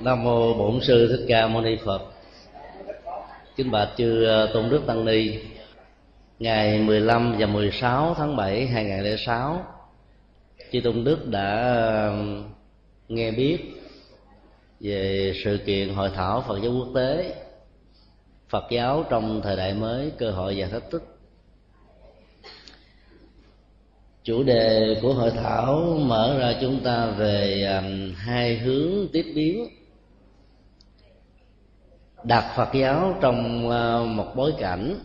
Nam 0.00 0.24
mô 0.24 0.54
Bổn 0.54 0.80
sư 0.80 1.08
Thích 1.08 1.24
Ca 1.28 1.46
Mâu 1.46 1.62
Ni 1.62 1.76
Phật. 1.84 2.02
Kính 3.56 3.70
bạch 3.70 3.88
chư 3.96 4.24
ờ, 4.24 4.50
tôn 4.54 4.70
đức 4.70 4.82
tăng 4.86 5.04
ni. 5.04 5.38
Ngày 6.38 6.78
15 6.78 7.36
và 7.38 7.46
16 7.46 8.14
tháng 8.14 8.36
7 8.36 8.66
2006, 8.66 9.64
chư 10.72 10.80
tôn 10.80 11.04
đức 11.04 11.28
đã 11.28 12.12
nghe 13.08 13.30
biết 13.30 13.58
về 14.80 15.32
sự 15.44 15.58
kiện 15.66 15.94
hội 15.94 16.10
thảo 16.14 16.44
Phật 16.48 16.58
giáo 16.62 16.72
quốc 16.72 16.88
tế 16.94 17.34
Phật 18.48 18.64
giáo 18.70 19.04
trong 19.10 19.40
thời 19.44 19.56
đại 19.56 19.74
mới 19.74 20.12
cơ 20.18 20.30
hội 20.30 20.54
và 20.58 20.66
thách 20.66 20.90
thức 20.90 21.13
chủ 24.24 24.42
đề 24.42 24.98
của 25.02 25.14
hội 25.14 25.30
thảo 25.30 25.98
mở 26.06 26.38
ra 26.38 26.54
chúng 26.60 26.80
ta 26.84 27.06
về 27.06 27.64
um, 27.82 28.14
hai 28.16 28.58
hướng 28.58 29.08
tiếp 29.12 29.32
biến 29.34 29.68
đặt 32.24 32.54
phật 32.56 32.68
giáo 32.74 33.16
trong 33.20 33.68
uh, 33.68 34.08
một 34.08 34.32
bối 34.36 34.52
cảnh 34.58 34.98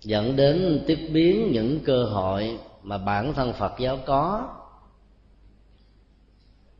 dẫn 0.00 0.36
đến 0.36 0.84
tiếp 0.86 1.08
biến 1.12 1.52
những 1.52 1.80
cơ 1.84 2.04
hội 2.04 2.58
mà 2.82 2.98
bản 2.98 3.34
thân 3.34 3.52
phật 3.52 3.72
giáo 3.78 3.98
có. 4.06 4.48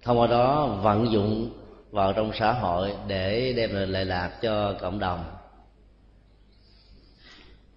Thông 0.03 0.19
qua 0.19 0.27
đó, 0.27 0.67
vận 0.67 1.13
dụng 1.13 1.51
vào 1.91 2.13
trong 2.13 2.31
xã 2.35 2.53
hội 2.53 2.93
để 3.09 3.53
đem 3.57 3.75
lại 3.75 3.87
lệ 3.87 4.05
lạc 4.05 4.39
cho 4.43 4.75
cộng 4.81 4.99
đồng. 4.99 5.25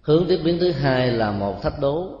Hướng 0.00 0.24
tiếp 0.28 0.40
biến 0.44 0.58
thứ 0.60 0.72
hai 0.72 1.12
là 1.12 1.30
một 1.32 1.62
thách 1.62 1.80
đố. 1.80 2.19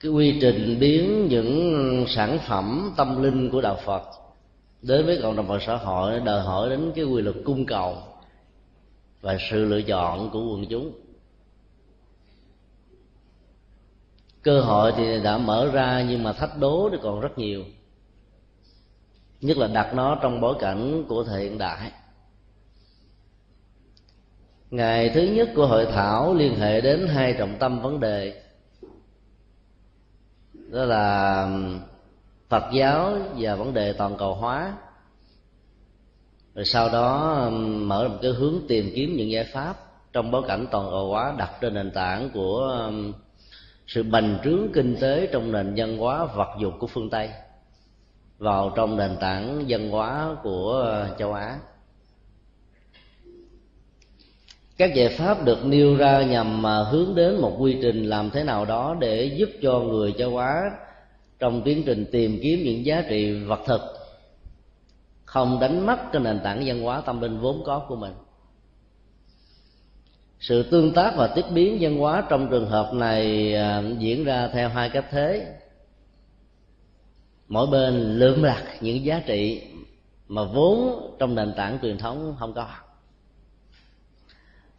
Cái 0.00 0.12
quy 0.12 0.38
trình 0.40 0.76
biến 0.80 1.28
những 1.28 2.04
sản 2.08 2.38
phẩm 2.48 2.94
tâm 2.96 3.22
linh 3.22 3.50
của 3.50 3.60
đạo 3.60 3.78
phật 3.84 4.02
đến 4.82 5.06
với 5.06 5.18
cộng 5.22 5.36
đồng 5.36 5.46
và 5.46 5.58
xã 5.66 5.76
hội 5.76 6.20
đòi 6.20 6.40
hỏi 6.40 6.70
đến 6.70 6.92
cái 6.94 7.04
quy 7.04 7.22
luật 7.22 7.36
cung 7.44 7.66
cầu 7.66 7.96
và 9.20 9.36
sự 9.50 9.64
lựa 9.64 9.82
chọn 9.82 10.30
của 10.30 10.52
quần 10.52 10.66
chúng. 10.66 10.92
Cơ 14.42 14.60
hội 14.60 14.92
thì 14.96 15.22
đã 15.22 15.38
mở 15.38 15.70
ra 15.72 16.06
nhưng 16.08 16.22
mà 16.22 16.32
thách 16.32 16.58
đố 16.58 16.88
thì 16.92 16.98
còn 17.02 17.20
rất 17.20 17.38
nhiều, 17.38 17.64
nhất 19.40 19.56
là 19.56 19.66
đặt 19.66 19.94
nó 19.94 20.18
trong 20.22 20.40
bối 20.40 20.54
cảnh 20.60 21.04
của 21.08 21.24
thời 21.24 21.42
hiện 21.42 21.58
đại. 21.58 21.92
Ngày 24.70 25.10
thứ 25.14 25.22
nhất 25.22 25.48
của 25.54 25.66
hội 25.66 25.86
thảo 25.92 26.34
liên 26.34 26.56
hệ 26.58 26.80
đến 26.80 27.08
hai 27.08 27.34
trọng 27.38 27.56
tâm 27.58 27.82
vấn 27.82 28.00
đề 28.00 28.42
đó 30.68 30.84
là 30.84 31.42
um, 31.42 31.80
phật 32.48 32.64
giáo 32.72 33.12
và 33.38 33.54
vấn 33.54 33.74
đề 33.74 33.92
toàn 33.92 34.16
cầu 34.18 34.34
hóa. 34.34 34.72
Rồi 36.54 36.64
sau 36.64 36.88
đó 36.88 37.34
um, 37.44 37.88
mở 37.88 38.08
một 38.08 38.18
cái 38.22 38.30
hướng 38.30 38.54
tìm 38.68 38.92
kiếm 38.94 39.16
những 39.16 39.30
giải 39.30 39.44
pháp 39.52 39.76
trong 40.12 40.30
bối 40.30 40.42
cảnh 40.48 40.66
toàn 40.70 40.86
cầu 40.90 41.08
hóa 41.08 41.34
đặt 41.38 41.50
trên 41.60 41.74
nền 41.74 41.90
tảng 41.90 42.30
của 42.34 42.82
um, 42.86 43.12
sự 43.86 44.02
bành 44.02 44.38
trướng 44.44 44.72
kinh 44.74 44.96
tế 45.00 45.28
trong 45.32 45.52
nền 45.52 45.74
văn 45.76 45.98
hóa 45.98 46.24
vật 46.24 46.48
dục 46.60 46.72
của 46.78 46.86
phương 46.86 47.10
tây 47.10 47.30
vào 48.38 48.72
trong 48.76 48.96
nền 48.96 49.16
tảng 49.20 49.64
văn 49.68 49.90
hóa 49.90 50.36
của 50.42 50.94
uh, 51.12 51.18
châu 51.18 51.32
á 51.32 51.58
các 54.78 54.94
giải 54.94 55.08
pháp 55.08 55.44
được 55.44 55.64
nêu 55.64 55.96
ra 55.96 56.22
nhằm 56.22 56.62
mà 56.62 56.82
hướng 56.82 57.14
đến 57.14 57.40
một 57.40 57.56
quy 57.58 57.78
trình 57.82 58.04
làm 58.04 58.30
thế 58.30 58.44
nào 58.44 58.64
đó 58.64 58.96
để 59.00 59.24
giúp 59.24 59.48
cho 59.62 59.80
người 59.80 60.14
châu 60.18 60.38
á 60.38 60.62
trong 61.38 61.62
tiến 61.62 61.82
trình 61.86 62.06
tìm 62.12 62.38
kiếm 62.42 62.62
những 62.64 62.86
giá 62.86 63.04
trị 63.08 63.32
vật 63.32 63.60
thực, 63.66 63.80
không 65.24 65.60
đánh 65.60 65.86
mất 65.86 65.98
cái 66.12 66.22
nền 66.22 66.40
tảng 66.44 66.62
văn 66.66 66.82
hóa 66.82 67.00
tâm 67.00 67.20
linh 67.20 67.40
vốn 67.40 67.62
có 67.66 67.78
của 67.88 67.96
mình. 67.96 68.12
Sự 70.40 70.62
tương 70.62 70.92
tác 70.92 71.14
và 71.16 71.26
tiếp 71.26 71.44
biến 71.54 71.78
văn 71.80 71.98
hóa 71.98 72.26
trong 72.28 72.48
trường 72.50 72.66
hợp 72.66 72.94
này 72.94 73.54
à, 73.54 73.82
diễn 73.98 74.24
ra 74.24 74.48
theo 74.52 74.68
hai 74.68 74.90
cách 74.90 75.06
thế. 75.10 75.46
Mỗi 77.48 77.66
bên 77.66 78.18
lượm 78.18 78.42
lạc 78.42 78.64
những 78.80 79.04
giá 79.04 79.22
trị 79.26 79.62
mà 80.28 80.44
vốn 80.44 81.00
trong 81.18 81.34
nền 81.34 81.52
tảng 81.56 81.78
truyền 81.82 81.98
thống 81.98 82.36
không 82.38 82.52
có 82.54 82.66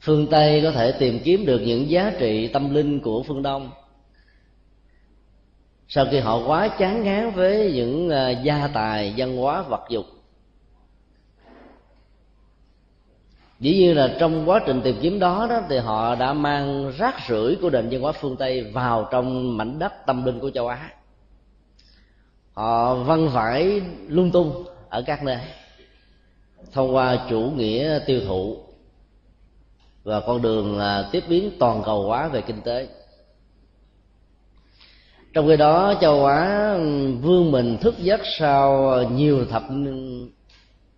phương 0.02 0.28
tây 0.32 0.62
có 0.64 0.72
thể 0.72 0.92
tìm 0.92 1.20
kiếm 1.24 1.46
được 1.46 1.62
những 1.66 1.90
giá 1.90 2.12
trị 2.20 2.48
tâm 2.48 2.74
linh 2.74 3.00
của 3.00 3.24
phương 3.24 3.44
đông. 3.44 3.70
Sau 5.88 6.06
khi 6.12 6.20
họ 6.20 6.48
quá 6.48 6.68
chán 6.68 7.04
ngán 7.04 7.32
với 7.32 7.72
những 7.74 8.10
à, 8.10 8.30
gia 8.30 8.68
tài, 8.68 9.14
văn 9.18 9.38
hóa, 9.38 9.62
vật 9.62 9.82
dục, 9.90 10.06
dĩ 13.60 13.74
nhiên 13.74 13.96
là 13.98 14.16
trong 14.20 14.50
quá 14.50 14.62
trình 14.66 14.82
tìm 14.82 14.96
kiếm 15.02 15.20
đó 15.20 15.48
đó 15.50 15.62
thì 15.70 15.78
họ 15.78 16.16
đã 16.16 16.34
mang 16.34 16.92
rác 16.98 17.16
rưởi 17.30 17.56
của 17.62 17.70
nền 17.70 17.90
văn 17.90 18.02
hóa 18.02 18.12
phương 18.12 18.38
tây 18.38 18.64
vào 18.64 19.08
trong 19.12 19.58
mảnh 19.58 19.80
đất 19.80 19.94
tâm 20.06 20.26
linh 20.26 20.40
của 20.40 20.50
châu 20.50 20.68
á. 20.68 20.90
Họ 22.54 22.96
văn 22.96 23.30
vải 23.30 23.82
lung 24.08 24.32
tung 24.32 24.66
ở 24.90 25.02
các 25.02 25.24
nơi, 25.24 25.38
thông 26.72 26.96
qua 26.96 27.18
chủ 27.30 27.40
nghĩa 27.40 28.00
tiêu 28.06 28.22
thụ 28.28 28.58
và 30.10 30.20
con 30.20 30.42
đường 30.42 30.80
à, 30.80 31.10
tiếp 31.12 31.24
biến 31.30 31.52
toàn 31.60 31.82
cầu 31.86 32.04
hóa 32.04 32.28
về 32.28 32.42
kinh 32.42 32.62
tế. 32.62 32.88
Trong 35.34 35.48
khi 35.48 35.58
đó, 35.58 35.94
châu 36.02 36.26
á 36.26 36.74
ừ, 36.74 37.12
vương 37.22 37.52
mình 37.52 37.78
thức 37.82 37.96
giấc 38.00 38.22
sau 38.40 38.94
nhiều 39.12 39.46
thập, 39.46 39.64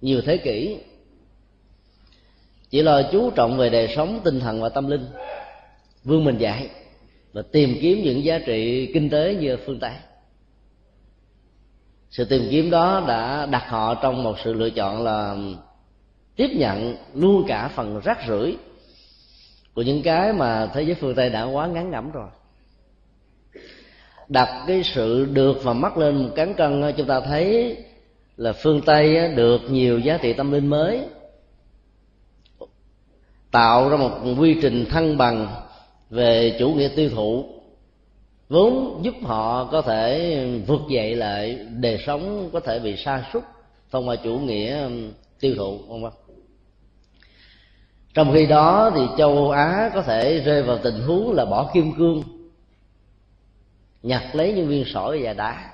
nhiều 0.01 0.21
thế 0.25 0.37
kỷ. 0.37 0.77
Chỉ 2.69 2.81
lo 2.81 3.01
chú 3.11 3.31
trọng 3.31 3.57
về 3.57 3.69
đời 3.69 3.93
sống, 3.95 4.19
tinh 4.23 4.39
thần 4.39 4.61
và 4.61 4.69
tâm 4.69 4.89
linh. 4.89 5.05
Vương 6.03 6.23
mình 6.23 6.37
dạy 6.37 6.69
và 7.33 7.41
tìm 7.51 7.77
kiếm 7.81 8.01
những 8.03 8.23
giá 8.23 8.39
trị 8.39 8.91
kinh 8.93 9.09
tế 9.09 9.35
như 9.35 9.57
phương 9.65 9.79
tây. 9.79 9.93
Sự 12.09 12.25
tìm 12.25 12.47
kiếm 12.51 12.69
đó 12.69 13.03
đã 13.07 13.45
đặt 13.45 13.63
họ 13.67 13.95
trong 13.95 14.23
một 14.23 14.35
sự 14.43 14.53
lựa 14.53 14.69
chọn 14.69 15.03
là 15.03 15.35
tiếp 16.35 16.49
nhận 16.53 16.95
luôn 17.13 17.43
cả 17.47 17.67
phần 17.67 17.99
rác 18.03 18.17
rưởi 18.27 18.57
của 19.73 19.81
những 19.81 20.03
cái 20.03 20.33
mà 20.33 20.69
thế 20.73 20.81
giới 20.81 20.95
phương 20.95 21.15
tây 21.15 21.29
đã 21.29 21.43
quá 21.43 21.67
ngắn 21.67 21.91
ngẩm 21.91 22.11
rồi. 22.11 22.27
Đặt 24.27 24.63
cái 24.67 24.83
sự 24.83 25.25
được 25.25 25.63
và 25.63 25.73
mất 25.73 25.97
lên 25.97 26.15
một 26.15 26.29
cán 26.35 26.53
cân 26.53 26.81
ờ, 26.81 26.91
chúng 26.91 27.07
ta 27.07 27.21
thấy 27.21 27.77
là 28.37 28.53
phương 28.53 28.81
tây 28.85 29.17
ờ, 29.17 29.27
được 29.27 29.61
nhiều 29.69 29.99
giá 29.99 30.17
trị 30.21 30.33
tâm 30.33 30.51
linh 30.51 30.67
mới, 30.67 31.05
tạo 33.51 33.89
ra 33.89 33.97
một 33.97 34.11
quy 34.39 34.57
trình 34.61 34.85
thăng 34.89 35.17
bằng 35.17 35.47
về 36.09 36.55
chủ 36.59 36.69
nghĩa 36.69 36.89
tiêu 36.95 37.09
thụ, 37.09 37.45
vốn 38.49 38.99
giúp 39.03 39.15
họ 39.23 39.65
có 39.71 39.81
thể 39.81 40.37
vượt 40.67 40.81
dậy 40.89 41.15
lại 41.15 41.65
đời 41.79 41.97
sống 42.05 42.49
có 42.53 42.59
thể 42.59 42.79
bị 42.79 42.95
sa 42.97 43.29
sút 43.33 43.43
thông 43.91 44.07
qua 44.07 44.15
chủ 44.15 44.37
nghĩa 44.37 44.89
tiêu 45.39 45.55
thụ 45.57 45.77
không 45.87 46.03
không 46.03 46.13
trong 48.13 48.33
khi 48.33 48.45
đó 48.45 48.91
thì 48.95 49.01
châu 49.17 49.51
á 49.51 49.91
có 49.93 50.01
thể 50.01 50.39
rơi 50.39 50.63
vào 50.63 50.77
tình 50.77 51.01
huống 51.01 51.31
là 51.33 51.45
bỏ 51.45 51.69
kim 51.73 51.93
cương, 51.97 52.23
nhặt 54.03 54.23
lấy 54.33 54.53
những 54.53 54.67
viên 54.67 54.85
sỏi 54.93 55.19
và 55.23 55.33
đá. 55.33 55.71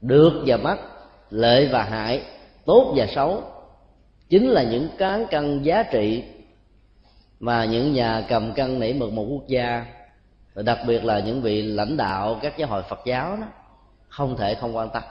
Được 0.00 0.42
và 0.46 0.56
mất, 0.56 0.76
lợi 1.30 1.68
và 1.68 1.82
hại, 1.82 2.22
tốt 2.64 2.94
và 2.96 3.06
xấu, 3.14 3.42
chính 4.28 4.48
là 4.48 4.62
những 4.62 4.88
cán 4.98 5.26
cân 5.30 5.62
giá 5.62 5.82
trị 5.82 6.24
mà 7.40 7.64
những 7.64 7.92
nhà 7.92 8.26
cầm 8.28 8.52
cân 8.52 8.80
nảy 8.80 8.92
mực 8.92 9.12
một 9.12 9.26
quốc 9.30 9.46
gia, 9.46 9.86
và 10.54 10.62
đặc 10.62 10.78
biệt 10.86 11.04
là 11.04 11.20
những 11.20 11.42
vị 11.42 11.62
lãnh 11.62 11.96
đạo 11.96 12.38
các 12.42 12.58
giáo 12.58 12.68
hội 12.68 12.82
phật 12.82 13.00
giáo 13.04 13.36
đó, 13.36 13.46
không 14.08 14.36
thể 14.36 14.54
không 14.54 14.76
quan 14.76 14.90
tâm. 14.90 15.02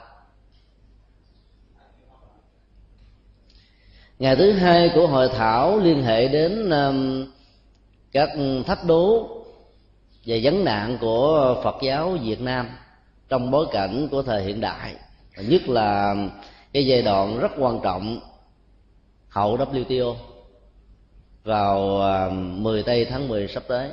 Ngày 4.18 4.36
thứ 4.36 4.52
hai 4.52 4.90
của 4.94 5.06
hội 5.06 5.28
thảo 5.28 5.78
liên 5.78 6.02
hệ 6.02 6.28
đến 6.28 6.70
um, 6.70 7.26
các 8.12 8.28
thách 8.66 8.84
đố 8.84 9.28
về 10.24 10.40
vấn 10.42 10.64
nạn 10.64 10.98
của 11.00 11.60
phật 11.64 11.76
giáo 11.82 12.16
việt 12.22 12.40
nam 12.40 12.68
trong 13.28 13.50
bối 13.50 13.66
cảnh 13.72 14.08
của 14.10 14.22
thời 14.22 14.42
hiện 14.42 14.60
đại 14.60 14.94
nhất 15.36 15.68
là 15.68 16.16
cái 16.72 16.86
giai 16.86 17.02
đoạn 17.02 17.38
rất 17.38 17.52
quan 17.58 17.80
trọng 17.82 18.20
hậu 19.28 19.56
WTO 19.56 20.14
vào 21.44 22.00
um, 22.00 22.62
10 22.62 22.82
tây 22.82 23.04
tháng 23.04 23.28
10 23.28 23.48
sắp 23.48 23.62
tới. 23.68 23.90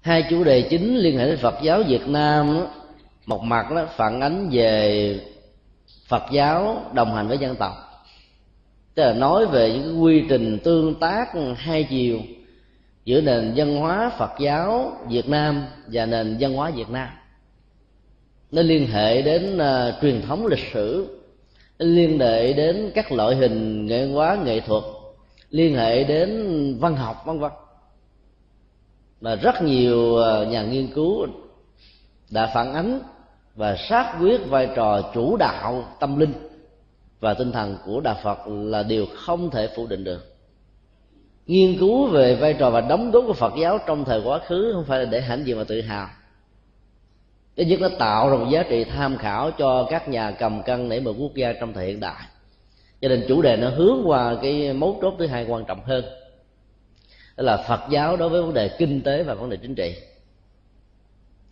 Hai 0.00 0.24
chủ 0.30 0.44
đề 0.44 0.62
chính 0.70 0.96
liên 0.96 1.18
hệ 1.18 1.26
đến 1.26 1.36
Phật 1.36 1.54
giáo 1.62 1.82
Việt 1.82 2.08
Nam, 2.08 2.66
một 3.26 3.42
mặt 3.42 3.72
nó 3.72 3.86
phản 3.96 4.20
ánh 4.20 4.48
về 4.52 5.20
phật 6.10 6.22
giáo 6.32 6.84
đồng 6.92 7.14
hành 7.14 7.28
với 7.28 7.38
dân 7.38 7.56
tộc. 7.56 7.72
Tức 8.94 9.02
là 9.02 9.12
nói 9.12 9.46
về 9.46 9.72
những 9.72 10.02
quy 10.02 10.24
trình 10.28 10.58
tương 10.64 10.94
tác 10.94 11.28
hai 11.56 11.84
chiều 11.84 12.18
giữa 13.04 13.20
nền 13.20 13.52
văn 13.56 13.76
hóa 13.76 14.12
phật 14.18 14.30
giáo 14.40 14.92
việt 15.08 15.28
nam 15.28 15.64
và 15.86 16.06
nền 16.06 16.36
văn 16.40 16.54
hóa 16.54 16.70
việt 16.70 16.90
nam. 16.90 17.08
Nó 18.50 18.62
liên 18.62 18.86
hệ 18.86 19.22
đến 19.22 19.56
uh, 19.58 19.94
truyền 20.02 20.22
thống 20.22 20.46
lịch 20.46 20.66
sử 20.72 21.18
nó 21.78 21.86
liên 21.86 22.18
hệ 22.18 22.52
đến 22.52 22.90
các 22.94 23.12
loại 23.12 23.36
hình 23.36 23.86
nghệ 23.86 24.06
hóa 24.06 24.38
nghệ 24.44 24.60
thuật 24.60 24.84
liên 25.50 25.76
hệ 25.76 26.04
đến 26.04 26.30
văn 26.80 26.96
học 26.96 27.22
vân 27.26 27.38
vân. 27.38 27.52
Và 29.20 29.34
rất 29.34 29.62
nhiều 29.62 30.22
à, 30.22 30.44
nhà 30.44 30.62
nghiên 30.62 30.86
cứu 30.86 31.26
đã 32.30 32.46
phản 32.46 32.74
ánh 32.74 33.00
và 33.54 33.76
xác 33.76 34.16
quyết 34.20 34.40
vai 34.48 34.68
trò 34.76 35.10
chủ 35.14 35.36
đạo 35.36 35.96
tâm 36.00 36.18
linh 36.18 36.32
và 37.20 37.34
tinh 37.34 37.52
thần 37.52 37.76
của 37.86 38.00
đạo 38.00 38.16
phật 38.22 38.38
là 38.46 38.82
điều 38.82 39.06
không 39.16 39.50
thể 39.50 39.68
phủ 39.76 39.86
định 39.86 40.04
được. 40.04 40.36
Nghiên 41.46 41.78
cứu 41.78 42.06
về 42.06 42.34
vai 42.34 42.54
trò 42.54 42.70
và 42.70 42.80
đóng 42.80 43.10
góp 43.10 43.24
của 43.26 43.32
phật 43.32 43.52
giáo 43.60 43.78
trong 43.86 44.04
thời 44.04 44.22
quá 44.24 44.38
khứ 44.38 44.72
không 44.74 44.84
phải 44.84 44.98
là 44.98 45.04
để 45.04 45.20
hãnh 45.20 45.46
diện 45.46 45.58
mà 45.58 45.64
tự 45.64 45.80
hào. 45.80 46.08
Thứ 47.56 47.62
nhất 47.62 47.80
nó 47.80 47.88
tạo 47.98 48.30
ra 48.30 48.36
một 48.36 48.50
giá 48.50 48.62
trị 48.62 48.84
tham 48.84 49.16
khảo 49.16 49.50
cho 49.50 49.86
các 49.90 50.08
nhà 50.08 50.30
cầm 50.30 50.62
cân 50.62 50.88
nảy 50.88 51.00
mực 51.00 51.16
quốc 51.18 51.34
gia 51.34 51.52
trong 51.52 51.72
thời 51.72 51.86
hiện 51.86 52.00
đại. 52.00 52.22
Cho 53.00 53.08
nên 53.08 53.24
chủ 53.28 53.42
đề 53.42 53.56
nó 53.56 53.68
hướng 53.68 54.02
qua 54.04 54.36
cái 54.42 54.72
mấu 54.72 54.98
chốt 55.02 55.14
thứ 55.18 55.26
hai 55.26 55.46
quan 55.48 55.64
trọng 55.64 55.80
hơn, 55.84 56.04
đó 57.36 57.42
là 57.42 57.56
phật 57.56 57.80
giáo 57.90 58.16
đối 58.16 58.28
với 58.28 58.42
vấn 58.42 58.54
đề 58.54 58.68
kinh 58.78 59.00
tế 59.00 59.22
và 59.22 59.34
vấn 59.34 59.50
đề 59.50 59.56
chính 59.56 59.74
trị. 59.74 59.94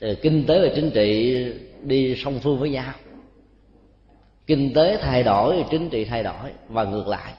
Thì 0.00 0.14
kinh 0.22 0.46
tế 0.46 0.60
và 0.60 0.74
chính 0.74 0.90
trị 0.90 1.36
đi 1.82 2.16
song 2.24 2.40
phương 2.42 2.58
với 2.58 2.70
nhau. 2.70 2.92
Kinh 4.46 4.74
tế 4.74 4.98
thay 5.00 5.22
đổi, 5.22 5.64
chính 5.70 5.88
trị 5.90 6.04
thay 6.04 6.22
đổi, 6.22 6.50
và 6.68 6.84
ngược 6.84 7.08
lại. 7.08 7.32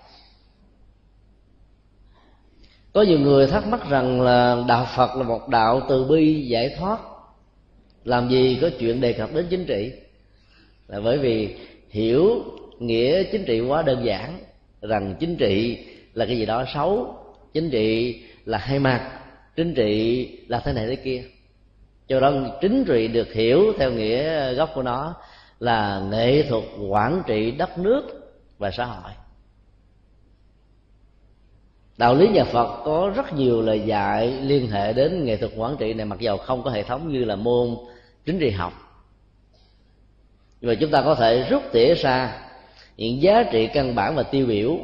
Có 2.93 3.01
nhiều 3.01 3.19
người 3.19 3.47
thắc 3.47 3.67
mắc 3.67 3.89
rằng 3.89 4.21
là 4.21 4.63
đạo 4.67 4.87
phật 4.95 5.15
là 5.15 5.23
một 5.23 5.49
đạo 5.49 5.81
từ 5.89 6.03
bi 6.03 6.47
giải 6.47 6.75
thoát. 6.77 6.99
Làm 8.03 8.29
gì 8.29 8.57
có 8.61 8.69
chuyện 8.79 9.01
đề 9.01 9.13
cập 9.13 9.33
đến 9.33 9.47
chính 9.49 9.65
trị? 9.65 9.91
Là 10.87 10.99
bởi 10.99 11.17
vì 11.17 11.55
hiểu 11.89 12.43
nghĩa 12.79 13.23
chính 13.23 13.45
trị 13.45 13.59
quá 13.59 13.81
đơn 13.81 14.05
giản, 14.05 14.39
rằng 14.81 15.15
chính 15.19 15.35
trị 15.35 15.77
là 16.13 16.25
cái 16.25 16.37
gì 16.37 16.45
đó 16.45 16.65
xấu, 16.73 17.15
chính 17.53 17.69
trị 17.69 18.21
là 18.45 18.57
hai 18.57 18.79
mặt, 18.79 19.19
chính 19.55 19.73
trị 19.73 20.27
là 20.47 20.59
thế 20.59 20.73
này 20.73 20.87
thế 20.87 20.95
kia 20.95 21.23
cho 22.09 22.19
đó 22.19 22.31
chính 22.61 22.85
trị 22.85 23.07
được 23.07 23.33
hiểu 23.33 23.73
theo 23.77 23.91
nghĩa 23.91 24.53
gốc 24.53 24.69
của 24.75 24.83
nó 24.83 25.15
là 25.59 26.01
nghệ 26.11 26.43
thuật 26.49 26.63
quản 26.89 27.23
trị 27.27 27.51
đất 27.51 27.77
nước 27.77 28.01
và 28.57 28.71
xã 28.71 28.85
hội. 28.85 29.11
Đạo 31.97 32.15
lý 32.15 32.27
nhà 32.27 32.43
phật 32.43 32.81
có 32.85 33.11
rất 33.15 33.33
nhiều 33.33 33.61
lời 33.61 33.81
dạy 33.85 34.31
liên 34.31 34.71
hệ 34.71 34.93
đến 34.93 35.25
nghệ 35.25 35.37
thuật 35.37 35.51
quản 35.55 35.77
trị 35.77 35.93
này, 35.93 36.05
mặc 36.05 36.19
dầu 36.19 36.37
không 36.37 36.63
có 36.63 36.71
hệ 36.71 36.83
thống 36.83 37.11
như 37.13 37.25
là 37.25 37.35
môn 37.35 37.75
chính 38.25 38.39
trị 38.39 38.49
học. 38.49 38.73
Nhưng 40.61 40.69
mà 40.69 40.75
chúng 40.79 40.91
ta 40.91 41.01
có 41.01 41.15
thể 41.15 41.47
rút 41.49 41.63
tỉa 41.71 41.93
ra 41.93 42.41
những 42.97 43.21
giá 43.21 43.43
trị 43.51 43.69
căn 43.73 43.95
bản 43.95 44.15
và 44.15 44.23
tiêu 44.23 44.45
biểu 44.45 44.77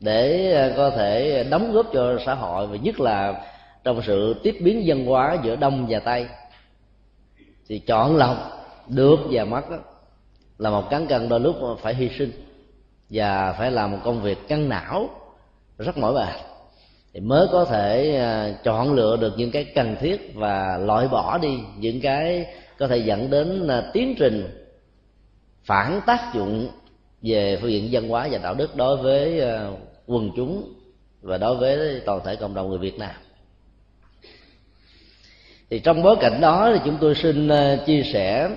để 0.00 0.52
ờ, 0.52 0.72
có 0.76 0.90
thể 0.90 1.44
đóng 1.50 1.72
góp 1.72 1.86
cho 1.92 2.18
xã 2.26 2.34
hội, 2.34 2.66
và 2.66 2.76
nhất 2.76 3.00
là 3.00 3.46
trong 3.84 4.02
sự 4.06 4.34
tiếp 4.42 4.56
biến 4.60 4.86
dân 4.86 5.06
hóa 5.06 5.36
giữa 5.44 5.56
đông 5.56 5.86
và 5.88 5.98
tây, 5.98 6.26
thì 7.68 7.78
chọn 7.78 8.16
lọc 8.16 8.36
được 8.88 9.18
và 9.30 9.44
mất 9.44 9.62
là 10.58 10.70
một 10.70 10.90
cán 10.90 11.06
cân 11.06 11.28
đôi 11.28 11.40
lúc 11.40 11.56
phải 11.82 11.94
hy 11.94 12.08
sinh 12.18 12.32
và 13.10 13.52
phải 13.52 13.70
làm 13.70 13.90
một 13.90 13.98
công 14.04 14.22
việc 14.22 14.48
căng 14.48 14.68
não 14.68 15.10
rất 15.78 15.98
mỏi 15.98 16.12
mệt. 16.12 16.34
Thì 17.12 17.20
mới 17.20 17.46
có 17.52 17.64
thể 17.64 18.16
à, 18.16 18.54
chọn 18.64 18.92
lựa 18.92 19.16
được 19.16 19.32
những 19.36 19.50
cái 19.50 19.64
cần 19.64 19.96
thiết 20.00 20.32
và 20.34 20.78
loại 20.78 21.08
bỏ 21.08 21.38
đi 21.38 21.58
những 21.78 22.00
cái 22.00 22.46
có 22.78 22.86
thể 22.88 22.96
dẫn 22.96 23.30
đến 23.30 23.68
à, 23.68 23.90
tiến 23.92 24.14
trình 24.18 24.66
phản 25.64 26.00
tác 26.06 26.34
dụng 26.34 26.68
về 27.22 27.58
phương 27.60 27.70
diện 27.70 27.88
văn 27.92 28.08
hóa 28.08 28.28
và 28.30 28.38
đạo 28.38 28.54
đức 28.54 28.76
đối 28.76 28.96
với 28.96 29.40
à, 29.40 29.70
quần 30.06 30.30
chúng 30.36 30.74
và 31.22 31.38
đối 31.38 31.56
với 31.56 32.00
toàn 32.06 32.20
thể 32.24 32.36
cộng 32.36 32.54
đồng 32.54 32.68
người 32.68 32.78
Việt 32.78 32.98
Nam 32.98 33.14
thì 35.70 35.78
trong 35.78 36.02
bối 36.02 36.16
cảnh 36.20 36.40
đó 36.40 36.70
thì 36.74 36.80
chúng 36.84 36.98
tôi 37.00 37.14
xin 37.14 37.48
ờ, 37.48 37.76
chia 37.86 38.02
sẻ 38.12 38.50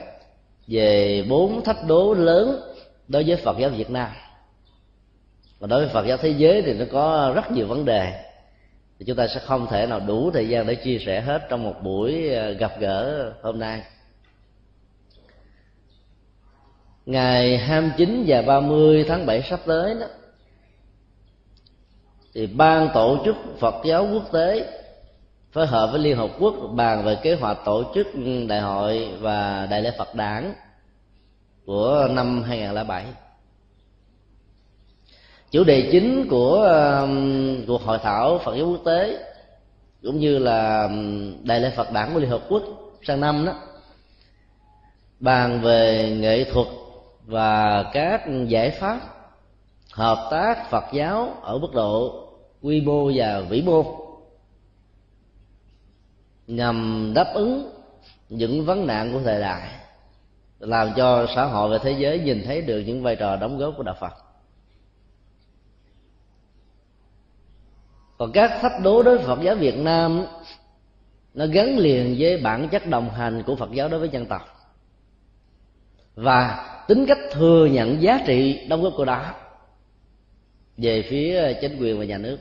về 0.67 1.23
bốn 1.29 1.63
thách 1.63 1.87
đố 1.87 2.13
lớn 2.13 2.61
đối 3.07 3.23
với 3.23 3.35
Phật 3.35 3.57
giáo 3.59 3.69
Việt 3.69 3.89
Nam. 3.89 4.09
Và 5.59 5.67
đối 5.67 5.79
với 5.79 5.89
Phật 5.93 6.05
giáo 6.07 6.17
thế 6.17 6.29
giới 6.29 6.61
thì 6.61 6.73
nó 6.73 6.85
có 6.91 7.31
rất 7.35 7.51
nhiều 7.51 7.67
vấn 7.67 7.85
đề. 7.85 8.25
Thì 8.99 9.05
chúng 9.05 9.15
ta 9.15 9.27
sẽ 9.27 9.39
không 9.39 9.67
thể 9.67 9.87
nào 9.87 9.99
đủ 9.99 10.31
thời 10.31 10.49
gian 10.49 10.67
để 10.67 10.75
chia 10.75 10.99
sẻ 11.05 11.21
hết 11.21 11.41
trong 11.49 11.63
một 11.63 11.75
buổi 11.83 12.29
ờ, 12.29 12.51
gặp 12.51 12.79
gỡ 12.79 13.31
hôm 13.41 13.59
nay. 13.59 13.81
Ngày 17.05 17.57
29 17.57 18.23
và 18.27 18.41
30 18.41 19.05
tháng 19.07 19.25
7 19.25 19.41
sắp 19.41 19.59
tới 19.65 19.95
đó, 19.99 20.05
thì 22.33 22.47
ban 22.47 22.89
tổ 22.93 23.17
chức 23.25 23.35
Phật 23.59 23.75
giáo 23.85 24.07
quốc 24.13 24.31
tế 24.31 24.82
phối 25.53 25.67
hợp 25.67 25.89
với 25.91 25.99
Liên 25.99 26.17
Hợp 26.17 26.29
Quốc 26.39 26.53
bàn 26.75 27.03
về 27.03 27.17
kế 27.23 27.35
hoạch 27.35 27.57
tổ 27.65 27.83
chức 27.95 28.07
đại 28.47 28.61
hội 28.61 29.09
và 29.19 29.67
đại 29.71 29.81
lễ 29.81 29.91
Phật 29.97 30.15
đản 30.15 30.53
của 31.65 32.07
năm 32.11 32.43
2007 32.43 33.05
chủ 35.51 35.63
đề 35.63 35.89
chính 35.91 36.27
của 36.29 36.55
um, 37.01 37.65
cuộc 37.67 37.81
hội 37.81 37.99
thảo 38.03 38.39
Phật 38.43 38.55
giáo 38.55 38.67
quốc 38.67 38.81
tế 38.85 39.25
cũng 40.03 40.19
như 40.19 40.39
là 40.39 40.83
um, 40.83 41.33
đại 41.43 41.59
lễ 41.59 41.71
Phật 41.75 41.91
đản 41.91 42.13
của 42.13 42.19
Liên 42.19 42.29
Hợp 42.29 42.41
Quốc 42.49 42.63
sang 43.03 43.19
năm 43.19 43.45
đó, 43.45 43.53
bàn 45.19 45.61
về 45.61 46.09
nghệ 46.19 46.43
thuật 46.43 46.67
và 47.25 47.83
các 47.93 48.21
giải 48.47 48.69
pháp 48.69 48.99
hợp 49.91 50.27
tác 50.31 50.69
Phật 50.69 50.83
giáo 50.93 51.33
ở 51.41 51.57
mức 51.57 51.73
độ 51.73 52.23
quy 52.61 52.81
mô 52.81 53.11
và 53.15 53.41
vĩ 53.49 53.61
mô 53.61 54.02
nhằm 56.47 57.11
đáp 57.15 57.31
ứng 57.33 57.71
những 58.29 58.65
vấn 58.65 58.87
nạn 58.87 59.13
của 59.13 59.21
thời 59.23 59.41
đại, 59.41 59.69
làm 60.59 60.89
cho 60.95 61.27
xã 61.35 61.45
hội 61.45 61.69
và 61.69 61.83
thế 61.83 61.91
giới 61.91 62.19
nhìn 62.19 62.43
thấy 62.45 62.61
được 62.61 62.79
những 62.79 63.03
vai 63.03 63.15
trò 63.15 63.35
đóng 63.35 63.57
góp 63.57 63.73
của 63.77 63.83
đạo 63.83 63.95
Phật. 63.99 64.13
Còn 68.17 68.31
các 68.31 68.59
thách 68.61 68.81
đố 68.83 69.03
đối 69.03 69.17
với 69.17 69.25
phật 69.25 69.39
giáo 69.41 69.55
việt 69.55 69.77
nam, 69.77 70.25
nó 71.33 71.45
gắn 71.45 71.77
liền 71.77 72.15
với 72.19 72.37
bản 72.37 72.69
chất 72.69 72.87
đồng 72.87 73.09
hành 73.09 73.43
của 73.43 73.55
phật 73.55 73.71
giáo 73.71 73.89
đối 73.89 73.99
với 73.99 74.09
dân 74.09 74.25
tộc. 74.25 74.71
Và 76.15 76.69
tính 76.87 77.05
cách 77.05 77.17
thừa 77.31 77.65
nhận 77.65 78.01
giá 78.01 78.23
trị 78.25 78.67
đóng 78.67 78.81
góp 78.81 78.93
của 78.97 79.05
đó 79.05 79.33
về 80.77 81.01
phía 81.09 81.53
chính 81.61 81.77
quyền 81.79 81.99
và 81.99 82.05
nhà 82.05 82.17
nước 82.17 82.37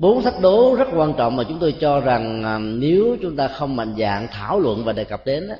bốn 0.00 0.22
thách 0.22 0.40
đố 0.40 0.74
rất 0.74 0.88
quan 0.94 1.14
trọng 1.18 1.36
mà 1.36 1.44
chúng 1.48 1.58
tôi 1.58 1.74
cho 1.80 2.00
rằng 2.00 2.44
à, 2.44 2.58
nếu 2.58 3.16
chúng 3.22 3.36
ta 3.36 3.48
không 3.48 3.76
mạnh 3.76 3.94
dạng 3.98 4.28
thảo 4.32 4.60
luận 4.60 4.84
và 4.84 4.92
đề 4.92 5.04
cập 5.04 5.26
đến 5.26 5.48
đó, 5.48 5.54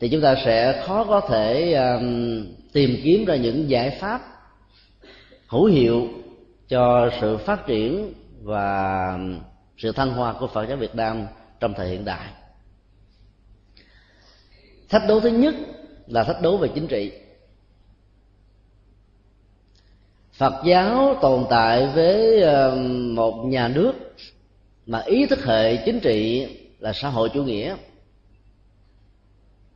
thì 0.00 0.08
chúng 0.08 0.20
ta 0.20 0.34
sẽ 0.44 0.84
khó 0.86 1.04
có 1.04 1.20
thể 1.20 1.72
um, 1.72 2.46
tìm 2.72 3.00
kiếm 3.04 3.24
ra 3.24 3.36
những 3.36 3.70
giải 3.70 3.98
pháp 4.00 4.20
hữu 5.46 5.64
hiệu 5.64 6.08
cho 6.68 7.10
sự 7.20 7.36
phát 7.36 7.66
triển 7.66 8.12
và 8.42 9.18
sự 9.78 9.92
thăng 9.92 10.12
hoa 10.12 10.32
của 10.32 10.46
Phật 10.46 10.68
giáo 10.68 10.76
Việt 10.76 10.94
Nam 10.94 11.26
trong 11.60 11.74
thời 11.76 11.88
hiện 11.88 12.04
đại. 12.04 12.28
Thách 14.88 15.02
đố 15.08 15.20
thứ 15.20 15.28
nhất 15.28 15.54
là 16.06 16.24
thách 16.24 16.42
đố 16.42 16.56
về 16.56 16.68
chính 16.74 16.86
trị. 16.86 17.12
Phật 20.38 20.54
giáo 20.64 21.16
tồn 21.20 21.44
tại 21.50 21.86
với 21.94 22.42
ờ, 22.42 22.76
một 23.14 23.44
nhà 23.44 23.68
nước 23.68 23.92
mà 24.86 25.00
ý 25.00 25.26
thức 25.26 25.44
hệ 25.44 25.76
chính 25.76 26.00
trị 26.00 26.48
là 26.78 26.92
xã 26.92 27.08
hội 27.08 27.28
chủ 27.34 27.42
nghĩa, 27.42 27.76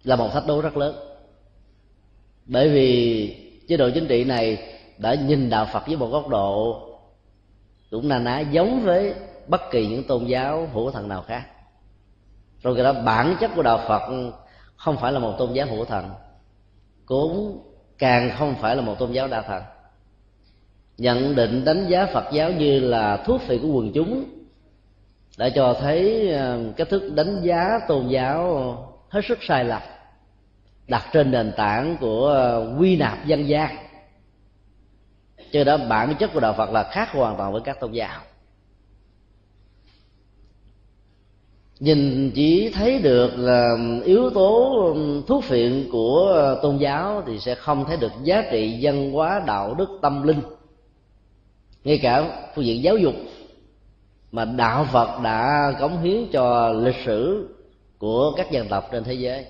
là 0.04 0.16
một 0.16 0.28
thách 0.32 0.46
đố 0.46 0.60
rất 0.60 0.76
lớn. 0.76 0.94
Bởi 2.46 2.68
vì 2.68 3.36
chế 3.68 3.76
độ 3.76 3.90
chính 3.94 4.06
trị 4.06 4.24
này 4.24 4.58
đã 4.98 5.14
nhìn 5.14 5.50
đạo 5.50 5.68
phật 5.72 5.86
với 5.86 5.96
một 5.96 6.06
góc 6.06 6.28
độ 6.28 6.80
cũng 7.90 8.08
na 8.08 8.18
ná 8.18 8.40
giống 8.40 8.82
với 8.82 9.14
bất 9.46 9.60
kỳ 9.70 9.86
những 9.86 10.04
tôn 10.04 10.26
giáo 10.26 10.68
hữu 10.72 10.90
thần 10.90 11.08
nào 11.08 11.22
khác. 11.22 11.42
Rồi 12.62 12.74
cái 12.74 12.84
đó, 12.84 12.92
bản 12.92 13.36
chất 13.40 13.50
của 13.56 13.62
đạo 13.62 13.80
phật 13.88 14.32
không 14.76 14.96
phải 14.96 15.12
là 15.12 15.18
một 15.18 15.34
tôn 15.38 15.52
giáo 15.52 15.66
hữu 15.66 15.84
thần, 15.84 16.10
cũng 17.06 17.62
càng 17.98 18.30
không 18.38 18.54
phải 18.60 18.76
là 18.76 18.82
một 18.82 18.98
tôn 18.98 19.12
giáo 19.12 19.28
đa 19.28 19.42
thần 19.42 19.62
nhận 21.00 21.34
định 21.34 21.64
đánh 21.64 21.86
giá 21.88 22.06
phật 22.06 22.24
giáo 22.32 22.52
như 22.52 22.80
là 22.80 23.16
thuốc 23.16 23.40
phiện 23.42 23.62
của 23.62 23.68
quần 23.68 23.92
chúng, 23.92 24.24
đã 25.38 25.48
cho 25.54 25.76
thấy 25.80 26.28
ờ, 26.32 26.60
cách 26.76 26.88
thức 26.88 27.12
đánh 27.14 27.40
giá 27.42 27.80
tôn 27.88 28.08
giáo 28.08 28.76
hết 29.08 29.20
sức 29.28 29.38
sai 29.42 29.64
lầm, 29.64 29.82
đặt 30.88 31.04
trên 31.12 31.30
nền 31.30 31.52
tảng 31.56 31.96
của 32.00 32.26
ờ, 32.26 32.76
quy 32.78 32.96
nạp 32.96 33.26
dân 33.26 33.48
gian. 33.48 33.76
Cho 35.52 35.64
đó, 35.64 35.76
bản 35.76 36.14
chất 36.18 36.30
của 36.34 36.40
đạo 36.40 36.54
phật 36.56 36.70
là 36.70 36.82
khác 36.82 37.08
hoàn 37.12 37.36
toàn 37.36 37.52
với 37.52 37.62
các 37.64 37.80
tôn 37.80 37.92
giáo. 37.92 38.20
Nhìn 41.80 42.30
chỉ 42.34 42.72
thấy 42.74 42.98
được 42.98 43.30
là 43.36 43.76
yếu 44.04 44.30
tố 44.30 44.76
thuốc 45.26 45.44
phiện 45.44 45.88
của 45.92 46.32
ờ, 46.34 46.60
tôn 46.62 46.76
giáo 46.76 47.22
thì 47.26 47.38
sẽ 47.38 47.54
không 47.54 47.84
thấy 47.84 47.96
được 47.96 48.12
giá 48.22 48.42
trị 48.52 48.78
văn 48.82 49.12
hóa, 49.12 49.42
đạo 49.46 49.74
đức, 49.74 49.98
tâm 50.02 50.22
linh 50.22 50.40
ngay 51.84 51.98
cả 51.98 52.42
phương 52.54 52.64
diện 52.64 52.82
giáo 52.82 52.96
dục 52.96 53.14
mà 54.32 54.44
đạo 54.44 54.86
phật 54.92 55.20
đã 55.22 55.72
cống 55.80 56.02
hiến 56.02 56.26
cho 56.32 56.72
lịch 56.72 56.96
sử 57.06 57.48
của 57.98 58.32
các 58.36 58.50
dân 58.50 58.68
tộc 58.68 58.88
trên 58.92 59.04
thế 59.04 59.14
giới. 59.14 59.44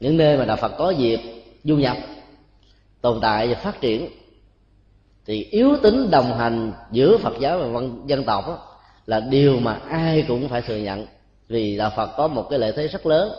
Những 0.00 0.16
nơi 0.16 0.36
mà 0.36 0.44
đạo 0.44 0.56
phật 0.56 0.72
có 0.78 0.90
dịp 0.90 1.20
du 1.64 1.76
nhập 1.76 1.96
tồn 3.00 3.18
tại 3.22 3.48
và 3.48 3.54
phát 3.54 3.80
triển 3.80 4.08
thì 5.26 5.44
yếu 5.44 5.76
tính 5.82 6.10
đồng 6.10 6.38
hành 6.38 6.72
giữa 6.90 7.18
phật 7.18 7.34
giáo 7.40 7.58
và 7.58 7.66
văn 7.66 8.02
dân 8.06 8.24
tộc 8.24 8.44
đó, 8.48 8.58
là 9.06 9.20
điều 9.20 9.60
mà 9.60 9.80
ai 9.88 10.24
cũng 10.28 10.48
phải 10.48 10.62
thừa 10.62 10.76
nhận. 10.76 11.06
Vì 11.48 11.76
đạo 11.76 11.92
phật 11.96 12.10
có 12.16 12.28
một 12.28 12.46
cái 12.50 12.58
lợi 12.58 12.72
thế 12.76 12.86
rất 12.86 13.06
lớn 13.06 13.32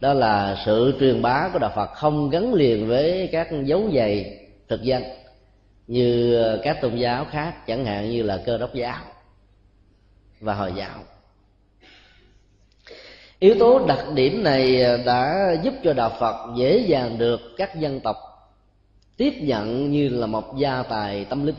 đó 0.00 0.14
là 0.14 0.62
sự 0.66 0.94
truyền 1.00 1.22
bá 1.22 1.50
của 1.52 1.58
đạo 1.58 1.72
phật 1.76 1.86
không 1.86 2.30
gắn 2.30 2.54
liền 2.54 2.88
với 2.88 3.28
các 3.32 3.48
dấu 3.64 3.82
giày 3.94 4.38
thực 4.68 4.82
dân 4.82 5.02
như 5.86 6.34
ờ, 6.34 6.60
các 6.62 6.78
tôn 6.82 6.96
giáo 6.96 7.24
khác, 7.24 7.66
chẳng 7.66 7.84
hạn 7.84 8.10
như 8.10 8.22
là 8.22 8.42
cơ 8.46 8.58
đốc 8.58 8.74
giáo 8.74 9.00
và 10.40 10.54
hồi 10.54 10.72
giáo. 10.76 11.04
Yếu 13.38 13.54
tố 13.58 13.86
đặc 13.86 14.04
điểm 14.14 14.42
này 14.42 14.82
ờ, 14.82 14.96
đã 14.96 15.54
giúp 15.62 15.74
cho 15.84 15.92
đạo 15.92 16.16
phật 16.20 16.56
dễ 16.56 16.78
dàng 16.78 17.18
được 17.18 17.40
các 17.56 17.80
dân 17.80 18.00
tộc 18.00 18.16
tiếp 19.16 19.32
nhận 19.40 19.90
như 19.90 20.08
là 20.08 20.26
một 20.26 20.56
gia 20.58 20.82
tài 20.82 21.24
tâm 21.24 21.46
linh 21.46 21.54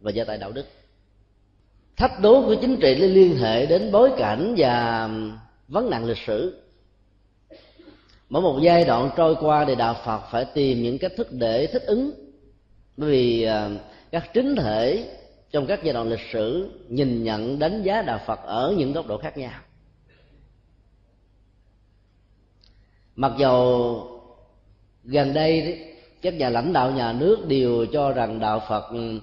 và 0.00 0.10
gia 0.10 0.24
tài 0.24 0.38
đạo 0.38 0.52
đức. 0.52 0.66
Thách 1.96 2.20
đố 2.20 2.42
của 2.46 2.54
chính 2.60 2.76
trị 2.76 2.94
liên 2.94 3.36
hệ 3.36 3.66
đến 3.66 3.92
bối 3.92 4.10
cảnh 4.18 4.54
và 4.58 5.08
vấn 5.68 5.90
nạn 5.90 6.04
lịch 6.04 6.18
sử. 6.26 6.62
Mỗi 8.28 8.42
một 8.42 8.58
giai 8.62 8.84
đoạn 8.84 9.10
trôi 9.16 9.36
qua 9.40 9.64
thì 9.64 9.74
đạo 9.74 9.96
phật 10.04 10.20
phải 10.30 10.44
tìm 10.44 10.82
những 10.82 10.98
cách 10.98 11.12
thức 11.16 11.28
để 11.32 11.66
thích 11.66 11.82
ứng 11.82 12.31
bởi 12.96 13.10
vì 13.10 13.42
à, 13.42 13.70
các 14.10 14.30
chính 14.34 14.56
thể 14.56 15.10
trong 15.50 15.66
các 15.66 15.80
giai 15.84 15.94
đoạn 15.94 16.08
lịch 16.08 16.26
sử 16.32 16.70
nhìn 16.88 17.24
nhận, 17.24 17.58
đánh 17.58 17.82
giá 17.82 18.02
đạo 18.02 18.20
phật 18.26 18.40
ở 18.42 18.74
những 18.78 18.92
góc 18.92 19.06
độ 19.06 19.18
khác 19.18 19.38
nhau. 19.38 19.60
Mặc 23.16 23.32
dầu 23.38 24.08
gần 25.04 25.34
đây 25.34 25.78
các 26.22 26.34
nhà 26.34 26.48
lãnh 26.48 26.72
đạo 26.72 26.90
nhà 26.90 27.12
nước 27.12 27.48
đều 27.48 27.86
cho 27.86 28.12
rằng 28.12 28.40
đạo 28.40 28.62
phật 28.68 28.90
ừ, 28.90 29.20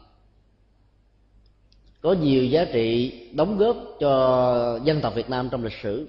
có 2.01 2.13
nhiều 2.13 2.45
giá 2.45 2.65
trị 2.65 3.13
đóng 3.33 3.57
góp 3.57 3.77
cho 3.99 4.79
dân 4.83 5.01
tộc 5.01 5.15
việt 5.15 5.29
nam 5.29 5.49
trong 5.51 5.63
lịch 5.63 5.77
sử. 5.83 6.07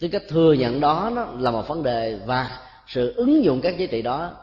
Cái 0.00 0.10
cách 0.10 0.22
thừa 0.28 0.52
nhận 0.52 0.80
đó 0.80 1.12
nó 1.14 1.24
là 1.24 1.50
một 1.50 1.68
vấn 1.68 1.82
đề 1.82 2.18
và 2.26 2.60
sự 2.86 3.14
ứng 3.16 3.44
dụng 3.44 3.60
các 3.60 3.78
giá 3.78 3.86
trị 3.86 4.02
đó 4.02 4.34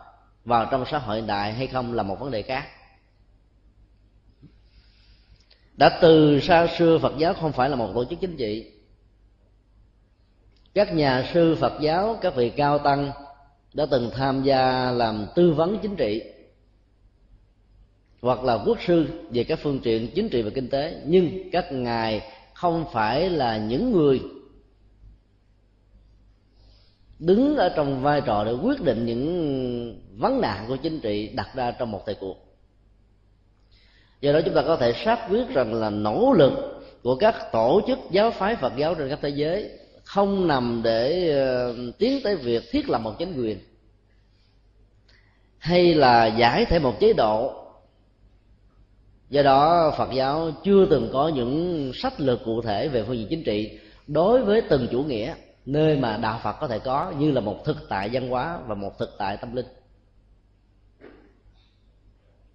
vào 0.46 0.68
trong 0.72 0.86
xã 0.92 0.98
hội 0.98 1.16
hiện 1.16 1.28
đại 1.28 1.54
hay 1.54 1.68
không 1.68 1.94
là 1.94 2.04
một 2.04 2.20
vấn 2.20 2.32
đề 2.32 2.42
khác. 2.42 2.68
Đã 5.78 6.00
từ 6.02 6.40
xa 6.40 6.68
xưa 6.78 6.98
phật 6.98 7.14
giáo 7.18 7.34
không 7.34 7.52
phải 7.52 7.70
là 7.70 7.76
một 7.76 7.92
tổ 7.96 8.06
chức 8.06 8.20
chính 8.20 8.38
trị. 8.38 8.72
Các 10.74 10.94
nhà 10.94 11.30
sư 11.34 11.58
phật 11.60 11.74
giáo, 11.82 12.18
các 12.22 12.36
vị 12.36 12.50
cao 12.50 12.80
tăng 12.80 13.12
đã 13.74 13.86
từng 13.92 14.12
tham 14.16 14.44
gia 14.44 14.92
làm 14.92 15.28
tư 15.36 15.54
vấn 15.54 15.80
chính 15.82 15.96
trị 15.96 16.22
hoặc 18.22 18.44
là 18.44 18.60
quốc 18.66 18.78
sư 18.88 19.08
về 19.32 19.44
các 19.44 19.60
phương 19.62 19.80
tiện 19.84 20.12
chính 20.16 20.30
trị 20.30 20.42
và 20.42 20.50
kinh 20.56 20.70
tế. 20.70 21.02
Nhưng 21.06 21.50
các 21.52 21.72
ngài 21.72 22.22
không 22.54 22.86
phải 22.94 23.30
là 23.30 23.58
những 23.58 23.92
người 23.92 24.22
đứng 27.26 27.58
ở 27.58 27.70
trong 27.76 28.02
vai 28.02 28.22
trò 28.22 28.44
để 28.44 28.52
quyết 28.52 28.82
định 28.82 29.06
những 29.06 30.02
vấn 30.18 30.42
nạn 30.42 30.66
của 30.68 30.76
chính 30.76 31.00
trị 31.00 31.30
đặt 31.36 31.50
ra 31.56 31.72
trong 31.72 31.92
một 31.92 32.02
thời 32.06 32.16
cuộc. 32.16 32.38
Do 34.22 34.34
đó 34.34 34.40
chúng 34.46 34.54
ta 34.54 34.62
có 34.62 34.76
thể 34.76 34.94
xác 35.06 35.28
quyết 35.30 35.50
rằng 35.50 35.74
là 35.74 35.90
nỗ 35.90 36.34
lực 36.34 36.54
của 37.04 37.16
các 37.16 37.36
tổ 37.52 37.82
chức 37.88 38.00
giáo 38.12 38.32
phái 38.32 38.56
phật 38.56 38.74
giáo 38.78 38.96
trên 38.96 39.10
các 39.10 39.20
thế 39.22 39.30
giới 39.30 39.70
không 40.04 40.48
nằm 40.48 40.82
để 40.84 41.30
ờ, 41.30 41.76
tiến 41.98 42.20
tới 42.24 42.36
việc 42.36 42.64
thiết 42.72 42.90
lập 42.90 43.00
một 43.00 43.14
chính 43.20 43.34
quyền, 43.38 43.60
hay 45.58 45.94
là 45.94 46.26
giải 46.26 46.66
thể 46.66 46.80
một 46.80 47.00
chế 47.00 47.14
độ. 47.14 47.54
Do 49.30 49.44
đó 49.44 49.94
phật 49.98 50.10
giáo 50.14 50.52
chưa 50.64 50.86
từng 50.86 51.10
có 51.14 51.28
những 51.28 51.92
sách 51.96 52.22
lược 52.22 52.40
cụ 52.46 52.62
thể 52.62 52.88
về 52.88 53.04
phương 53.04 53.18
diện 53.18 53.28
chính 53.30 53.44
trị 53.44 53.80
đối 54.08 54.44
với 54.44 54.62
từng 54.62 54.88
chủ 54.92 55.04
nghĩa 55.04 55.34
nơi 55.66 55.98
mà 55.98 56.18
đạo 56.18 56.40
phật 56.44 56.56
có 56.60 56.68
thể 56.68 56.80
có 56.80 57.14
như 57.20 57.32
là 57.32 57.42
một 57.42 57.66
thực 57.66 57.78
tại 57.90 58.10
văn 58.14 58.30
hóa 58.30 58.60
và 58.68 58.76
một 58.76 59.00
thực 59.00 59.16
tại 59.18 59.38
tâm 59.38 59.56
linh. 59.56 59.66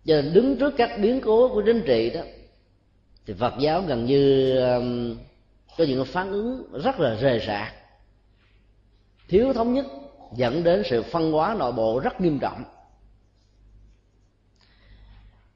Cho 0.05 0.21
nên 0.21 0.33
đứng 0.33 0.57
trước 0.57 0.75
các 0.77 0.91
biến 1.03 1.21
cố 1.21 1.49
của 1.49 1.63
chính 1.67 1.83
trị 1.87 2.11
đó 2.11 2.21
thì 3.27 3.35
phật 3.35 3.55
giáo 3.61 3.83
gần 3.83 4.05
như 4.05 4.55
um, 4.61 5.17
có 5.79 5.85
những 5.85 6.05
phản 6.05 6.31
ứng 6.31 6.73
rất 6.85 7.01
là 7.01 7.17
rề 7.17 7.41
rạc 7.47 7.75
thiếu 9.29 9.53
thống 9.53 9.75
nhất 9.75 9.87
dẫn 10.37 10.65
đến 10.65 10.83
sự 10.91 11.03
phân 11.03 11.33
hóa 11.33 11.57
nội 11.59 11.73
bộ 11.73 12.01
rất 12.01 12.21
nghiêm 12.21 12.39
trọng. 12.39 12.65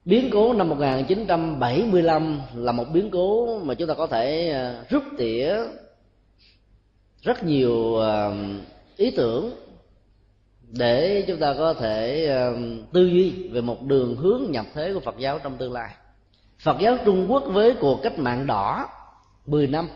Biến 0.05 0.31
cố 0.33 0.53
năm 0.53 0.69
1975 0.69 2.41
là 2.55 2.73
một 2.73 2.85
biến 2.93 3.11
cố 3.11 3.59
mà 3.59 3.75
chúng 3.75 3.89
ta 3.89 3.95
có 3.95 4.07
thể 4.07 4.55
uh, 4.83 4.89
rút 4.89 5.03
tỉa 5.19 5.57
rất 7.23 7.45
nhiều 7.45 7.95
ờ, 7.95 8.35
ý 8.97 9.11
tưởng 9.11 9.53
để 10.63 11.25
chúng 11.29 11.39
ta 11.39 11.55
có 11.59 11.75
thể 11.75 12.27
ờ, 12.27 12.57
tư 12.93 13.05
duy 13.05 13.49
về 13.49 13.61
một 13.61 13.83
đường 13.83 14.17
hướng 14.17 14.43
nhập 14.49 14.67
thế 14.75 14.95
của 14.95 15.01
Phật 15.01 15.19
giáo 15.19 15.39
trong 15.39 15.57
tương 15.57 15.73
lai. 15.73 15.95
Phật 16.59 16.77
giáo 16.81 16.97
Trung 17.05 17.27
Quốc 17.31 17.45
với 17.47 17.75
cuộc 17.81 18.01
cách 18.03 18.19
mạng 18.19 18.47
đỏ 18.47 18.89
10 19.47 19.67
năm 19.67 19.89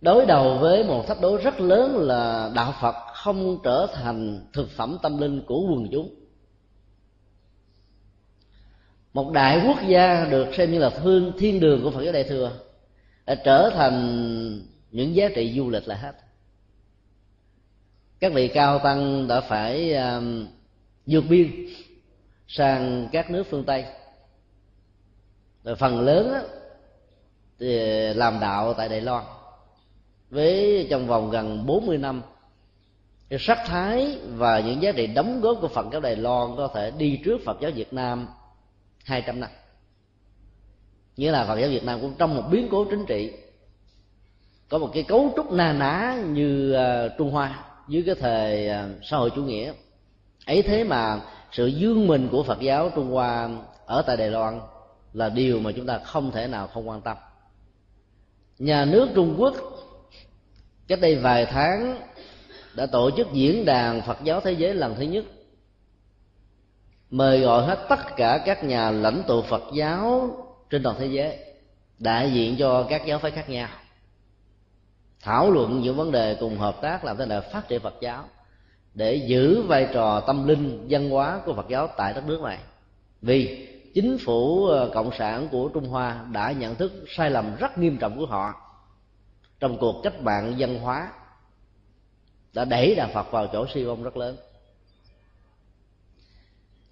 đối 0.00 0.26
đầu 0.26 0.58
với 0.58 0.84
một 0.84 1.06
thách 1.08 1.20
đố 1.20 1.36
rất 1.36 1.60
lớn 1.60 1.96
là 1.96 2.50
đạo 2.54 2.74
Phật 2.80 2.94
không 3.14 3.58
trở 3.64 3.86
thành 3.94 4.46
thực 4.52 4.70
phẩm 4.70 4.98
tâm 5.02 5.18
linh 5.18 5.42
của 5.46 5.60
quần 5.60 5.88
chúng. 5.92 6.14
Một 9.12 9.32
đại 9.32 9.62
quốc 9.66 9.78
gia 9.88 10.24
được 10.24 10.46
xem 10.56 10.72
như 10.72 10.78
là 10.78 10.90
thương 10.90 11.32
thiên 11.38 11.60
đường 11.60 11.80
của 11.82 11.90
Phật 11.90 12.02
giáo 12.02 12.12
Đại 12.12 12.24
thừa 12.24 12.52
trở 13.34 13.70
thành 13.74 14.62
những 14.90 15.14
giá 15.14 15.28
trị 15.34 15.54
du 15.56 15.70
lịch 15.70 15.88
là 15.88 15.94
hết. 15.94 16.12
Các 18.20 18.32
vị 18.32 18.48
cao 18.48 18.78
tăng 18.78 19.28
đã 19.28 19.40
phải 19.40 19.94
um, 19.94 20.46
vượt 21.06 21.24
biên 21.28 21.66
sang 22.48 23.08
các 23.12 23.30
nước 23.30 23.46
phương 23.50 23.64
tây. 23.64 23.84
Rồi 25.64 25.76
phần 25.76 26.00
lớn 26.00 26.30
đó, 26.32 26.40
thì 27.58 27.76
làm 28.14 28.40
đạo 28.40 28.74
tại 28.74 28.88
Đài 28.88 29.00
Loan. 29.00 29.24
Với 30.30 30.86
trong 30.90 31.06
vòng 31.06 31.30
gần 31.30 31.66
40 31.66 31.98
năm 31.98 32.22
cái 33.28 33.38
sắc 33.38 33.58
thái 33.66 34.18
và 34.28 34.60
những 34.60 34.82
giá 34.82 34.92
trị 34.92 35.06
đóng 35.06 35.40
góp 35.40 35.58
của 35.60 35.68
Phật 35.68 35.86
giáo 35.92 36.00
Đài 36.00 36.16
Loan 36.16 36.56
có 36.56 36.68
thể 36.74 36.90
đi 36.90 37.20
trước 37.24 37.38
Phật 37.44 37.60
giáo 37.60 37.70
Việt 37.70 37.92
Nam 37.92 38.28
200 39.04 39.40
năm 39.40 39.50
nghĩa 41.18 41.30
là 41.30 41.44
Phật 41.44 41.58
giáo 41.58 41.68
Việt 41.68 41.84
Nam 41.84 42.00
cũng 42.00 42.14
trong 42.18 42.36
một 42.36 42.42
biến 42.50 42.68
cố 42.70 42.84
chính 42.84 43.06
trị. 43.06 43.32
Có 44.68 44.78
một 44.78 44.90
cái 44.94 45.02
cấu 45.02 45.32
trúc 45.36 45.52
na 45.52 45.72
ná 45.72 46.22
như 46.26 46.76
uh, 46.76 47.12
Trung 47.18 47.30
Hoa 47.30 47.64
dưới 47.88 48.02
cái 48.06 48.14
thời 48.14 48.68
uh, 48.68 49.04
xã 49.04 49.16
hội 49.16 49.30
chủ 49.30 49.42
nghĩa. 49.42 49.72
Ấy 50.46 50.62
thế 50.62 50.84
mà 50.84 51.20
sự 51.52 51.66
dương 51.66 52.06
mình 52.06 52.28
của 52.32 52.42
Phật 52.42 52.60
giáo 52.60 52.90
Trung 52.94 53.10
Hoa 53.10 53.50
ở 53.86 54.02
tại 54.02 54.16
Đài 54.16 54.30
Loan 54.30 54.60
là 55.12 55.28
điều 55.28 55.60
mà 55.60 55.72
chúng 55.72 55.86
ta 55.86 55.98
không 55.98 56.30
thể 56.30 56.46
nào 56.46 56.66
không 56.66 56.88
quan 56.88 57.00
tâm. 57.00 57.16
Nhà 58.58 58.84
nước 58.84 59.08
Trung 59.14 59.34
Quốc 59.38 59.54
cách 60.88 61.00
đây 61.00 61.16
vài 61.16 61.46
tháng 61.46 62.00
đã 62.74 62.86
tổ 62.86 63.10
chức 63.16 63.32
diễn 63.32 63.64
đàn 63.64 64.02
Phật 64.02 64.18
giáo 64.24 64.40
thế 64.40 64.52
giới 64.52 64.74
lần 64.74 64.94
thứ 64.94 65.02
nhất 65.02 65.24
mời 67.10 67.40
gọi 67.40 67.66
hết 67.66 67.86
tất 67.88 68.16
cả 68.16 68.42
các 68.46 68.64
nhà 68.64 68.90
lãnh 68.90 69.22
tụ 69.26 69.42
Phật 69.42 69.62
giáo 69.74 70.30
trên 70.70 70.82
toàn 70.82 70.96
thế 70.98 71.06
giới, 71.06 71.38
đại 71.98 72.32
diện 72.32 72.56
cho 72.58 72.86
các 72.88 73.06
giáo 73.06 73.18
phái 73.18 73.30
khác 73.30 73.48
nhau, 73.48 73.68
thảo 75.20 75.50
luận 75.50 75.80
những 75.80 75.96
vấn 75.96 76.12
đề 76.12 76.36
cùng 76.40 76.58
hợp 76.58 76.76
tác 76.82 77.04
làm 77.04 77.16
thế 77.16 77.26
nào 77.26 77.42
phát 77.52 77.68
triển 77.68 77.80
Phật 77.80 77.94
giáo, 78.00 78.24
để 78.94 79.14
giữ 79.14 79.62
vai 79.62 79.88
trò 79.92 80.20
tâm 80.20 80.48
linh 80.48 80.86
văn 80.90 81.10
hóa 81.10 81.40
của 81.44 81.54
Phật 81.54 81.68
giáo 81.68 81.88
tại 81.96 82.12
đất 82.12 82.24
nước 82.26 82.40
này. 82.42 82.58
Vì 83.22 83.68
chính 83.94 84.18
phủ 84.24 84.66
ờ, 84.66 84.90
cộng 84.94 85.10
sản 85.18 85.48
của 85.50 85.68
Trung 85.74 85.88
Hoa 85.88 86.24
đã 86.32 86.52
nhận 86.52 86.74
thức 86.74 86.92
sai 87.08 87.30
lầm 87.30 87.56
rất 87.56 87.78
nghiêm 87.78 87.96
trọng 87.96 88.18
của 88.18 88.26
họ 88.26 88.54
trong 89.60 89.78
cuộc 89.78 90.00
cách 90.02 90.20
mạng 90.22 90.54
văn 90.58 90.78
hóa, 90.78 91.12
đã 92.52 92.64
đẩy 92.64 92.94
đạo 92.94 93.08
Phật 93.14 93.30
vào 93.30 93.46
chỗ 93.46 93.66
suy 93.74 93.84
vong 93.84 94.02
rất 94.02 94.16
lớn. 94.16 94.36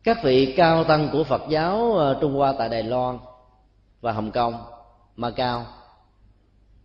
Các 0.07 0.19
vị 0.23 0.55
cao 0.57 0.85
tăng 0.85 1.09
của 1.13 1.25
phật 1.25 1.43
giáo 1.49 1.93
ờ, 1.93 2.19
trung 2.21 2.35
hoa 2.35 2.55
tại 2.59 2.69
đài 2.69 2.83
loan 2.83 3.19
và 4.07 4.13
hồng 4.13 4.31
kông, 4.31 4.55
macau. 5.17 5.67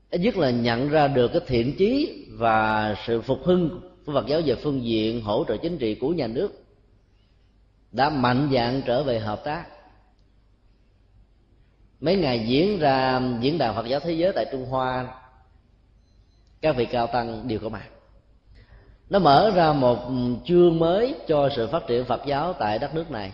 Ít 0.10 0.22
nhất 0.22 0.38
là 0.38 0.50
nhận 0.50 0.90
ra 0.90 1.08
được 1.08 1.28
cái 1.28 1.42
thiện 1.48 1.76
chí 1.78 2.26
và 2.32 2.96
sự 3.08 3.22
phục 3.22 3.40
hưng 3.44 3.82
của 4.06 4.14
phật 4.14 4.28
giáo 4.28 4.42
về 4.46 4.56
phương 4.56 4.84
diện 4.84 5.22
hỗ 5.22 5.46
trợ 5.48 5.58
chính 5.58 5.78
trị 5.78 5.96
của 5.96 6.10
nhà 6.10 6.28
nước 6.28 6.64
đã 7.92 8.10
mạnh 8.10 8.50
dạng 8.54 8.82
trở 8.86 9.04
về 9.04 9.20
hợp 9.20 9.42
tác. 9.44 9.66
Mấy 12.00 12.16
ngày 12.16 12.46
diễn 12.48 12.80
ra 12.80 13.22
diễn 13.42 13.58
đàn 13.58 13.76
phật 13.76 13.86
giáo 13.86 14.00
thế 14.00 14.12
giới 14.12 14.32
tại 14.36 14.46
trung 14.52 14.66
hoa, 14.66 15.08
các 16.62 16.76
vị 16.76 16.86
cao 16.86 17.08
tăng 17.08 17.48
đều 17.48 17.60
có 17.60 17.70
mặt. 17.70 17.88
Nó 19.10 19.20
mở 19.20 19.52
ra 19.56 19.74
một 19.74 20.00
chương 20.46 20.80
mới 20.80 21.16
cho 21.28 21.50
sự 21.56 21.68
phát 21.68 21.84
triển 21.88 22.06
phật 22.06 22.22
giáo 22.26 22.54
tại 22.54 22.80
đất 22.80 22.96
nước 22.96 23.12
này 23.12 23.32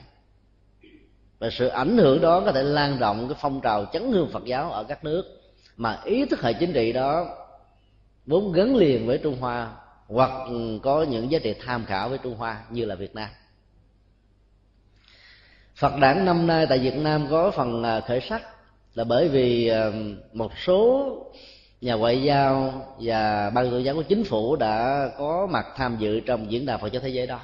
và 1.39 1.49
sự 1.49 1.67
ảnh 1.67 1.97
hưởng 1.97 2.21
đó 2.21 2.41
có 2.45 2.51
thể 2.51 2.63
lan 2.63 2.97
rộng 2.97 3.27
cái 3.27 3.37
phong 3.41 3.61
trào 3.61 3.85
chấn 3.93 4.11
hương 4.11 4.29
phật 4.31 4.45
giáo 4.45 4.71
ở 4.71 4.83
các 4.83 5.03
nước. 5.03 5.41
Mà 5.77 6.01
ý 6.03 6.25
thức 6.25 6.41
hệ 6.41 6.53
chính 6.53 6.73
trị 6.73 6.93
đó 6.93 7.25
vốn 8.25 8.51
gắn 8.51 8.75
liền 8.75 9.07
với 9.07 9.17
trung 9.17 9.37
hoa, 9.39 9.71
hoặc 10.07 10.31
có 10.83 11.03
những 11.03 11.31
giá 11.31 11.39
trị 11.39 11.55
tham 11.65 11.85
khảo 11.85 12.09
với 12.09 12.17
trung 12.17 12.35
hoa 12.35 12.61
như 12.69 12.85
là 12.85 12.95
việt 12.95 13.15
nam. 13.15 13.29
Phật 15.75 15.93
đản 16.01 16.25
năm 16.25 16.47
nay 16.47 16.65
tại 16.69 16.79
việt 16.79 16.95
nam 16.97 17.27
có 17.29 17.51
phần 17.51 17.83
à, 17.83 17.99
khởi 17.99 18.21
sắc 18.21 18.41
là 18.95 19.03
bởi 19.03 19.29
vì 19.29 19.67
à, 19.67 19.91
một 20.33 20.51
số 20.65 21.11
nhà 21.81 21.93
ngoại 21.93 22.23
giao 22.23 22.73
và 22.99 23.49
ban 23.49 23.71
tôn 23.71 23.83
giáo 23.83 23.95
của 23.95 24.03
chính 24.03 24.23
phủ 24.23 24.55
đã 24.55 25.09
có 25.17 25.47
mặt 25.51 25.65
tham 25.75 25.97
dự 25.99 26.19
trong 26.19 26.51
diễn 26.51 26.65
đàn 26.65 26.79
Phật 26.79 26.91
giáo 26.91 27.01
thế 27.01 27.09
giới 27.09 27.27
đó. 27.27 27.39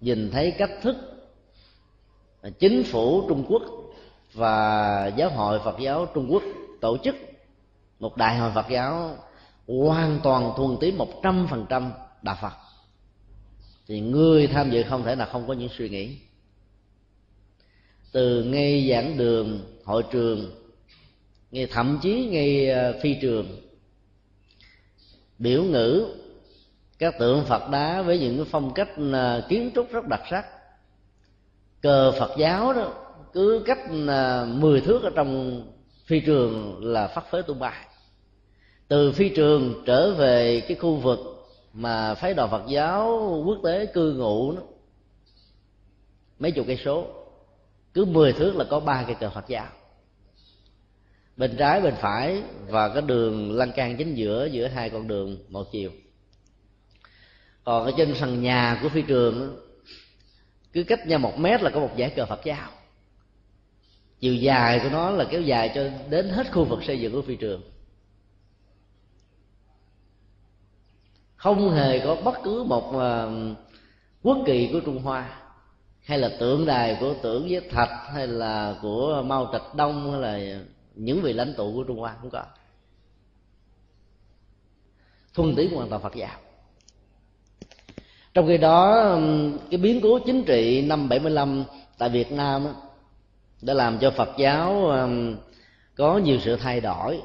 Nhìn 0.00 0.30
thấy 0.30 0.50
cách 0.50 0.70
thức 0.82 0.96
chính 2.50 2.84
phủ 2.84 3.28
Trung 3.28 3.44
Quốc 3.48 3.62
và 4.32 5.06
giáo 5.16 5.30
hội 5.30 5.60
Phật 5.64 5.76
giáo 5.80 6.06
Trung 6.14 6.28
Quốc 6.30 6.42
tổ 6.80 6.96
chức 7.04 7.16
một 8.00 8.16
đại 8.16 8.38
hội 8.38 8.50
Phật 8.54 8.66
giáo 8.70 9.16
hoàn 9.66 10.20
toàn 10.22 10.52
thuần 10.56 10.76
túy 10.80 10.92
một 10.92 11.22
trăm 11.22 11.46
phần 11.50 11.66
trăm 11.68 11.92
đạo 12.22 12.36
Phật. 12.40 12.52
Thì 13.88 14.00
người 14.00 14.46
tham 14.46 14.70
dự 14.70 14.82
không 14.82 15.04
thể 15.04 15.14
nào 15.14 15.28
không 15.32 15.48
có 15.48 15.54
những 15.54 15.68
suy 15.78 15.88
nghĩ. 15.88 16.16
Từ 18.12 18.44
ngay 18.44 18.88
giảng 18.90 19.18
đường, 19.18 19.60
hội 19.84 20.02
trường, 20.10 20.50
ngay 21.50 21.66
thậm 21.66 21.98
chí 22.02 22.28
ngay 22.30 22.68
ờ, 22.70 22.98
phi 23.02 23.16
trường, 23.22 23.60
biểu 25.38 25.62
ngữ, 25.62 26.06
các 26.98 27.18
tượng 27.18 27.44
phật 27.44 27.70
đá 27.70 28.02
với 28.02 28.18
những 28.18 28.44
phong 28.50 28.74
cách 28.74 28.88
ờ, 29.12 29.46
kiến 29.48 29.70
trúc 29.74 29.92
rất 29.92 30.06
đặc 30.08 30.20
sắc 30.30 30.55
cờ 31.86 32.12
phật 32.12 32.30
giáo 32.36 32.72
đó 32.72 32.92
cứ 33.32 33.62
cách 33.66 33.78
à, 34.08 34.44
10 34.44 34.80
thước 34.80 35.02
ở 35.02 35.10
trong 35.14 35.62
phi 36.06 36.20
trường 36.20 36.84
là 36.84 37.08
phát 37.08 37.30
phế 37.30 37.42
tung 37.42 37.58
bay. 37.58 37.86
Từ 38.88 39.12
phi 39.12 39.28
trường 39.28 39.82
trở 39.86 40.14
về 40.14 40.60
cái 40.60 40.76
khu 40.76 40.96
vực 40.96 41.18
mà 41.72 42.14
phái 42.14 42.34
đoàn 42.34 42.50
phật 42.50 42.62
giáo 42.68 43.06
quốc 43.46 43.58
tế 43.64 43.86
cư 43.86 44.12
ngụ 44.12 44.52
đó, 44.52 44.62
mấy 46.38 46.52
chục 46.52 46.66
cây 46.66 46.78
số 46.84 47.06
cứ 47.94 48.04
10 48.04 48.32
thước 48.32 48.56
là 48.56 48.64
có 48.64 48.80
ba 48.80 49.04
cây 49.06 49.16
cờ 49.20 49.30
phật 49.30 49.48
giáo. 49.48 49.66
Bên 51.36 51.56
trái 51.56 51.80
bên 51.80 51.94
phải 52.00 52.42
và 52.68 52.88
cái 52.88 53.02
đường 53.02 53.56
lan 53.56 53.72
can 53.72 53.96
chính 53.96 54.14
giữa 54.14 54.46
giữa 54.46 54.66
hai 54.66 54.90
con 54.90 55.08
đường 55.08 55.36
một 55.48 55.72
chiều. 55.72 55.90
Còn 57.64 57.84
ở 57.84 57.92
trên 57.96 58.14
sàn 58.14 58.42
nhà 58.42 58.78
của 58.82 58.88
phi 58.88 59.02
trường 59.02 59.65
cứ 60.76 60.84
cách 60.84 61.06
nhau 61.06 61.18
một 61.18 61.38
mét 61.38 61.62
là 61.62 61.70
có 61.70 61.80
một 61.80 61.96
giải 61.96 62.12
cờ 62.16 62.26
phật 62.26 62.40
giáo. 62.44 62.70
Chiều 64.20 64.34
dài 64.34 64.80
của 64.82 64.88
nó 64.88 65.10
là 65.10 65.24
kéo 65.30 65.40
dài 65.40 65.72
cho 65.74 65.90
đến 66.10 66.28
hết 66.28 66.52
khu 66.52 66.64
vực 66.64 66.84
xây 66.84 67.00
dựng 67.00 67.12
của 67.12 67.22
phi 67.22 67.36
trường. 67.36 67.62
Không 71.36 71.70
hề 71.70 71.98
có 71.98 72.16
bất 72.24 72.34
cứ 72.44 72.64
một 72.64 72.92
ờ, 72.92 73.32
quốc 74.22 74.38
kỳ 74.46 74.70
của 74.72 74.80
trung 74.80 75.02
hoa, 75.02 75.40
hay 76.02 76.18
là 76.18 76.36
tượng 76.40 76.66
đài 76.66 76.96
của 77.00 77.14
tưởng 77.22 77.46
với 77.50 77.60
thạch, 77.70 78.12
hay 78.12 78.26
là 78.26 78.78
của 78.82 79.22
mao 79.26 79.48
trạch 79.52 79.74
đông, 79.74 80.12
hay 80.12 80.20
là 80.20 80.60
những 80.94 81.22
vị 81.22 81.32
lãnh 81.32 81.54
tụ 81.56 81.74
của 81.74 81.84
trung 81.84 81.98
hoa 81.98 82.16
không 82.20 82.30
có. 82.30 82.44
Thuần 85.34 85.56
túy 85.56 85.68
hoàn 85.74 85.88
toàn 85.88 86.02
phật 86.02 86.14
giáo 86.14 86.38
trong 88.36 88.46
khi 88.48 88.58
đó 88.58 89.10
cái 89.70 89.78
biến 89.78 90.00
cố 90.02 90.18
chính 90.18 90.44
trị 90.44 90.84
năm 90.88 91.08
75 91.08 91.64
tại 91.98 92.08
Việt 92.08 92.32
Nam 92.32 92.66
đã 93.62 93.74
làm 93.74 93.98
cho 93.98 94.10
Phật 94.10 94.28
giáo 94.38 94.92
có 95.96 96.18
nhiều 96.18 96.38
sự 96.44 96.56
thay 96.56 96.80
đổi 96.80 97.20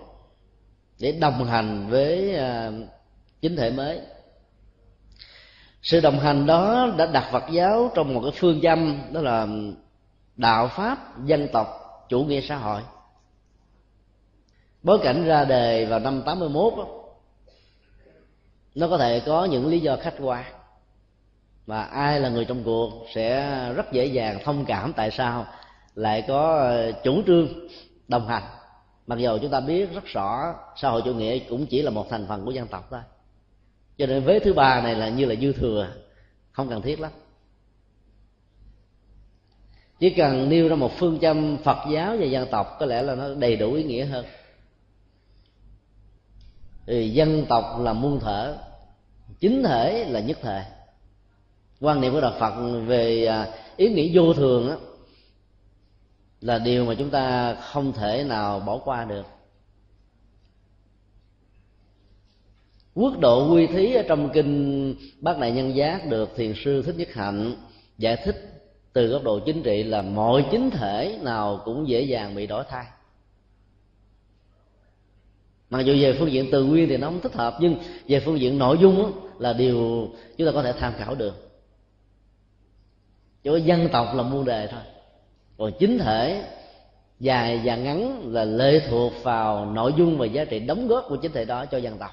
để 1.00 1.12
đồng 1.12 1.46
hành 1.46 1.88
với 1.90 2.36
chính 3.42 3.56
thể 3.56 3.72
mới. 3.72 4.00
Sự 5.82 6.00
đồng 6.00 6.20
hành 6.20 6.46
đó 6.46 6.90
đã 6.98 7.06
đặt 7.06 7.30
Phật 7.32 7.44
giáo 7.52 7.92
trong 7.96 8.14
một 8.14 8.22
cái 8.24 8.32
phương 8.36 8.62
châm 8.62 9.02
đó 9.12 9.22
là 9.22 9.48
đạo 10.36 10.68
pháp 10.68 11.26
dân 11.26 11.48
tộc 11.54 11.68
chủ 12.10 12.24
nghĩa 12.24 12.42
xã 12.42 12.56
hội. 12.56 12.82
Bối 14.84 15.00
cảnh 15.04 15.24
ra 15.26 15.46
đề 15.46 15.86
vào 15.86 16.00
năm 16.00 16.22
81 16.26 16.74
đó, 16.78 16.86
nó 18.76 18.88
có 18.88 18.98
thể 18.98 19.20
có 19.20 19.46
những 19.46 19.68
lý 19.68 19.80
do 19.80 19.98
khách 20.02 20.16
quan 20.20 20.46
và 21.66 21.84
ai 21.84 22.20
là 22.20 22.30
người 22.30 22.46
trong 22.46 22.64
cuộc 22.64 23.06
sẽ 23.16 23.74
rất 23.74 23.92
dễ 23.92 24.06
dàng 24.06 24.40
thông 24.44 24.66
cảm 24.66 24.94
tại 24.94 25.12
sao 25.12 25.46
lại 25.96 26.24
có 26.28 26.58
ờ, 26.58 26.92
chủ 27.04 27.24
trương 27.28 27.48
đồng 28.08 28.28
hành. 28.28 28.44
Mặc 29.08 29.20
dù 29.20 29.38
chúng 29.42 29.52
ta 29.52 29.60
biết 29.60 29.94
rất 29.94 30.06
rõ 30.06 30.56
xã 30.76 30.90
hội 30.90 31.02
chủ 31.06 31.14
nghĩa 31.14 31.40
cũng 31.40 31.66
chỉ 31.66 31.82
là 31.82 31.92
một 31.92 32.10
thành 32.10 32.26
phần 32.28 32.46
của 32.46 32.52
dân 32.52 32.68
tộc 32.68 32.88
thôi. 32.90 33.02
Cho 33.98 34.06
nên 34.06 34.24
vế 34.24 34.40
thứ 34.40 34.54
ba 34.54 34.82
này 34.82 34.96
là 34.96 35.10
như 35.10 35.26
là 35.26 35.36
dư 35.36 35.54
thừa, 35.54 35.88
không 36.52 36.70
cần 36.70 36.82
thiết 36.82 37.00
lắm. 37.00 37.12
Chỉ 40.00 40.10
cần 40.10 40.50
nêu 40.50 40.70
ra 40.70 40.76
một 40.76 40.92
phương 40.98 41.20
châm 41.20 41.58
phật 41.64 41.78
giáo 41.92 42.18
và 42.20 42.26
dân 42.26 42.48
tộc 42.52 42.78
có 42.80 42.86
lẽ 42.86 43.02
là 43.02 43.16
nó 43.16 43.34
đầy 43.34 43.56
đủ 43.56 43.74
ý 43.74 43.84
nghĩa 43.84 44.06
hơn. 44.06 44.26
Thì 46.88 47.10
dân 47.10 47.46
tộc 47.50 47.66
là 47.80 47.94
muôn 47.94 48.20
thể, 48.20 48.54
chính 49.40 49.64
thể 49.64 50.06
là 50.10 50.20
nhất 50.20 50.38
thể 50.42 50.64
quan 51.82 52.02
niệm 52.02 52.14
của 52.14 52.22
đạo 52.22 52.34
phật 52.40 52.80
về 52.86 53.26
à, 53.26 53.48
ý 53.78 53.90
nghĩa 53.90 54.10
vô 54.14 54.34
thường 54.34 54.68
đó, 54.68 54.76
là 56.42 56.60
điều 56.60 56.86
mà 56.86 56.96
chúng 56.96 57.10
ta 57.10 57.56
không 57.56 57.94
thể 57.94 58.24
nào 58.24 58.60
bỏ 58.60 58.78
qua 58.78 59.06
được. 59.06 59.26
Quốc 62.96 63.20
độ 63.20 63.54
quy 63.54 63.68
thí 63.68 63.94
ở 63.94 64.04
trong 64.08 64.30
kinh 64.34 64.96
bát 65.20 65.40
đại 65.40 65.52
nhân 65.52 65.76
giác 65.76 66.10
được 66.10 66.30
thiền 66.36 66.54
sư 66.66 66.82
thích 66.82 66.96
nhất 66.98 67.14
hạnh 67.14 67.56
giải 67.98 68.18
thích 68.26 68.36
từ 68.94 69.08
góc 69.08 69.24
độ 69.24 69.40
chính 69.40 69.64
trị 69.64 69.84
là 69.84 70.02
mọi 70.02 70.46
chính 70.52 70.70
thể 70.70 71.20
nào 71.22 71.62
cũng 71.66 71.88
dễ 71.88 72.02
dàng 72.02 72.36
bị 72.36 72.48
đổi 72.48 72.64
thay. 72.70 72.86
Mặc 75.70 75.82
dù 75.82 75.94
về 76.02 76.16
phương 76.20 76.32
diện 76.32 76.48
từ 76.52 76.64
nguyên 76.64 76.90
thì 76.90 76.98
nó 76.98 77.08
không 77.08 77.22
thích 77.22 77.34
hợp 77.34 77.58
nhưng 77.60 77.76
về 78.08 78.20
phương 78.20 78.40
diện 78.40 78.58
nội 78.58 78.78
dung 78.82 79.12
là 79.40 79.54
điều 79.54 80.10
chúng 80.38 80.48
ta 80.48 80.52
có 80.54 80.64
thể 80.64 80.74
tham 80.80 80.94
khảo 80.98 81.16
được 81.16 81.51
chỗ 83.44 83.56
dân 83.56 83.90
tộc 83.92 84.08
là 84.16 84.24
muôn 84.24 84.46
đề 84.46 84.68
thôi. 84.68 84.82
Còn 85.58 85.72
chính 85.80 86.00
thể 86.00 86.44
dài 87.20 87.62
và 87.64 87.76
ngắn 87.76 88.22
là 88.34 88.44
lệ 88.44 88.82
thuộc 88.90 89.14
vào 89.24 89.66
nội 89.66 89.94
dung 89.98 90.18
và 90.18 90.26
giá 90.26 90.46
trị 90.46 90.60
đóng 90.60 90.88
góp 90.88 91.06
của 91.10 91.16
chính 91.16 91.32
thể 91.32 91.46
đó 91.46 91.66
cho 91.66 91.78
dân 91.78 91.98
tộc. 91.98 92.12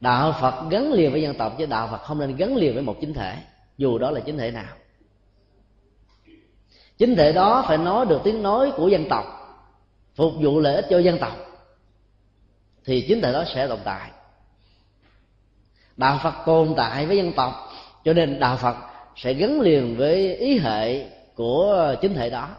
Đạo 0.00 0.34
phật 0.40 0.70
gắn 0.70 0.92
liền 0.92 1.12
với 1.12 1.22
dân 1.22 1.34
tộc 1.38 1.54
chứ 1.58 1.66
đạo 1.66 1.88
phật 1.90 1.98
không 1.98 2.18
nên 2.18 2.36
gắn 2.36 2.56
liền 2.56 2.74
với 2.74 2.82
một 2.82 2.96
chính 3.00 3.14
thể, 3.14 3.36
dù 3.78 3.98
đó 3.98 4.10
là 4.10 4.20
chính 4.20 4.38
thể 4.38 4.50
nào. 4.50 4.74
Chính 6.98 7.16
thể 7.16 7.32
đó 7.32 7.64
phải 7.68 7.78
nói 7.78 8.06
được 8.06 8.20
tiếng 8.24 8.42
nói 8.42 8.72
của 8.76 8.88
dân 8.88 9.08
tộc, 9.08 9.24
phục 10.14 10.32
vụ 10.40 10.60
lợi 10.60 10.74
ích 10.74 10.86
cho 10.90 10.98
dân 10.98 11.18
tộc, 11.18 11.36
thì 12.84 13.04
chính 13.08 13.20
thể 13.20 13.32
đó 13.32 13.44
sẽ 13.54 13.68
tồn 13.68 13.78
tại. 13.84 14.10
Đạo 15.96 16.20
phật 16.22 16.34
tồn 16.46 16.74
tại 16.76 17.06
với 17.06 17.16
dân 17.16 17.32
tộc, 17.32 17.72
cho 18.04 18.12
nên 18.12 18.40
đạo 18.40 18.56
phật 18.56 18.76
sẽ 19.16 19.34
gắn 19.34 19.60
liền 19.60 19.96
với 19.96 20.36
ý 20.36 20.58
hệ 20.58 21.08
của 21.34 21.94
chính 22.00 22.14
thể 22.14 22.30
đó. 22.30 22.56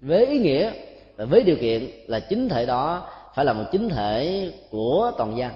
Với 0.00 0.26
ý 0.26 0.38
nghĩa 0.38 0.72
và 1.16 1.24
với 1.24 1.42
điều 1.42 1.56
kiện 1.56 1.90
là 2.06 2.20
chính 2.20 2.48
thể 2.48 2.66
đó 2.66 3.10
phải 3.34 3.44
là 3.44 3.52
một 3.52 3.64
chính 3.72 3.88
thể 3.88 4.52
của 4.70 5.12
toàn 5.18 5.36
dân 5.36 5.50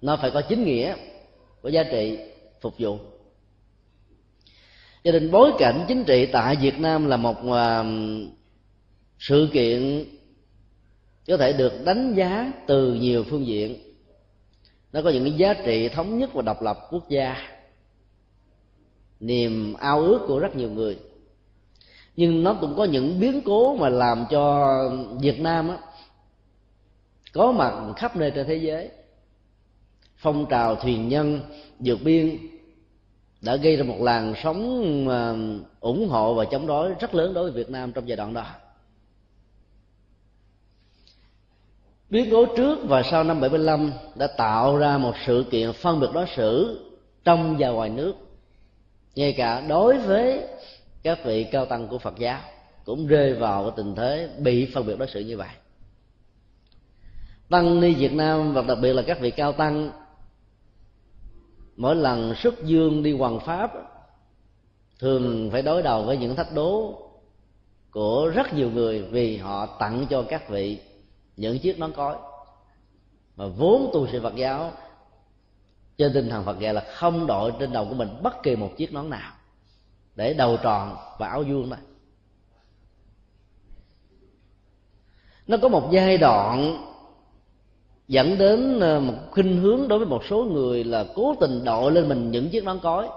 nó 0.00 0.16
phải 0.16 0.30
có 0.30 0.40
chính 0.40 0.64
nghĩa 0.64 0.94
của 1.62 1.68
giá 1.68 1.82
trị, 1.82 2.18
phục 2.60 2.74
vụ. 2.78 2.98
Gia 5.04 5.12
đình 5.12 5.30
bối 5.30 5.52
cảnh 5.58 5.84
chính 5.88 6.04
trị 6.04 6.26
tại 6.32 6.56
việt 6.56 6.78
nam 6.78 7.06
là 7.06 7.16
một 7.16 7.52
à, 7.52 7.84
sự 9.18 9.48
kiện 9.52 10.04
có 11.26 11.36
thể 11.36 11.52
được 11.52 11.72
đánh 11.84 12.14
giá 12.14 12.52
từ 12.66 12.94
nhiều 12.94 13.24
phương 13.30 13.46
diện. 13.46 13.76
Nó 14.92 15.02
có 15.02 15.10
những 15.10 15.24
cái 15.24 15.32
giá 15.32 15.54
trị 15.54 15.88
thống 15.88 16.18
nhất 16.18 16.34
và 16.34 16.42
độc 16.42 16.62
lập 16.62 16.78
quốc 16.90 17.08
gia 17.08 17.36
niềm 19.20 19.74
ao 19.74 20.00
ước 20.00 20.20
của 20.26 20.38
rất 20.38 20.56
nhiều 20.56 20.70
người. 20.70 20.98
Nhưng 22.16 22.42
nó 22.42 22.54
cũng 22.60 22.74
có 22.76 22.84
những 22.84 23.20
biến 23.20 23.40
cố 23.44 23.76
mà 23.76 23.88
làm 23.88 24.24
cho 24.30 24.80
việt 25.20 25.40
nam 25.40 25.68
á, 25.68 25.78
có 27.32 27.52
mặt 27.52 27.92
khắp 27.96 28.16
nơi 28.16 28.30
trên 28.34 28.46
thế 28.46 28.54
giới. 28.54 28.90
Phong 30.16 30.46
trào 30.46 30.74
thuyền 30.74 31.08
nhân 31.08 31.40
vượt 31.78 31.98
biên 32.04 32.38
đã 33.40 33.56
gây 33.56 33.76
ra 33.76 33.84
một 33.84 34.00
làn 34.00 34.34
sóng 34.42 35.08
à, 35.08 35.34
ủng 35.80 36.08
hộ 36.08 36.34
và 36.34 36.44
chống 36.44 36.66
đối 36.66 36.94
rất 37.00 37.14
lớn 37.14 37.34
đối 37.34 37.44
với 37.44 37.52
Việt 37.52 37.70
Nam 37.70 37.92
trong 37.92 38.08
giai 38.08 38.16
đoạn 38.16 38.34
đó. 38.34 38.46
Biến 42.10 42.28
cố 42.30 42.46
trước 42.56 42.78
và 42.84 43.02
sau 43.02 43.24
năm 43.24 43.40
75 43.40 43.92
đã 44.14 44.26
tạo 44.26 44.76
ra 44.76 44.98
một 44.98 45.14
sự 45.26 45.44
kiện 45.50 45.72
phân 45.72 46.00
biệt 46.00 46.10
đối 46.14 46.26
xử 46.36 46.80
trong 47.24 47.56
và 47.58 47.68
ngoài 47.68 47.90
nước 47.90 48.25
ngay 49.16 49.32
cả 49.32 49.60
đối 49.60 49.98
với 49.98 50.44
các 51.02 51.24
vị 51.24 51.44
cao 51.52 51.66
tăng 51.66 51.88
của 51.88 51.98
Phật 51.98 52.18
giáo 52.18 52.40
cũng 52.84 53.06
rơi 53.06 53.34
vào 53.34 53.62
cái 53.62 53.72
tình 53.76 53.94
thế 53.94 54.28
bị 54.38 54.70
phân 54.74 54.86
biệt 54.86 54.98
đối 54.98 55.08
xử 55.08 55.20
như 55.20 55.36
vậy. 55.36 55.48
Tăng 57.48 57.80
ni 57.80 57.94
Việt 57.94 58.12
Nam 58.12 58.54
và 58.54 58.62
đặc 58.62 58.78
biệt 58.82 58.92
là 58.92 59.02
các 59.02 59.20
vị 59.20 59.30
cao 59.30 59.52
tăng, 59.52 59.90
mỗi 61.76 61.96
lần 61.96 62.34
xuất 62.34 62.64
dương 62.64 63.02
đi 63.02 63.12
hoàng 63.12 63.40
pháp, 63.40 63.72
thường 64.98 65.48
phải 65.52 65.62
đối 65.62 65.82
đầu 65.82 66.02
với 66.02 66.16
những 66.16 66.36
thách 66.36 66.54
đố 66.54 67.02
của 67.90 68.30
rất 68.34 68.54
nhiều 68.54 68.70
người 68.70 69.02
vì 69.02 69.36
họ 69.36 69.66
tặng 69.66 70.06
cho 70.10 70.22
các 70.22 70.48
vị 70.48 70.80
những 71.36 71.58
chiếc 71.58 71.78
nón 71.78 71.92
cối 71.92 72.16
mà 73.36 73.46
vốn 73.46 73.90
tu 73.92 74.06
sĩ 74.06 74.18
Phật 74.22 74.34
giáo 74.36 74.72
trên 75.98 76.12
tinh 76.12 76.28
thần 76.28 76.44
Phật 76.44 76.58
dạy 76.58 76.74
là 76.74 76.84
không 76.94 77.26
đội 77.26 77.52
trên 77.60 77.72
đầu 77.72 77.86
của 77.88 77.94
mình 77.94 78.08
bất 78.22 78.42
kỳ 78.42 78.56
một 78.56 78.70
chiếc 78.76 78.92
nón 78.92 79.10
nào 79.10 79.32
để 80.14 80.34
đầu 80.34 80.56
tròn 80.62 80.96
và 81.18 81.28
áo 81.28 81.42
vuông 81.42 81.70
thôi 81.70 81.78
nó 85.46 85.56
có 85.62 85.68
một 85.68 85.88
giai 85.92 86.18
đoạn 86.18 86.82
dẫn 88.08 88.38
đến 88.38 88.80
ờ, 88.80 89.00
một 89.00 89.14
khuynh 89.30 89.56
hướng 89.62 89.88
đối 89.88 89.98
với 89.98 90.08
một 90.08 90.22
số 90.30 90.44
người 90.44 90.84
là 90.84 91.04
cố 91.14 91.34
tình 91.40 91.64
đội 91.64 91.92
lên 91.92 92.08
mình 92.08 92.30
những 92.30 92.50
chiếc 92.50 92.64
nón 92.64 92.78
cối 92.82 93.08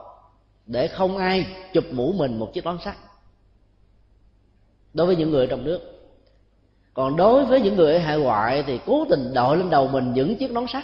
để 0.66 0.88
không 0.88 1.18
ai 1.18 1.48
chụp 1.74 1.84
mũ 1.92 2.14
mình 2.14 2.40
một 2.40 2.54
chiếc 2.54 2.66
nón 2.66 2.78
sắt. 2.86 2.98
Đối 4.94 5.08
với 5.08 5.16
những 5.16 5.32
người 5.32 5.48
trong 5.48 5.64
nước. 5.64 5.80
Còn 6.94 7.16
đối 7.16 7.46
với 7.46 7.62
những 7.62 7.76
người 7.76 7.94
ở 7.94 8.00
hải 8.00 8.20
ngoại 8.20 8.64
thì 8.68 8.80
cố 8.86 9.06
tình 9.10 9.34
đội 9.34 9.58
lên 9.58 9.70
đầu 9.70 9.88
mình 9.88 10.14
những 10.14 10.36
chiếc 10.36 10.52
nón 10.52 10.66
sắt 10.68 10.84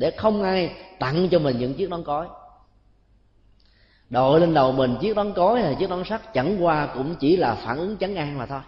để 0.00 0.10
không 0.16 0.42
ai 0.42 0.74
tặng 0.98 1.28
cho 1.30 1.38
mình 1.38 1.58
những 1.58 1.74
chiếc 1.74 1.90
nón 1.90 2.04
cói, 2.04 2.28
đội 4.10 4.40
lên 4.40 4.54
đầu 4.54 4.72
mình 4.72 4.96
chiếc 5.00 5.16
nón 5.16 5.32
cối 5.32 5.62
hay 5.62 5.76
chiếc 5.78 5.90
nón 5.90 6.04
sắt 6.04 6.34
chẳng 6.34 6.64
qua 6.64 6.90
cũng 6.94 7.14
chỉ 7.20 7.36
là 7.36 7.54
phản 7.54 7.78
ứng 7.78 7.96
chấn 7.96 8.14
an 8.14 8.38
mà 8.38 8.46
thôi. 8.46 8.60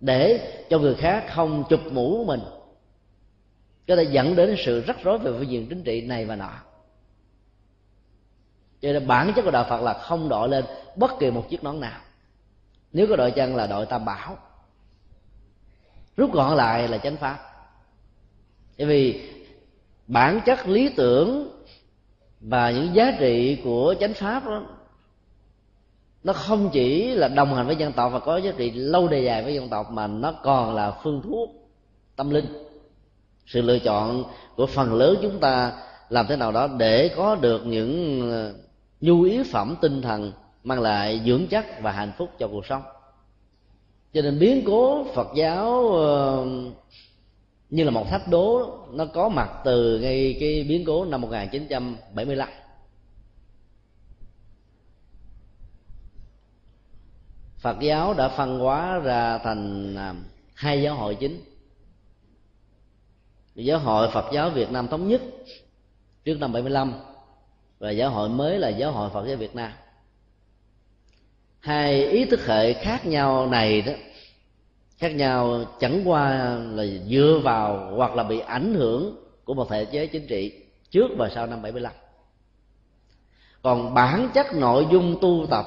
Để 0.00 0.52
cho 0.70 0.78
người 0.78 0.94
khác 0.94 1.26
không 1.34 1.64
chụp 1.68 1.80
mũ 1.92 2.24
mình. 2.24 2.40
Có 3.88 3.96
thể 3.96 4.02
dẫn 4.02 4.36
đến 4.36 4.56
sự 4.64 4.84
rắc 4.86 4.96
rối 5.02 5.18
về 5.18 5.32
phương 5.32 5.48
diện 5.48 5.68
chính 5.68 5.84
trị 5.84 6.00
này 6.00 6.24
và 6.24 6.36
nọ. 6.36 6.52
Cho 8.80 8.92
nên 8.92 9.06
bản 9.06 9.32
chất 9.36 9.42
của 9.42 9.50
đạo 9.50 9.66
phật 9.68 9.82
là 9.82 9.94
không 9.94 10.28
đội 10.28 10.48
lên 10.48 10.64
bất 10.96 11.10
kỳ 11.20 11.30
một 11.30 11.46
chiếc 11.50 11.64
nón 11.64 11.80
nào. 11.80 12.00
Nếu 12.92 13.06
có 13.06 13.16
đội 13.16 13.30
chân 13.30 13.56
là 13.56 13.66
đội 13.66 13.86
tam 13.86 14.04
bảo. 14.04 14.38
Rút 16.16 16.32
gọn 16.32 16.56
lại 16.56 16.88
là 16.88 16.98
chánh 16.98 17.16
pháp. 17.16 17.38
Bởi 18.78 18.86
vì 18.86 19.32
bản 20.06 20.40
chất 20.46 20.68
lý 20.68 20.88
tưởng 20.88 21.50
và 22.40 22.70
những 22.70 22.94
giá 22.94 23.16
trị 23.18 23.58
của 23.64 23.94
chánh 24.00 24.14
pháp 24.14 24.44
đó, 24.44 24.62
nó 26.24 26.32
không 26.32 26.70
chỉ 26.72 27.14
là 27.14 27.28
đồng 27.28 27.54
hành 27.54 27.66
với 27.66 27.76
dân 27.76 27.92
tộc 27.92 28.12
và 28.12 28.18
có 28.18 28.36
giá 28.36 28.52
trị 28.56 28.70
lâu 28.70 29.08
đời 29.08 29.24
dài 29.24 29.42
với 29.42 29.54
dân 29.54 29.68
tộc, 29.68 29.90
mà 29.90 30.06
nó 30.06 30.32
còn 30.32 30.74
là 30.74 30.90
phương 31.02 31.22
thuốc 31.22 31.50
tâm 32.16 32.30
linh. 32.30 32.46
Sự 33.46 33.62
lựa 33.62 33.78
chọn 33.78 34.24
của 34.56 34.66
phần 34.66 34.94
lớn 34.94 35.16
chúng 35.22 35.38
ta 35.40 35.72
làm 36.08 36.26
thế 36.28 36.36
nào 36.36 36.52
đó 36.52 36.68
để 36.78 37.10
có 37.16 37.34
được 37.34 37.66
những 37.66 38.20
ờ, 38.30 38.54
nhu 39.00 39.22
yếu 39.22 39.44
phẩm 39.44 39.76
tinh 39.80 40.02
thần 40.02 40.32
mang 40.64 40.80
lại 40.80 41.22
dưỡng 41.26 41.46
chất 41.46 41.64
và 41.82 41.92
hạnh 41.92 42.12
phúc 42.18 42.30
cho 42.38 42.48
cuộc 42.48 42.66
sống. 42.66 42.82
Cho 44.14 44.22
nên 44.22 44.38
biến 44.38 44.62
cố 44.66 45.04
phật 45.14 45.28
giáo 45.36 45.88
ờ, 45.92 46.46
như 47.70 47.84
là 47.84 47.90
một 47.90 48.06
thách 48.10 48.28
đố, 48.28 48.78
nó 48.92 49.06
có 49.06 49.28
mặt 49.28 49.50
từ 49.64 49.98
ngay 50.00 50.36
cái 50.40 50.66
biến 50.68 50.84
cố 50.86 51.04
năm 51.04 51.20
1975 51.20 52.48
Phật 57.66 57.80
giáo 57.80 58.14
đã 58.14 58.28
phân 58.28 58.58
hóa 58.58 58.98
ra 58.98 59.38
thành 59.38 59.94
à, 59.96 60.14
hai 60.54 60.82
giáo 60.82 60.94
hội 60.94 61.14
chính. 61.20 61.40
Giáo 63.54 63.78
hội 63.78 64.10
Phật 64.10 64.32
giáo 64.32 64.50
Việt 64.50 64.70
Nam 64.70 64.88
thống 64.88 65.08
nhất 65.08 65.22
trước 66.24 66.34
năm 66.40 66.52
75 66.52 66.92
và 67.78 67.90
giáo 67.90 68.10
hội 68.10 68.28
mới 68.28 68.58
là 68.58 68.68
giáo 68.68 68.92
hội 68.92 69.10
Phật 69.10 69.26
giáo 69.26 69.36
Việt 69.36 69.54
Nam. 69.54 69.72
Hai 71.58 72.04
ý 72.06 72.24
thức 72.24 72.46
hệ 72.46 72.72
khác 72.72 73.06
nhau 73.06 73.46
này 73.46 73.82
đó 73.82 73.92
khác 74.98 75.08
nhau, 75.08 75.64
chẳng 75.80 76.02
qua 76.04 76.30
là 76.58 76.84
dựa 77.08 77.40
vào 77.44 77.92
hoặc 77.96 78.14
là 78.14 78.22
bị 78.22 78.38
ảnh 78.38 78.74
hưởng 78.74 79.16
của 79.44 79.54
một 79.54 79.70
thể 79.70 79.84
chế 79.84 80.06
chính 80.06 80.26
trị 80.26 80.62
trước 80.90 81.10
và 81.18 81.28
sau 81.34 81.46
năm 81.46 81.62
75 81.62 81.92
còn 83.62 83.94
bản 83.94 84.28
chất 84.34 84.46
nội 84.54 84.86
dung 84.92 85.18
tu 85.20 85.46
tập, 85.50 85.66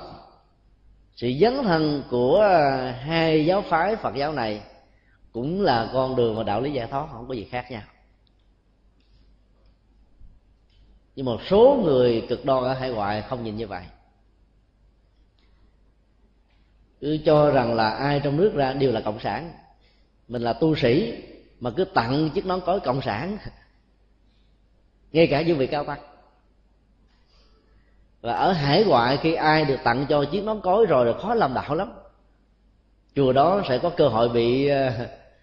sự 1.16 1.32
dấn 1.42 1.64
thân 1.64 2.04
của 2.10 2.44
hai 3.00 3.46
giáo 3.46 3.62
phái 3.62 3.96
Phật 3.96 4.16
giáo 4.16 4.34
này 4.34 4.62
cũng 5.32 5.62
là 5.62 5.90
con 5.94 6.16
đường 6.16 6.36
và 6.36 6.44
đạo 6.44 6.62
lý 6.62 6.72
giải 6.72 6.88
thoát, 6.88 7.08
không 7.12 7.28
có 7.28 7.34
gì 7.34 7.44
khác 7.44 7.72
nhau 7.72 7.82
nhưng 11.20 11.26
một 11.26 11.42
số 11.50 11.82
người 11.84 12.26
cực 12.30 12.46
đoan 12.46 12.64
ở 12.64 12.74
hải 12.74 12.90
ngoại 12.90 13.22
không 13.22 13.44
nhìn 13.44 13.56
như 13.56 13.68
vậy 13.68 13.84
cứ 17.02 17.18
cho 17.26 17.52
rằng 17.52 17.74
là 17.74 17.90
ai 17.90 18.22
trong 18.24 18.38
nước 18.38 18.52
ra 18.56 18.74
đều 18.74 18.92
là 18.92 19.02
cộng 19.02 19.20
sản. 19.20 19.52
Mình 20.28 20.42
là 20.42 20.54
tu 20.54 20.76
sĩ 20.76 21.24
mà 21.60 21.72
cứ 21.72 21.86
tặng 21.86 22.30
chiếc 22.34 22.46
nón 22.46 22.62
cối 22.66 22.80
cộng 22.80 23.02
sản. 23.02 23.38
Ngay 25.12 25.28
cả 25.28 25.42
những 25.42 25.58
vị 25.58 25.68
cao 25.68 25.84
tăng. 25.84 26.00
Và 28.22 28.34
ở 28.34 28.52
hải 28.52 28.84
ngoại 28.84 29.18
khi 29.22 29.34
ai 29.34 29.66
được 29.66 29.80
tặng 29.84 30.06
cho 30.10 30.26
chiếc 30.26 30.44
nón 30.44 30.62
cối 30.62 30.86
rồi 30.86 31.06
là 31.06 31.14
khó 31.14 31.34
làm 31.34 31.54
đạo 31.54 31.76
lắm. 31.76 31.92
Chùa 33.16 33.34
đó 33.34 33.62
sẽ 33.70 33.78
có 33.78 33.90
cơ 33.90 34.08
hội 34.08 34.30
bị 34.30 34.68
ờ, 34.68 34.92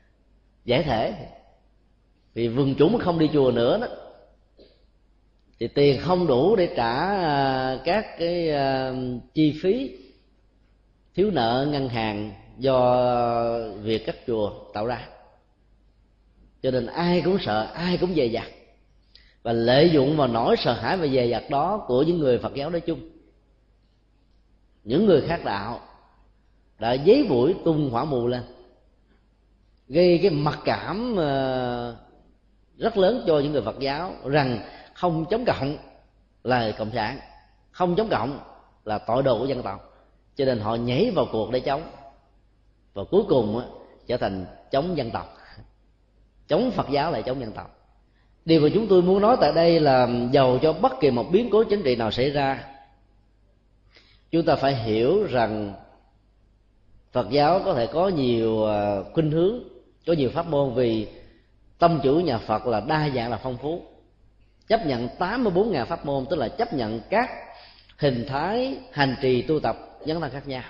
giải 0.64 0.83
thể. 0.83 1.14
Vì 2.35 2.49
vườn 2.49 2.75
chúng 2.79 2.99
không 2.99 3.19
đi 3.19 3.31
chùa 3.33 3.51
nữa 3.51 3.79
đó. 3.81 3.87
Thì 5.61 5.69
tiền 5.69 6.01
không 6.01 6.27
đủ 6.27 6.57
để 6.57 6.69
trả 6.77 7.23
ờ, 7.23 7.81
các 7.85 8.19
cái 8.19 8.51
ờ, 8.51 8.95
chi 9.35 9.59
phí 9.62 9.97
thiếu 11.16 11.31
nợ 11.31 11.68
ngân 11.70 11.88
hàng 11.88 12.33
do 12.59 13.09
việc 13.83 14.07
các 14.07 14.16
chùa 14.26 14.52
tạo 14.74 14.87
ra. 14.87 15.09
Cho 16.62 16.70
nên 16.70 16.87
ai 16.87 17.22
cũng 17.24 17.38
sợ, 17.40 17.70
ai 17.74 17.98
cũng 17.98 18.14
dè 18.14 18.26
dặt. 18.26 18.46
Và 19.42 19.52
lợi 19.52 19.90
dụng 19.90 20.16
vào 20.16 20.29
nỗi 20.29 20.57
sợ 20.57 20.72
hãi 20.72 20.96
và 20.96 21.07
dè 21.07 21.26
dặt 21.26 21.42
đó 21.50 21.85
của 21.87 22.02
những 22.02 22.18
người 22.18 22.38
phật 22.38 22.55
giáo 22.55 22.70
nói 22.70 22.81
chung. 22.81 23.00
Những 24.85 25.07
người 25.07 25.20
khác 25.20 25.40
đạo 25.44 25.81
đã 26.79 26.92
giấy 26.92 27.26
bụi 27.29 27.55
tung 27.64 27.90
hỏa 27.90 28.05
mù 28.05 28.26
lên, 28.26 28.42
gây 29.88 30.18
cái 30.22 30.31
mặc 30.31 30.59
cảm 30.64 31.16
ờ, 31.16 31.96
rất 32.79 32.96
lớn 32.96 33.24
cho 33.26 33.40
những 33.40 33.52
người 33.52 33.62
phật 33.62 33.79
giáo 33.79 34.12
rằng 34.24 34.59
không 34.94 35.24
chống 35.31 35.44
cộng 35.44 35.76
là 36.44 36.72
cộng 36.79 36.90
sản, 36.94 37.18
không 37.70 37.96
chống 37.96 38.09
cộng 38.09 38.40
là 38.85 38.98
tội 38.98 39.22
đồ 39.22 39.38
của 39.38 39.46
dân 39.46 39.62
tộc 39.62 39.86
cho 40.37 40.44
nên 40.44 40.59
họ 40.59 40.75
nhảy 40.75 41.11
vào 41.11 41.27
cuộc 41.33 41.51
để 41.51 41.61
chống. 41.61 41.83
Và 42.94 43.05
cuối 43.11 43.22
cùng 43.29 43.59
á, 43.59 43.66
trở 44.07 44.16
thành 44.16 44.46
chống 44.70 44.96
dân 44.96 45.11
tộc. 45.11 45.37
Chống 46.49 46.70
phật 46.70 46.87
giáo 46.90 47.12
lại 47.12 47.22
chống 47.22 47.40
dân 47.40 47.53
tộc. 47.53 47.79
Điều 48.44 48.61
mà 48.61 48.68
chúng 48.75 48.87
tôi 48.87 49.03
muốn 49.03 49.20
nói 49.20 49.37
tại 49.40 49.53
đây 49.53 49.81
là 49.81 50.09
giàu 50.33 50.59
cho 50.62 50.72
bất 50.72 50.92
kỳ 51.01 51.11
một 51.11 51.27
biến 51.33 51.49
cố 51.51 51.64
chính 51.64 51.83
trị 51.83 51.96
nào 51.96 52.11
xảy 52.11 52.31
ra 52.31 52.64
chúng 54.31 54.44
ta 54.44 54.57
phải 54.57 54.75
hiểu 54.75 55.25
rằng 55.25 55.75
phật 57.12 57.31
giáo 57.31 57.61
có 57.64 57.75
thể 57.75 57.87
có 57.87 58.09
nhiều 58.09 58.66
à, 58.66 58.96
khuynh 59.12 59.31
hướng 59.31 59.59
có 60.07 60.12
nhiều 60.12 60.31
pháp 60.31 60.46
môn 60.46 60.75
vì 60.75 61.07
tâm 61.79 62.01
chủ 62.03 62.20
nhà 62.20 62.38
phật 62.38 62.66
là 62.66 62.81
đa 62.81 63.09
dạng 63.14 63.31
là 63.31 63.37
phong 63.37 63.57
phú. 63.57 63.83
Chấp 64.68 64.87
nhận 64.87 65.09
84.000 65.18 65.85
pháp 65.85 66.07
môn 66.07 66.27
tức 66.31 66.37
là 66.37 66.49
chấp 66.49 66.75
nhận 66.75 67.01
các 67.11 67.31
hình 67.96 68.27
thái 68.29 68.79
hành 68.92 69.16
trì 69.22 69.42
tu 69.42 69.61
tập 69.61 69.77
vấn 70.07 70.23
là 70.23 70.29
khác 70.29 70.49
nhau. 70.49 70.62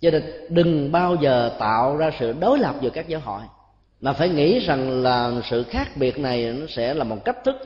Cho 0.00 0.10
nên 0.10 0.22
đừng 0.48 0.92
bao 0.92 1.14
giờ 1.14 1.56
tạo 1.58 1.96
ra 1.96 2.10
sự 2.18 2.32
đối 2.32 2.58
lập 2.58 2.74
giữa 2.80 2.90
các 2.90 3.08
giáo 3.08 3.20
hội, 3.20 3.42
mà 4.00 4.12
phải 4.12 4.28
nghĩ 4.28 4.58
rằng 4.58 5.02
là 5.02 5.32
sự 5.50 5.62
khác 5.62 5.88
biệt 5.96 6.18
này 6.18 6.52
nó 6.52 6.66
sẽ 6.68 6.94
là 6.94 7.04
một 7.04 7.24
cách 7.24 7.36
thức 7.44 7.56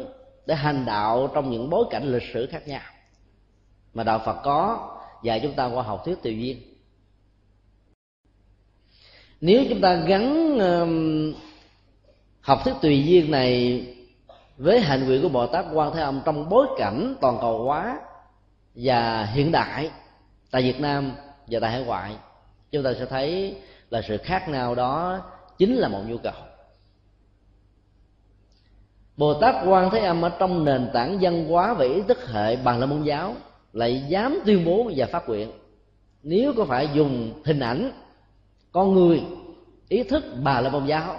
để 0.47 0.55
hành 0.55 0.85
đạo 0.87 1.31
trong 1.35 1.51
những 1.51 1.71
bối 1.71 1.85
cảnh 1.91 2.13
lịch 2.13 2.31
sử 2.35 2.47
khác 2.47 2.69
nhau. 2.69 2.83
Mà 3.95 4.05
đạo 4.05 4.23
phật 4.25 4.37
có, 4.43 4.89
dạy 5.23 5.41
chúng 5.43 5.53
ta 5.53 5.67
qua 5.67 5.83
học 5.83 6.03
thuyết 6.05 6.23
tùy 6.23 6.39
duyên 6.39 6.71
nếu 9.41 9.65
chúng 9.69 9.81
ta 9.81 9.95
gắn 9.95 10.59
học 12.41 12.61
thuyết 12.65 12.75
tùy 12.83 13.05
duyên 13.07 13.31
này 13.31 13.85
với 14.59 14.81
hành 14.81 15.07
nguyện 15.07 15.23
của 15.23 15.29
bồ 15.29 15.47
tát 15.47 15.65
quan 15.73 15.95
thế 15.95 16.01
âm 16.01 16.21
trong 16.25 16.49
bối 16.49 16.67
cảnh 16.79 17.15
toàn 17.21 17.39
cầu 17.41 17.65
hóa 17.65 18.01
và 18.75 19.25
hiện 19.25 19.53
đại 19.53 19.91
tại 20.51 20.63
việt 20.63 20.81
nam 20.81 21.13
và 21.47 21.61
tại 21.61 21.71
hải 21.71 21.85
ngoại, 21.85 22.13
chúng 22.71 22.83
ta 22.83 22.93
sẽ 22.99 23.07
thấy 23.07 23.57
là 23.91 24.03
sự 24.03 24.17
khác 24.17 24.49
nào 24.49 24.75
đó 24.75 25.21
chính 25.59 25.77
là 25.77 25.89
một 25.89 26.03
nhu 26.07 26.19
cầu. 26.19 26.33
Bồ 29.17 29.35
tát 29.35 29.55
quan 29.67 29.91
thế 29.91 29.99
âm 29.99 30.23
ở 30.23 30.29
trong 30.29 30.65
nền 30.65 30.91
tảng 30.93 31.19
văn 31.21 31.49
hóa 31.49 31.75
và 31.75 31.85
ý 31.85 32.03
thức 32.09 32.29
hệ 32.29 32.57
bằng 32.57 32.81
la 32.81 32.87
môn 32.87 33.03
giáo 33.03 33.35
lại 33.73 34.05
dám 34.09 34.41
tuyên 34.47 34.65
bố 34.65 34.91
và 34.97 35.07
phát 35.07 35.29
nguyện, 35.29 35.51
nếu 36.23 36.53
có 36.57 36.65
phải 36.65 36.89
dùng 36.95 37.43
hình 37.45 37.61
ảnh, 37.61 37.93
con 38.73 38.95
người, 38.95 39.23
ý 39.89 40.03
thức 40.03 40.25
bà 40.43 40.61
la 40.61 40.71
môn 40.71 40.87
giáo 40.87 41.17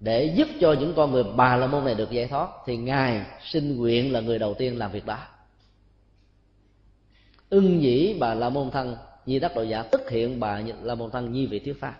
để 0.00 0.24
giúp 0.24 0.48
cho 0.60 0.72
những 0.72 0.94
con 0.96 1.12
người 1.12 1.24
bà 1.36 1.56
la 1.56 1.66
môn 1.66 1.84
này 1.84 1.94
được 1.94 2.10
giải 2.10 2.26
thoát, 2.26 2.48
thì 2.66 2.76
ngài 2.76 3.22
xin 3.44 3.76
nguyện 3.76 4.12
là 4.12 4.20
người 4.20 4.38
đầu 4.38 4.54
tiên 4.54 4.78
làm 4.78 4.92
việc 4.92 5.06
đó 5.06 5.18
ưng 7.50 7.78
nhĩ 7.78 8.14
bà 8.20 8.34
la 8.34 8.48
môn 8.48 8.70
thân, 8.70 8.96
nhi 9.26 9.38
đắc 9.38 9.56
độ 9.56 9.62
giả, 9.62 9.82
tức 9.82 10.10
hiện 10.10 10.40
bà 10.40 10.60
la 10.82 10.94
môn 10.94 11.10
thân, 11.10 11.32
nhi 11.32 11.46
vị 11.46 11.58
thuyết 11.58 11.80
pháp. 11.80 11.94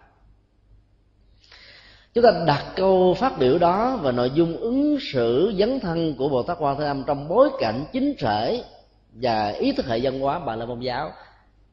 Chúng 2.15 2.25
ta 2.25 2.45
đặt 2.47 2.73
câu 2.77 3.15
phát 3.15 3.39
biểu 3.39 3.59
đó 3.59 3.99
và 4.03 4.13
nội 4.13 4.31
dung 4.35 4.57
ứng 4.57 4.99
xử 5.13 5.55
dấn 5.59 5.81
thân 5.81 6.15
của 6.15 6.29
bồ 6.29 6.43
tát 6.43 6.57
quan 6.61 6.79
thế 6.79 6.85
âm 6.85 7.05
trong 7.07 7.29
bối 7.29 7.51
cảnh 7.59 7.85
chính 7.93 8.15
thể 8.19 8.65
và 9.13 9.49
ý 9.49 9.73
thức 9.73 9.87
hệ 9.87 10.01
văn 10.03 10.21
hóa 10.21 10.39
bà 10.39 10.57
la 10.57 10.67
môn 10.67 10.81
giáo, 10.81 11.13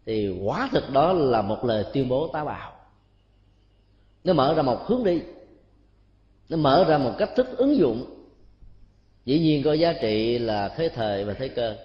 thì 0.06 0.40
quả 0.44 0.70
thực 0.72 0.90
đó 0.90 1.14
là 1.14 1.42
một 1.42 1.66
lời 1.66 1.86
tuyên 1.94 2.10
bố 2.10 2.28
tá 2.28 2.44
bạo. 2.44 2.72
Nó 4.24 4.34
mở 4.34 4.54
ra 4.54 4.62
một 4.62 4.88
hướng 4.88 5.04
đi, 5.04 5.22
nó 6.50 6.58
mở 6.58 6.86
ra 6.88 6.98
một 6.98 7.14
cách 7.18 7.30
thức 7.36 7.58
ứng 7.58 7.78
dụng. 7.78 8.06
Dĩ 9.26 9.40
nhiên 9.40 9.64
có 9.64 9.74
giá 9.74 9.94
trị 9.94 10.40
là 10.40 10.70
thế 10.70 10.90
thời 10.90 11.26
và 11.26 11.34
thế 11.34 11.48
cơ 11.48 11.76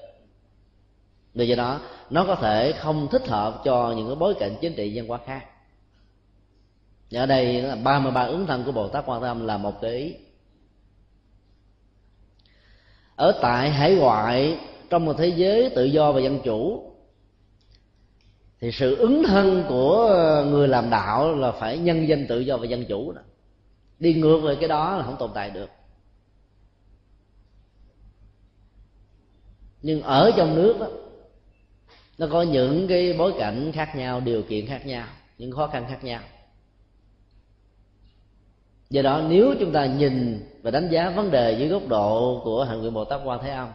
vì 1.34 1.48
do 1.48 1.56
đó, 1.56 1.80
nó 2.10 2.24
có 2.24 2.34
thể 2.34 2.72
không 2.72 3.08
thích 3.10 3.28
hợp 3.28 3.60
cho 3.64 3.94
những 3.96 4.06
cái 4.06 4.16
bối 4.16 4.34
cảnh 4.40 4.56
chính 4.60 4.74
trị 4.74 4.92
văn 4.94 5.08
hóa 5.08 5.18
khác. 5.26 5.46
Ở 7.12 7.26
đây 7.26 7.62
là 7.62 7.76
33 7.76 8.22
ứng 8.24 8.46
thân 8.46 8.64
của 8.64 8.72
Bồ 8.72 8.88
Tát 8.88 9.04
Quan 9.06 9.22
Tâm 9.22 9.46
là 9.46 9.58
một 9.58 9.80
cái 9.80 9.90
ý. 9.90 10.14
Ở 13.16 13.38
tại 13.42 13.70
hải 13.70 13.94
ngoại, 13.94 14.58
trong 14.90 15.04
một 15.04 15.12
thế 15.18 15.28
giới 15.28 15.70
tự 15.70 15.84
do 15.84 16.12
và 16.12 16.20
dân 16.20 16.40
chủ, 16.44 16.92
thì 18.60 18.72
sự 18.72 18.96
ứng 18.96 19.22
thân 19.26 19.64
của 19.68 20.08
người 20.50 20.68
làm 20.68 20.90
đạo 20.90 21.34
là 21.34 21.52
phải 21.52 21.78
nhân 21.78 22.08
dân 22.08 22.26
tự 22.26 22.40
do 22.40 22.56
và 22.56 22.66
dân 22.66 22.84
chủ 22.84 23.12
đó. 23.12 23.22
Đi 23.98 24.14
ngược 24.14 24.38
về 24.38 24.56
cái 24.56 24.68
đó 24.68 24.96
là 24.96 25.04
không 25.04 25.16
tồn 25.18 25.30
tại 25.34 25.50
được. 25.50 25.70
Nhưng 29.82 30.02
ở 30.02 30.30
trong 30.36 30.54
nước 30.54 30.76
đó 30.80 30.86
nó 32.20 32.26
có 32.33 32.42
những 32.42 32.88
cái 32.88 33.12
bối 33.18 33.33
cảnh 33.38 33.72
khác 33.72 33.96
nhau, 33.96 34.20
điều 34.20 34.42
kiện 34.42 34.66
khác 34.66 34.87
nhau, 34.87 35.06
những 35.38 35.52
khó 35.52 35.66
khăn 35.66 35.87
khác 35.88 36.04
nhau. 36.04 36.22
Do 38.90 39.02
đó, 39.02 39.22
nếu 39.28 39.54
chúng 39.61 39.72
ta 39.72 39.87
nhìn 39.87 40.46
và 40.62 40.70
đánh 40.70 40.88
giá 40.90 41.11
vấn 41.11 41.30
đề 41.30 41.56
dưới 41.59 41.68
góc 41.68 41.88
độ 41.88 42.40
của 42.44 42.64
hạnh 42.64 42.80
nguyện 42.80 42.94
bồ 42.94 43.04
tát 43.04 43.20
quan 43.24 43.40
thế 43.42 43.50
âm, 43.50 43.68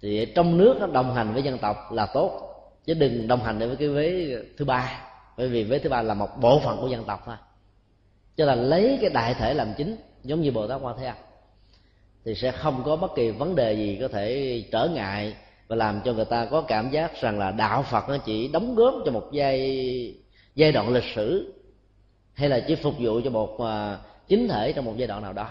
thì 0.00 0.32
trong 0.34 0.58
nước 0.58 0.76
nó 0.80 0.86
đồng 0.86 1.14
hành 1.14 1.32
với 1.32 1.42
dân 1.42 1.58
tộc 1.58 1.76
là 1.92 2.06
tốt, 2.06 2.40
chứ 2.84 2.94
đừng 2.94 3.28
đồng 3.28 3.40
hành 3.40 3.58
với 3.58 3.76
cái 3.76 3.88
vế 3.88 4.36
thứ 4.56 4.64
ba, 4.64 5.00
bởi 5.36 5.48
vì 5.48 5.64
vế 5.64 5.78
thứ 5.78 5.90
ba 5.90 6.02
là 6.02 6.14
một 6.14 6.28
bộ 6.40 6.60
phận 6.60 6.80
của 6.80 6.88
dân 6.88 7.04
tộc 7.04 7.22
thôi. 7.26 7.36
Cho 8.36 8.44
là 8.44 8.54
lấy 8.54 8.98
cái 9.00 9.10
đại 9.10 9.34
thể 9.34 9.54
làm 9.54 9.74
chính, 9.76 9.96
giống 10.22 10.40
như 10.40 10.50
bồ 10.50 10.68
tát 10.68 10.80
quan 10.82 10.96
thế 10.98 11.06
âm 11.06 11.16
thì 12.24 12.34
sẽ 12.34 12.52
không 12.52 12.82
có 12.84 12.96
bất 12.96 13.14
kỳ 13.14 13.30
vấn 13.30 13.54
đề 13.54 13.72
gì 13.72 13.98
có 14.00 14.08
thể 14.08 14.62
trở 14.72 14.88
ngại 14.94 15.34
và 15.68 15.76
làm 15.76 16.00
cho 16.04 16.12
người 16.12 16.24
ta 16.24 16.44
có 16.44 16.60
cảm 16.60 16.90
giác 16.90 17.20
rằng 17.20 17.38
là 17.38 17.50
đạo 17.50 17.82
phật 17.82 18.08
nó 18.08 18.16
chỉ 18.18 18.48
đóng 18.48 18.74
góp 18.74 18.94
cho 19.04 19.12
một 19.12 19.28
giai 19.32 20.14
giai 20.54 20.72
đoạn 20.72 20.92
lịch 20.92 21.04
sử 21.14 21.54
hay 22.34 22.48
là 22.48 22.60
chỉ 22.60 22.74
phục 22.74 22.94
vụ 22.98 23.20
cho 23.24 23.30
một 23.30 23.50
uh, 23.54 23.68
chính 24.28 24.48
thể 24.48 24.72
trong 24.72 24.84
một 24.84 24.94
giai 24.96 25.08
đoạn 25.08 25.22
nào 25.22 25.32
đó. 25.32 25.48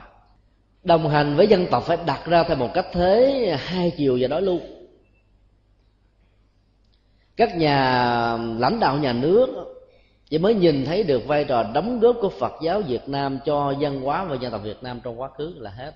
Đồng 0.83 1.09
hành 1.09 1.35
với 1.35 1.47
dân 1.47 1.67
tộc 1.71 1.83
phải 1.83 1.97
đặt 2.05 2.25
ra 2.25 2.43
theo 2.43 2.57
một 2.57 2.69
cách 2.73 2.85
thế 2.93 3.57
hai 3.59 3.91
chiều 3.97 4.17
và 4.21 4.27
đối 4.27 4.41
luôn. 4.41 4.61
Các 7.37 7.57
nhà 7.57 8.37
lãnh 8.37 8.79
đạo 8.79 8.97
nhà 8.97 9.13
nước 9.13 9.47
chỉ 10.29 10.37
mới 10.37 10.53
nhìn 10.53 10.85
thấy 10.85 11.03
được 11.03 11.27
vai 11.27 11.43
trò 11.43 11.63
đóng 11.73 11.99
góp 11.99 12.15
của 12.21 12.29
Phật 12.29 12.53
giáo 12.63 12.81
Việt 12.81 13.09
Nam 13.09 13.39
cho 13.45 13.73
văn 13.79 14.01
hóa 14.01 14.23
và 14.23 14.35
dân 14.35 14.51
tộc 14.51 14.61
Việt 14.63 14.83
Nam 14.83 14.99
trong 15.03 15.21
quá 15.21 15.29
khứ 15.37 15.53
là 15.57 15.69
hết. 15.69 15.93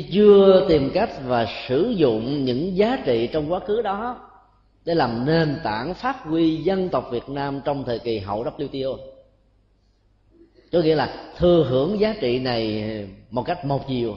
Chứ 0.00 0.08
chưa 0.12 0.66
tìm 0.68 0.90
cách 0.94 1.10
và 1.26 1.46
sử 1.68 1.94
dụng 1.96 2.44
những 2.44 2.76
giá 2.76 2.98
trị 3.04 3.28
trong 3.32 3.52
quá 3.52 3.60
khứ 3.60 3.82
đó 3.82 4.30
để 4.84 4.94
làm 4.94 5.26
nền 5.26 5.56
tảng 5.64 5.94
phát 5.94 6.24
huy 6.24 6.56
dân 6.56 6.88
tộc 6.88 7.08
Việt 7.10 7.28
Nam 7.28 7.60
trong 7.64 7.84
thời 7.84 7.98
kỳ 7.98 8.18
hậu 8.18 8.44
WTO 8.44 8.96
có 10.72 10.82
nghĩa 10.82 10.94
là 10.94 11.32
thừa 11.36 11.66
hưởng 11.68 12.00
giá 12.00 12.14
trị 12.20 12.38
này 12.38 12.84
một 13.30 13.42
cách 13.42 13.64
một 13.64 13.88
chiều. 13.88 14.16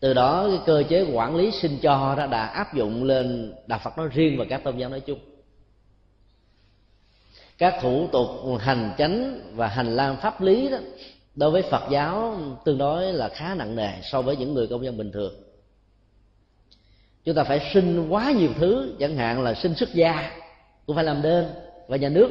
Từ 0.00 0.14
đó, 0.14 0.46
cái 0.48 0.58
cơ 0.66 0.82
chế 0.88 1.06
quản 1.12 1.36
lý 1.36 1.50
sinh 1.50 1.78
cho 1.82 2.14
đó 2.16 2.26
đã 2.26 2.46
áp 2.46 2.74
dụng 2.74 3.04
lên 3.04 3.54
đạo 3.66 3.80
Phật 3.84 3.98
nói 3.98 4.08
riêng 4.12 4.38
và 4.38 4.44
các 4.44 4.64
tôn 4.64 4.76
giáo 4.76 4.90
nói 4.90 5.00
chung. 5.00 5.18
Các 7.58 7.74
thủ 7.82 8.08
tục 8.12 8.28
hành 8.58 8.90
chánh 8.98 9.40
và 9.54 9.68
hành 9.68 9.96
lang 9.96 10.16
pháp 10.22 10.40
lý 10.40 10.68
đó 10.68 10.78
đối 11.34 11.50
với 11.50 11.62
Phật 11.62 11.82
giáo, 11.90 12.38
tương 12.64 12.78
đối 12.78 13.12
là 13.12 13.28
khá 13.28 13.54
nặng 13.54 13.76
nề 13.76 13.92
so 14.02 14.22
với 14.22 14.36
những 14.36 14.54
người 14.54 14.66
công 14.66 14.84
dân 14.84 14.96
bình 14.96 15.12
thường. 15.12 15.34
Chúng 17.24 17.34
ta 17.34 17.44
phải 17.44 17.70
xin 17.74 18.08
quá 18.08 18.32
nhiều 18.32 18.50
thứ, 18.58 18.96
chẳng 18.98 19.16
hạn 19.16 19.42
là 19.42 19.54
xin 19.54 19.74
xuất 19.74 19.94
gia, 19.94 20.30
cũng 20.86 20.96
phải 20.96 21.04
làm 21.04 21.22
đơn 21.22 21.50
và 21.88 21.96
nhà 21.96 22.08
nước, 22.08 22.28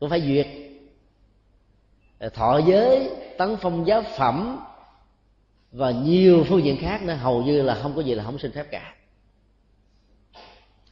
cũng 0.00 0.10
phải 0.10 0.20
duyệt 0.20 0.46
à, 2.18 2.28
thọ 2.28 2.58
giới, 2.66 3.10
tấn 3.38 3.56
phong 3.56 3.86
giáo 3.86 4.02
phẩm 4.18 4.58
và 5.72 5.90
nhiều 5.90 6.44
phương 6.48 6.64
diện 6.64 6.76
khác 6.80 7.02
nữa, 7.02 7.14
hầu 7.14 7.42
như 7.42 7.62
là 7.62 7.74
không 7.74 7.96
có 7.96 8.02
gì 8.02 8.14
là 8.14 8.24
không 8.24 8.38
xin 8.38 8.52
phép 8.52 8.66
cả. 8.70 8.94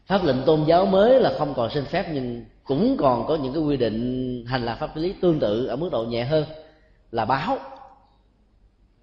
Pháp 0.07 0.25
lệnh 0.25 0.43
tôn 0.47 0.65
giáo 0.65 0.87
mới 0.87 1.21
là 1.21 1.35
không 1.39 1.55
còn 1.55 1.71
xin 1.71 1.85
phép, 1.85 2.07
nhưng 2.13 2.45
cũng 2.65 2.97
còn 2.99 3.27
có 3.27 3.37
những 3.37 3.53
cái 3.53 3.63
quy 3.63 3.77
định 3.77 4.45
hành 4.49 4.65
lạc 4.65 4.75
pháp 4.75 4.97
lý 4.97 5.15
tương 5.21 5.41
tự 5.41 5.67
ở 5.67 5.77
mức 5.77 5.89
độ 5.93 6.05
nhẹ 6.05 6.25
hơn 6.25 6.45
là 7.15 7.25
báo. 7.25 7.59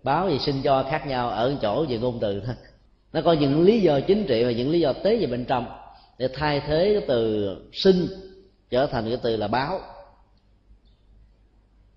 Báo 0.04 0.30
thì 0.30 0.40
xin 0.40 0.62
cho 0.64 0.86
khác 0.90 1.08
nhau, 1.08 1.30
ở 1.30 1.56
chỗ 1.62 1.86
về 1.90 1.98
ngôn 1.98 2.20
từ 2.22 2.42
thôi. 2.46 2.56
Nó 3.14 3.22
có 3.22 3.34
những 3.34 3.62
lý 3.62 3.82
do 3.82 4.00
chính 4.00 4.26
trị 4.28 4.44
và 4.44 4.52
những 4.52 4.72
lý 4.72 4.80
do 4.80 4.94
tế 4.94 5.18
về 5.18 5.26
bên 5.26 5.46
trong 5.46 5.66
để 6.18 6.30
thay 6.34 6.60
thế 6.60 6.94
cái 6.94 7.06
từ 7.08 7.50
xin 7.74 8.08
trở 8.70 8.88
thành 8.88 9.10
cái 9.10 9.18
từ 9.24 9.38
là 9.38 9.48
báo. 9.48 9.80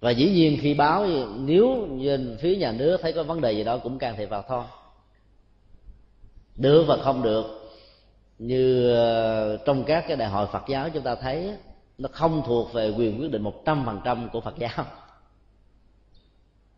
Và 0.01 0.11
dĩ 0.11 0.31
nhiên 0.31 0.59
khi 0.61 0.75
báo, 0.75 1.07
nếu 1.39 1.89
bên 2.05 2.37
phía 2.41 2.57
nhà 2.57 2.73
nước 2.73 3.01
thấy 3.03 3.13
có 3.13 3.23
vấn 3.23 3.41
đề 3.41 3.53
gì 3.53 3.65
đó 3.65 3.79
cũng 3.79 3.99
can 3.99 4.17
thiệp 4.17 4.27
vào 4.27 4.45
thôi. 4.49 4.65
Được 6.57 6.85
và 6.89 6.97
không 6.97 7.23
được, 7.23 7.45
như 8.39 8.95
ờ, 8.95 9.57
trong 9.57 9.85
các 9.85 10.05
cái 10.09 10.17
đại 10.17 10.29
hội 10.29 10.47
Phật 10.53 10.63
giáo 10.69 10.89
chúng 10.91 11.03
ta 11.03 11.15
thấy 11.15 11.55
nó 11.99 12.09
không 12.13 12.43
thuộc 12.47 12.73
về 12.73 12.91
quyền 12.91 13.21
quyết 13.21 13.31
định 13.31 13.43
một 13.43 13.65
trăm 13.65 13.83
phần 13.87 14.01
trăm 14.05 14.29
của 14.33 14.41
Phật 14.41 14.55
giáo 14.59 14.85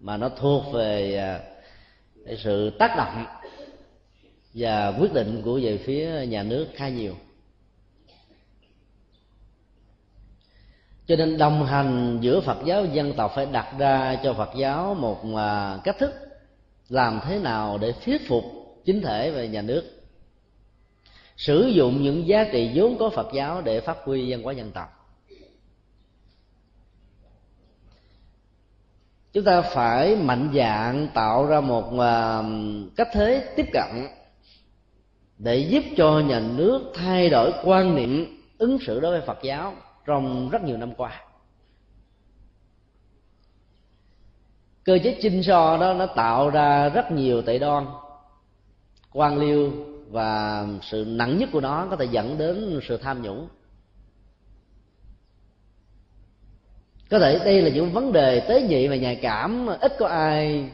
mà 0.00 0.16
nó 0.16 0.28
thuộc 0.28 0.64
về 0.72 1.16
à, 1.16 1.40
sự 2.38 2.70
tác 2.70 2.96
động 2.96 3.24
và 4.54 4.92
quyết 5.00 5.12
định 5.12 5.42
của 5.44 5.60
về 5.62 5.78
phía 5.78 6.26
nhà 6.26 6.42
nước 6.42 6.66
khá 6.74 6.88
nhiều. 6.88 7.14
Cho 11.06 11.16
nên 11.16 11.38
đồng 11.38 11.66
hành 11.66 12.18
giữa 12.20 12.40
phật 12.40 12.58
giáo 12.64 12.84
dân 12.84 13.12
tộc 13.12 13.32
phải 13.34 13.46
đặt 13.46 13.74
ra 13.78 14.16
cho 14.22 14.34
phật 14.34 14.50
giáo 14.56 14.94
một 14.94 15.20
à, 15.36 15.78
cách 15.84 15.96
thức 15.98 16.14
làm 16.88 17.20
thế 17.24 17.38
nào 17.38 17.78
để 17.78 17.92
thuyết 18.04 18.28
phục 18.28 18.44
chính 18.84 19.02
thể 19.02 19.30
về 19.30 19.48
nhà 19.48 19.62
nước. 19.62 19.84
Sử 21.36 21.66
dụng 21.66 22.02
những 22.02 22.26
giá 22.26 22.44
trị 22.52 22.70
vốn 22.74 22.98
có 22.98 23.10
phật 23.10 23.28
giáo 23.34 23.62
để 23.62 23.80
phát 23.80 23.96
huy 24.04 24.30
văn 24.30 24.42
hóa 24.42 24.52
dân 24.52 24.70
tộc. 24.70 24.95
Chúng 29.36 29.44
ta 29.44 29.62
phải 29.62 30.16
mạnh 30.16 30.50
dạng 30.54 31.08
tạo 31.14 31.46
ra 31.46 31.60
một 31.60 31.98
à, 31.98 32.42
cách 32.96 33.08
thế 33.12 33.48
tiếp 33.56 33.66
cận 33.72 34.06
để 35.38 35.58
giúp 35.58 35.84
cho 35.96 36.20
nhà 36.20 36.40
nước 36.40 36.92
thay 36.94 37.30
đổi 37.30 37.52
quan 37.64 37.94
niệm 37.94 38.42
ứng 38.58 38.78
xử 38.78 39.00
đối 39.00 39.10
với 39.10 39.20
phật 39.26 39.38
giáo 39.42 39.74
trong 40.06 40.50
rất 40.50 40.62
nhiều 40.62 40.76
năm 40.76 40.94
qua. 40.94 41.24
Cơ 44.84 44.98
chế 45.04 45.18
chinh 45.22 45.42
so 45.42 45.76
đó 45.80 45.94
nó 45.94 46.06
tạo 46.06 46.50
ra 46.50 46.88
rất 46.88 47.12
nhiều 47.12 47.42
tệ 47.42 47.58
đoan, 47.58 47.86
quan 49.12 49.38
liêu 49.38 49.72
và 50.10 50.66
sự 50.82 51.04
nặng 51.08 51.38
nhất 51.38 51.48
của 51.52 51.60
nó 51.60 51.86
có 51.90 51.96
thể 51.96 52.04
dẫn 52.04 52.38
đến 52.38 52.80
sự 52.88 52.96
tham 52.96 53.22
nhũng. 53.22 53.48
Có 57.10 57.18
thể 57.18 57.38
đây 57.38 57.62
là 57.62 57.70
những 57.70 57.92
vấn 57.92 58.12
đề 58.12 58.40
tế 58.40 58.62
nhị 58.62 58.88
và 58.88 58.96
nhạy 58.96 59.16
cảm, 59.16 59.66
ít 59.66 59.96
có 59.98 60.06
ai 60.06 60.70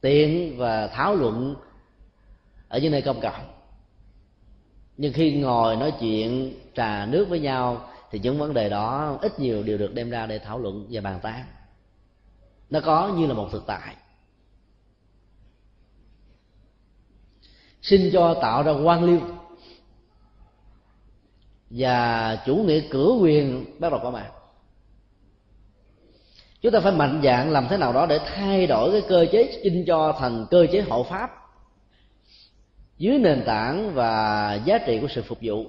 tiện 0.00 0.56
và 0.58 0.86
thảo 0.86 1.14
luận 1.14 1.54
ở 2.68 2.78
những 2.78 2.92
nơi 2.92 3.02
công 3.02 3.20
cộng. 3.20 3.52
Nhưng 4.96 5.12
khi 5.12 5.32
ngồi 5.32 5.76
nói 5.76 5.92
chuyện, 6.00 6.54
trà 6.74 7.06
nước 7.06 7.28
với 7.28 7.40
nhau, 7.40 7.88
thì 8.10 8.18
những 8.18 8.38
vấn 8.38 8.54
đề 8.54 8.68
đó 8.68 9.18
ít 9.22 9.40
nhiều 9.40 9.62
đều 9.62 9.78
được 9.78 9.94
đem 9.94 10.10
ra 10.10 10.26
để 10.26 10.38
thảo 10.38 10.58
luận 10.58 10.86
và 10.90 11.00
bàn 11.00 11.20
tán. 11.22 11.44
Nó 12.70 12.80
có 12.80 13.08
như 13.08 13.26
là 13.26 13.34
một 13.34 13.48
thực 13.52 13.66
tại. 13.66 13.96
Xin 17.82 18.10
cho 18.12 18.34
tạo 18.42 18.62
ra 18.62 18.72
quan 18.72 19.04
liêu 19.04 19.20
và 21.70 22.36
chủ 22.46 22.56
nghĩa 22.56 22.80
cửa 22.90 23.12
quyền 23.20 23.64
bắt 23.80 23.92
đầu 23.92 24.00
có 24.02 24.10
mặt 24.10 24.30
chúng 26.62 26.72
ta 26.72 26.80
phải 26.80 26.92
mạnh 26.92 27.20
dạng 27.24 27.50
làm 27.50 27.66
thế 27.70 27.76
nào 27.76 27.92
đó 27.92 28.06
để 28.06 28.18
thay 28.34 28.66
đổi 28.66 28.92
cái 28.92 29.02
cơ 29.08 29.26
chế 29.32 29.60
chinh 29.64 29.84
cho 29.86 30.16
thành 30.20 30.46
cơ 30.50 30.66
chế 30.72 30.80
hộ 30.80 31.02
pháp. 31.02 31.30
Dưới 32.98 33.18
nền 33.18 33.42
tảng 33.46 33.94
và 33.94 34.54
giá 34.64 34.78
trị 34.78 34.98
của 35.00 35.08
sự 35.08 35.22
phục 35.22 35.38
vụ, 35.42 35.64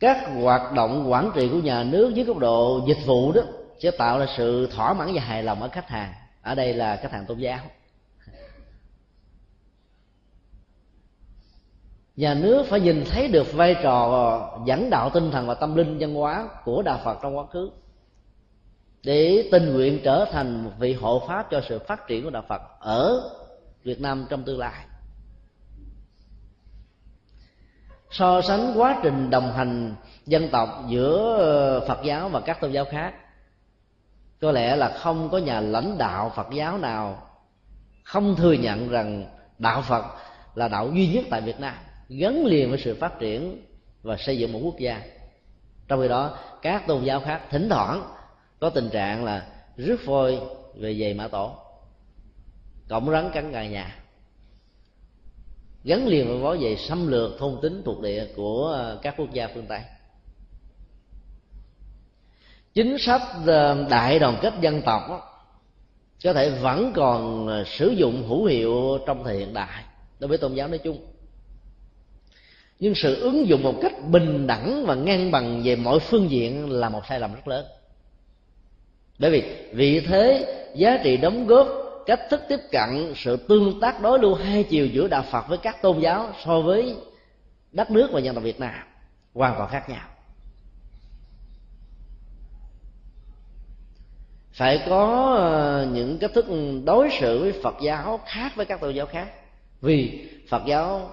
các 0.00 0.28
hoạt 0.42 0.72
động 0.72 1.12
quản 1.12 1.30
trị 1.34 1.48
của 1.52 1.58
nhà 1.58 1.84
nước 1.84 2.14
dưới 2.14 2.24
góc 2.24 2.38
độ 2.38 2.84
dịch 2.86 3.06
vụ 3.06 3.32
đó 3.32 3.42
sẽ 3.78 3.90
tạo 3.90 4.18
ra 4.18 4.26
sự 4.36 4.66
thỏa 4.66 4.92
mãn 4.92 5.14
và 5.14 5.20
hài 5.20 5.42
lòng 5.42 5.62
ở 5.62 5.68
khách 5.68 5.88
hàng. 5.88 6.12
Ở 6.42 6.54
đây 6.54 6.74
là 6.74 6.96
khách 6.96 7.12
hàng 7.12 7.26
tôn 7.26 7.38
giáo. 7.38 7.58
Nhà 12.16 12.34
nước 12.34 12.66
phải 12.68 12.80
nhìn 12.80 13.04
thấy 13.10 13.28
được 13.28 13.52
vai 13.52 13.76
trò 13.82 14.60
dẫn 14.66 14.90
đạo 14.90 15.10
tinh 15.10 15.30
thần 15.30 15.46
và 15.46 15.54
tâm 15.54 15.76
linh 15.76 15.96
văn 16.00 16.14
hóa 16.14 16.48
của 16.64 16.82
đạo 16.82 17.00
phật 17.04 17.18
trong 17.22 17.38
quá 17.38 17.46
khứ. 17.52 17.70
Để 19.02 19.48
tình 19.52 19.72
nguyện 19.72 20.00
trở 20.04 20.24
thành 20.32 20.64
một 20.64 20.70
vị 20.78 20.94
hộ 20.94 21.22
pháp 21.28 21.50
cho 21.50 21.60
sự 21.68 21.78
phát 21.78 22.06
triển 22.08 22.24
của 22.24 22.30
đạo 22.30 22.44
phật 22.48 22.62
ở 22.80 23.30
việt 23.82 24.00
nam 24.00 24.26
trong 24.30 24.42
tương 24.42 24.58
lai. 24.58 24.84
So 28.10 28.40
sánh 28.42 28.72
quá 28.76 29.00
trình 29.02 29.30
đồng 29.30 29.52
hành 29.52 29.94
dân 30.26 30.48
tộc 30.48 30.68
giữa 30.88 31.84
phật 31.88 31.98
giáo 32.04 32.28
và 32.28 32.40
các 32.40 32.60
tôn 32.60 32.72
giáo 32.72 32.84
khác, 32.84 33.14
có 34.40 34.52
lẽ 34.52 34.76
là 34.76 34.88
không 34.98 35.28
có 35.30 35.38
nhà 35.38 35.60
lãnh 35.60 35.98
đạo 35.98 36.32
phật 36.36 36.46
giáo 36.52 36.78
nào 36.78 37.22
không 38.04 38.36
thừa 38.36 38.52
nhận 38.52 38.88
rằng 38.88 39.26
đạo 39.58 39.82
phật 39.82 40.04
là 40.54 40.68
đạo 40.68 40.90
duy 40.92 41.08
nhất 41.08 41.24
tại 41.30 41.40
việt 41.40 41.60
nam 41.60 41.74
gắn 42.18 42.46
liền 42.46 42.70
với 42.70 42.78
sự 42.78 42.94
phát 42.94 43.18
triển 43.18 43.62
và 44.02 44.16
xây 44.16 44.38
dựng 44.38 44.52
một 44.52 44.60
quốc 44.62 44.78
gia. 44.78 45.02
Trong 45.88 46.00
khi 46.02 46.08
đó, 46.08 46.38
các 46.62 46.86
tôn 46.86 47.04
giáo 47.04 47.20
khác 47.20 47.42
thỉnh 47.50 47.68
thoảng 47.68 48.02
có 48.60 48.70
tình 48.70 48.88
trạng 48.90 49.24
là 49.24 49.46
rước 49.76 50.00
phôi 50.06 50.40
về 50.74 50.94
dày 51.00 51.14
mã 51.14 51.28
tổ, 51.28 51.56
cổng 52.88 53.10
rắn 53.10 53.30
cắn 53.32 53.52
gà 53.52 53.66
nhà. 53.66 53.98
Gắn 55.84 56.06
liền 56.06 56.28
với 56.28 56.38
vấn 56.38 56.58
về 56.60 56.76
xâm 56.76 57.06
lược 57.06 57.38
thôn 57.38 57.58
tính 57.62 57.82
thuộc 57.84 58.00
địa 58.00 58.26
của 58.36 58.66
ờ, 58.66 58.98
các 59.02 59.14
quốc 59.16 59.32
gia 59.32 59.48
phương 59.54 59.66
tây. 59.66 59.80
Chính 62.74 62.98
sách 62.98 63.22
ờ, 63.46 63.86
đại 63.90 64.18
đoàn 64.18 64.38
kết 64.42 64.54
dân 64.60 64.82
tộc 64.82 65.02
có 66.24 66.32
thể 66.32 66.50
vẫn 66.50 66.92
còn 66.94 67.46
ờ, 67.48 67.64
sử 67.64 67.88
dụng 67.88 68.28
hữu 68.28 68.44
hiệu 68.44 68.98
trong 69.06 69.24
thời 69.24 69.38
hiện 69.38 69.54
đại 69.54 69.84
đối 70.18 70.28
với 70.28 70.38
tôn 70.38 70.54
giáo 70.54 70.68
nói 70.68 70.78
chung 70.78 71.13
nhưng 72.80 72.94
sự 72.94 73.20
ứng 73.20 73.48
dụng 73.48 73.62
một 73.62 73.78
cách 73.82 73.92
bình 74.10 74.46
đẳng 74.46 74.86
và 74.86 74.94
ngang 74.94 75.30
bằng 75.30 75.62
về 75.64 75.76
mọi 75.76 75.98
phương 75.98 76.30
diện 76.30 76.70
là 76.70 76.88
một 76.88 77.00
sai 77.08 77.20
lầm 77.20 77.34
rất 77.34 77.48
lớn. 77.48 77.66
Bởi 79.18 79.30
vì 79.30 79.42
vị 79.72 80.00
thế, 80.00 80.46
giá 80.74 80.98
trị 81.04 81.16
đóng 81.16 81.46
góp, 81.46 81.68
cách 82.06 82.20
thức 82.30 82.40
tiếp 82.48 82.60
cận, 82.70 83.12
sự 83.16 83.36
tương 83.36 83.80
tác 83.80 84.02
đối 84.02 84.18
lưu 84.18 84.34
hai 84.34 84.62
chiều 84.62 84.86
giữa 84.86 85.08
đạo 85.08 85.24
phật 85.30 85.48
với 85.48 85.58
các 85.58 85.82
tôn 85.82 86.00
giáo 86.00 86.32
so 86.44 86.60
với 86.60 86.96
đất 87.72 87.90
nước 87.90 88.08
và 88.12 88.20
dân 88.20 88.34
tộc 88.34 88.44
việt 88.44 88.60
nam 88.60 88.74
hoàn 89.34 89.54
toàn 89.58 89.70
khác 89.70 89.88
nhau. 89.88 90.08
Phải 94.52 94.82
có 94.88 95.34
ờ, 95.38 95.88
những 95.92 96.18
cách 96.18 96.30
thức 96.34 96.46
đối 96.84 97.10
xử 97.20 97.40
với 97.40 97.52
phật 97.62 97.74
giáo 97.82 98.20
khác 98.26 98.52
với 98.56 98.66
các 98.66 98.80
tôn 98.80 98.94
giáo 98.94 99.06
khác. 99.06 99.28
Vì 99.80 100.28
phật 100.48 100.62
giáo 100.66 101.10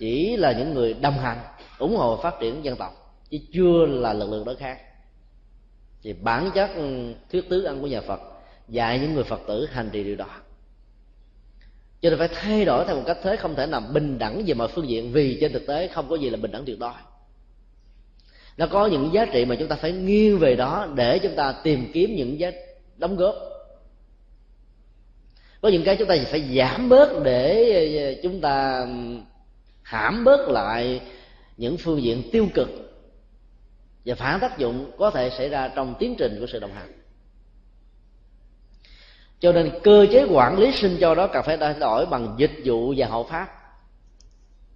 chỉ 0.00 0.36
là 0.36 0.52
những 0.52 0.74
người 0.74 0.94
đồng 0.94 1.18
hành, 1.18 1.38
ủng 1.78 1.96
hộ 1.96 2.16
phát 2.22 2.34
triển 2.40 2.64
dân 2.64 2.76
tộc, 2.76 3.20
chứ 3.30 3.38
chưa 3.52 3.86
là 3.86 4.12
lực 4.12 4.30
lượng 4.30 4.44
đối 4.44 4.56
kháng. 4.56 4.78
thì 6.02 6.12
bản 6.12 6.50
chất 6.54 6.70
ừ, 6.74 7.12
thuyết 7.32 7.48
tứ 7.48 7.64
ăn 7.64 7.80
của 7.80 7.86
nhà 7.86 8.00
phật 8.00 8.20
dạy 8.68 8.98
những 8.98 9.14
người 9.14 9.24
phật 9.24 9.40
tử 9.48 9.66
hành 9.70 9.90
trì 9.92 10.04
điều 10.04 10.16
đó. 10.16 10.28
Cho 12.00 12.10
nên 12.10 12.18
phải 12.18 12.28
thay 12.28 12.64
đổi 12.64 12.84
theo 12.84 12.96
một 12.96 13.02
cách 13.06 13.18
thế, 13.22 13.36
không 13.36 13.54
thể 13.54 13.66
nào 13.66 13.80
bình 13.92 14.18
đẳng 14.18 14.42
về 14.46 14.54
mọi 14.54 14.68
phương 14.68 14.88
diện, 14.88 15.12
vì 15.12 15.38
trên 15.40 15.52
thực 15.52 15.66
tế 15.66 15.88
không 15.88 16.08
có 16.08 16.16
gì 16.16 16.30
là 16.30 16.36
bình 16.36 16.50
đẳng 16.50 16.64
tuyệt 16.64 16.78
đối. 16.78 16.92
Nó 18.56 18.66
có 18.66 18.86
những 18.86 19.10
giá 19.12 19.26
trị 19.32 19.44
mà 19.44 19.54
chúng 19.54 19.68
ta 19.68 19.76
phải 19.76 19.92
nghiêng 19.92 20.38
về 20.38 20.56
đó 20.56 20.88
để 20.94 21.18
chúng 21.18 21.34
ta 21.36 21.54
tìm 21.64 21.90
kiếm 21.92 22.16
những 22.16 22.40
giá 22.40 22.50
đóng 22.96 23.16
góp. 23.16 23.34
Có 25.60 25.68
những 25.68 25.84
cái 25.84 25.96
chúng 25.96 26.08
ta 26.08 26.16
phải 26.26 26.56
giảm 26.56 26.88
bớt 26.88 27.22
để 27.22 27.54
ừ, 28.14 28.20
chúng 28.22 28.40
ta 28.40 28.80
ừ, 28.80 29.20
hãm 29.90 30.24
bớt 30.24 30.48
lại 30.48 31.00
những 31.56 31.76
phương 31.76 32.02
diện 32.02 32.22
tiêu 32.32 32.46
cực 32.54 32.68
và 34.04 34.14
phản 34.14 34.40
tác 34.40 34.58
dụng 34.58 34.90
có 34.98 35.10
thể 35.10 35.30
xảy 35.30 35.48
ra 35.48 35.68
trong 35.68 35.94
tiến 35.98 36.14
trình 36.18 36.36
của 36.40 36.46
sự 36.46 36.58
đồng 36.58 36.72
hành. 36.72 36.92
Cho 39.40 39.52
nên 39.52 39.70
cơ 39.82 40.06
chế 40.12 40.26
quản 40.30 40.58
lý 40.58 40.72
sinh 40.72 40.96
cho 41.00 41.14
đó 41.14 41.26
cần 41.26 41.42
phải 41.46 41.56
thay 41.56 41.74
đổi 41.74 42.06
bằng 42.06 42.34
dịch 42.38 42.52
vụ 42.64 42.94
và 42.96 43.06
hậu 43.06 43.24
pháp. 43.24 43.48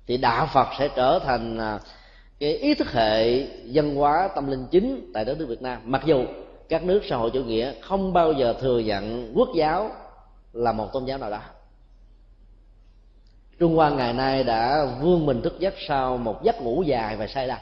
Thì 0.07 0.17
đạo 0.17 0.49
phật 0.53 0.69
sẽ 0.79 0.89
trở 0.97 1.19
thành 1.25 1.59
à, 1.59 1.79
cái 2.39 2.57
ý 2.57 2.75
thức 2.75 2.93
hệ 2.93 3.47
văn 3.73 3.95
hóa 3.95 4.29
tâm 4.35 4.51
linh 4.51 4.67
chính 4.71 5.11
tại 5.15 5.25
đất 5.25 5.39
nước 5.39 5.47
việt 5.47 5.63
nam. 5.63 5.81
Mặc 5.85 6.03
dù 6.05 6.25
các 6.69 6.85
nước 6.85 7.01
xã 7.09 7.17
hội 7.17 7.31
chủ 7.31 7.45
nghĩa 7.45 7.73
không 7.81 8.13
bao 8.13 8.33
giờ 8.33 8.55
thừa 8.61 8.79
nhận 8.79 9.33
quốc 9.35 9.49
giáo 9.57 9.91
là 10.53 10.73
một 10.73 10.93
tôn 10.93 11.05
giáo 11.05 11.19
nào 11.19 11.31
đó 11.31 11.41
trung 13.59 13.77
hoa 13.77 13.91
ngày 13.91 14.13
nay 14.13 14.45
đã 14.45 14.87
vươn 15.01 15.27
mình 15.27 15.43
thức 15.43 15.57
giấc 15.59 15.75
sau 15.89 16.17
một 16.17 16.43
giấc 16.43 16.63
ngủ 16.63 16.83
dài 16.83 17.17
và 17.17 17.27
say 17.27 17.47
lầm 17.47 17.59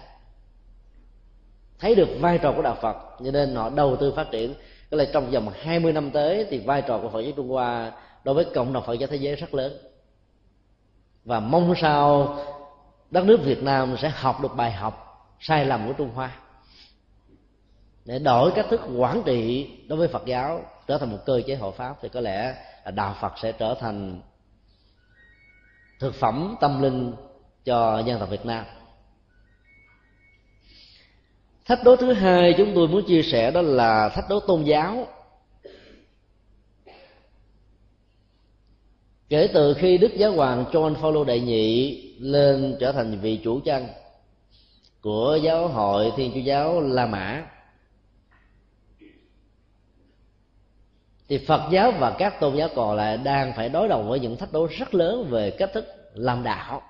thấy 1.83 1.95
được 1.95 2.09
vai 2.21 2.39
trò 2.39 2.53
của 2.53 2.63
đạo 2.63 2.77
phật, 2.81 2.97
cho 3.25 3.31
nên 3.31 3.55
họ 3.55 3.71
đầu 3.71 3.97
tư 3.97 4.13
phát 4.17 4.31
triển. 4.31 4.55
Cái 4.91 4.99
là 4.99 5.05
trong 5.13 5.31
vòng 5.31 5.49
20 5.61 5.93
năm 5.93 6.11
tới 6.11 6.47
thì 6.51 6.59
vai 6.59 6.83
trò 6.83 6.99
của 6.99 7.09
Phật 7.09 7.21
giáo 7.21 7.33
Trung 7.37 7.49
Hoa 7.49 7.93
đối 8.25 8.35
với 8.35 8.45
cộng 8.55 8.73
đồng 8.73 8.85
Phật 8.87 8.95
giáo 8.95 9.07
thế 9.07 9.17
giới 9.17 9.37
rất 9.37 9.55
lớn. 9.55 9.73
Và 11.25 11.41
mong 11.41 11.75
sao 11.81 12.37
đất 13.11 13.25
nước 13.25 13.41
Việt 13.45 13.63
Nam 13.63 13.97
sẽ 14.03 14.09
học 14.09 14.41
được 14.43 14.57
bài 14.57 14.73
học 14.73 15.27
sai 15.41 15.65
lầm 15.65 15.87
của 15.87 15.93
Trung 15.93 16.11
Hoa 16.15 16.37
để 18.05 18.19
đổi 18.19 18.53
cách 18.55 18.67
thức 18.71 18.81
quản 18.97 19.23
trị 19.23 19.71
đối 19.89 19.99
với 19.99 20.09
Phật 20.09 20.27
giáo, 20.27 20.61
trở 20.87 20.99
thành 20.99 21.11
một 21.11 21.19
cơ 21.27 21.41
chế 21.47 21.55
hộ 21.55 21.71
pháp. 21.71 21.97
Thì 22.03 22.09
có 22.09 22.21
lẽ 22.21 22.55
là 22.85 22.91
đạo 22.91 23.17
Phật 23.21 23.33
sẽ 23.43 23.53
trở 23.53 23.75
thành 23.81 24.21
thực 26.03 26.15
phẩm 26.15 26.57
tâm 26.61 26.83
linh 26.83 27.13
cho 27.65 28.03
dân 28.07 28.21
tộc 28.21 28.31
Việt 28.31 28.47
Nam. 28.47 28.65
Thách 31.65 31.85
đố 31.85 31.97
thứ 31.97 32.13
hai 32.13 32.55
chúng 32.59 32.73
tôi 32.75 32.89
muốn 32.89 33.05
chia 33.07 33.23
sẻ 33.23 33.51
đó 33.51 33.63
là 33.63 34.09
thách 34.09 34.25
đố 34.29 34.41
tôn 34.41 34.65
giáo. 34.65 35.07
Kể 39.29 39.49
từ 39.55 39.75
khi 39.75 39.99
đức 39.99 40.13
giáo 40.17 40.33
hoàng 40.33 40.65
john 40.73 40.95
Paul 40.95 41.27
đệ 41.27 41.41
nhị 41.41 42.03
lên 42.19 42.77
trở 42.81 42.93
thành 42.93 43.21
vị 43.21 43.41
chủ 43.45 43.61
chân 43.65 43.87
của 45.01 45.39
giáo 45.43 45.69
hội 45.69 46.13
thiên 46.17 46.33
chúa 46.35 46.41
giáo 46.41 46.81
la 46.81 47.07
mã 47.07 47.45
thì 51.33 51.39
phật 51.39 51.63
giáo 51.71 51.93
và 51.99 52.17
các 52.19 52.41
tôn 52.41 52.57
giáo 52.57 52.69
còn 52.75 52.97
lại 52.97 53.17
đang 53.17 53.53
phải 53.53 53.69
đối 53.69 53.89
đầu 53.89 54.03
với 54.03 54.21
những 54.21 54.37
thách 54.37 54.53
đố 54.53 54.67
rất 54.71 54.95
lớn 54.95 55.27
về 55.31 55.51
cách 55.51 55.71
thức 55.73 55.87
làm 56.15 56.43
đạo 56.43 56.83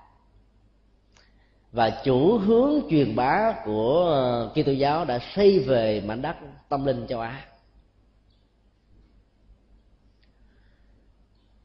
và 1.71 2.01
chủ 2.03 2.37
hướng 2.37 2.81
truyền 2.89 3.15
bá 3.15 3.55
của 3.65 4.05
ờ, 4.11 4.51
Kitô 4.53 4.71
giáo 4.71 5.05
đã 5.05 5.19
xây 5.35 5.59
về 5.59 6.01
mảnh 6.05 6.21
đất 6.21 6.35
tâm 6.69 6.85
linh 6.85 7.07
châu 7.07 7.19
Á. 7.19 7.45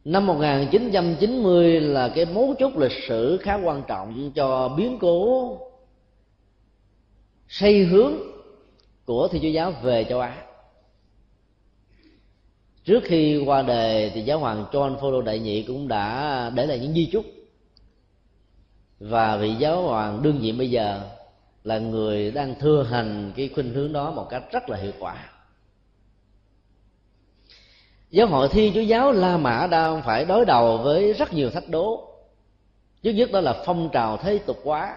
Năm 0.04 0.26
1990 0.26 1.80
là 1.80 2.08
cái 2.14 2.24
mấu 2.24 2.54
chốt 2.58 2.76
lịch 2.76 3.04
sử 3.08 3.38
khá 3.42 3.54
quan 3.54 3.82
trọng 3.88 4.32
cho 4.34 4.68
biến 4.68 4.98
cố, 5.00 5.58
xây 7.48 7.84
hướng 7.84 8.14
của 9.04 9.28
Thiên 9.28 9.42
Chúa 9.42 9.48
giáo 9.48 9.72
về 9.82 10.04
châu 10.04 10.20
Á 10.20 10.47
trước 12.88 13.02
khi 13.04 13.42
qua 13.46 13.62
đời 13.62 14.10
thì 14.14 14.22
giáo 14.22 14.38
hoàng 14.38 14.64
John 14.72 14.96
Paul 14.96 15.24
đại 15.24 15.38
nhị 15.38 15.62
cũng 15.62 15.88
đã 15.88 16.50
để 16.54 16.66
lại 16.66 16.78
những 16.78 16.92
di 16.92 17.06
chúc. 17.12 17.24
Và 18.98 19.36
vị 19.36 19.54
giáo 19.54 19.82
hoàng 19.82 20.22
đương 20.22 20.38
nhiệm 20.40 20.58
bây 20.58 20.70
giờ 20.70 21.00
là 21.64 21.78
người 21.78 22.30
đang 22.30 22.54
thừa 22.60 22.82
hành 22.82 23.32
cái 23.36 23.50
khuynh 23.54 23.74
hướng 23.74 23.92
đó 23.92 24.10
một 24.10 24.26
cách 24.30 24.42
rất 24.52 24.68
là 24.68 24.76
hiệu 24.76 24.92
quả. 25.00 25.30
Giáo 28.10 28.26
hội 28.26 28.48
thiên 28.48 28.74
chúa 28.74 28.80
giáo 28.80 29.12
la 29.12 29.36
mã 29.36 29.66
đang 29.70 30.02
phải 30.02 30.24
đối 30.24 30.44
đầu 30.44 30.78
với 30.78 31.12
rất 31.12 31.32
nhiều 31.32 31.50
thách 31.50 31.68
đố. 31.68 32.08
Trước 33.02 33.12
nhất 33.12 33.32
đó 33.32 33.40
là 33.40 33.62
phong 33.66 33.88
trào 33.92 34.16
thế 34.16 34.38
tục 34.38 34.58
hóa. 34.64 34.96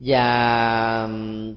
Và 0.00 1.08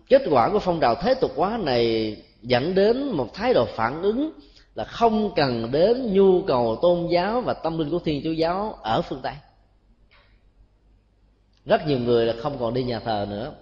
kết 0.10 0.22
quả 0.30 0.50
của 0.50 0.60
phong 0.60 0.80
trào 0.80 0.96
thế 0.96 1.14
tục 1.14 1.32
hóa 1.36 1.58
này 1.58 2.16
dẫn 2.48 2.76
đến 2.76 3.12
một 3.12 3.34
thái 3.34 3.54
độ 3.54 3.66
phản 3.66 4.02
ứng 4.02 4.32
là 4.76 4.84
không 4.84 5.32
cần 5.36 5.72
đến 5.72 6.14
nhu 6.14 6.42
cầu 6.42 6.80
tôn 6.82 7.08
giáo 7.08 7.42
và 7.42 7.54
tâm 7.54 7.78
linh 7.78 7.90
của 7.90 8.00
thiên 8.00 8.22
chúa 8.24 8.32
giáo 8.32 8.78
ở 8.82 9.02
phương 9.02 9.20
tây. 9.24 9.34
Rất 11.66 11.88
nhiều 11.88 12.00
người 12.00 12.26
là 12.26 12.34
không 12.42 12.58
còn 12.60 12.74
đi 12.74 12.84
nhà 12.84 13.00
thờ 13.00 13.28
nữa. 13.30 13.54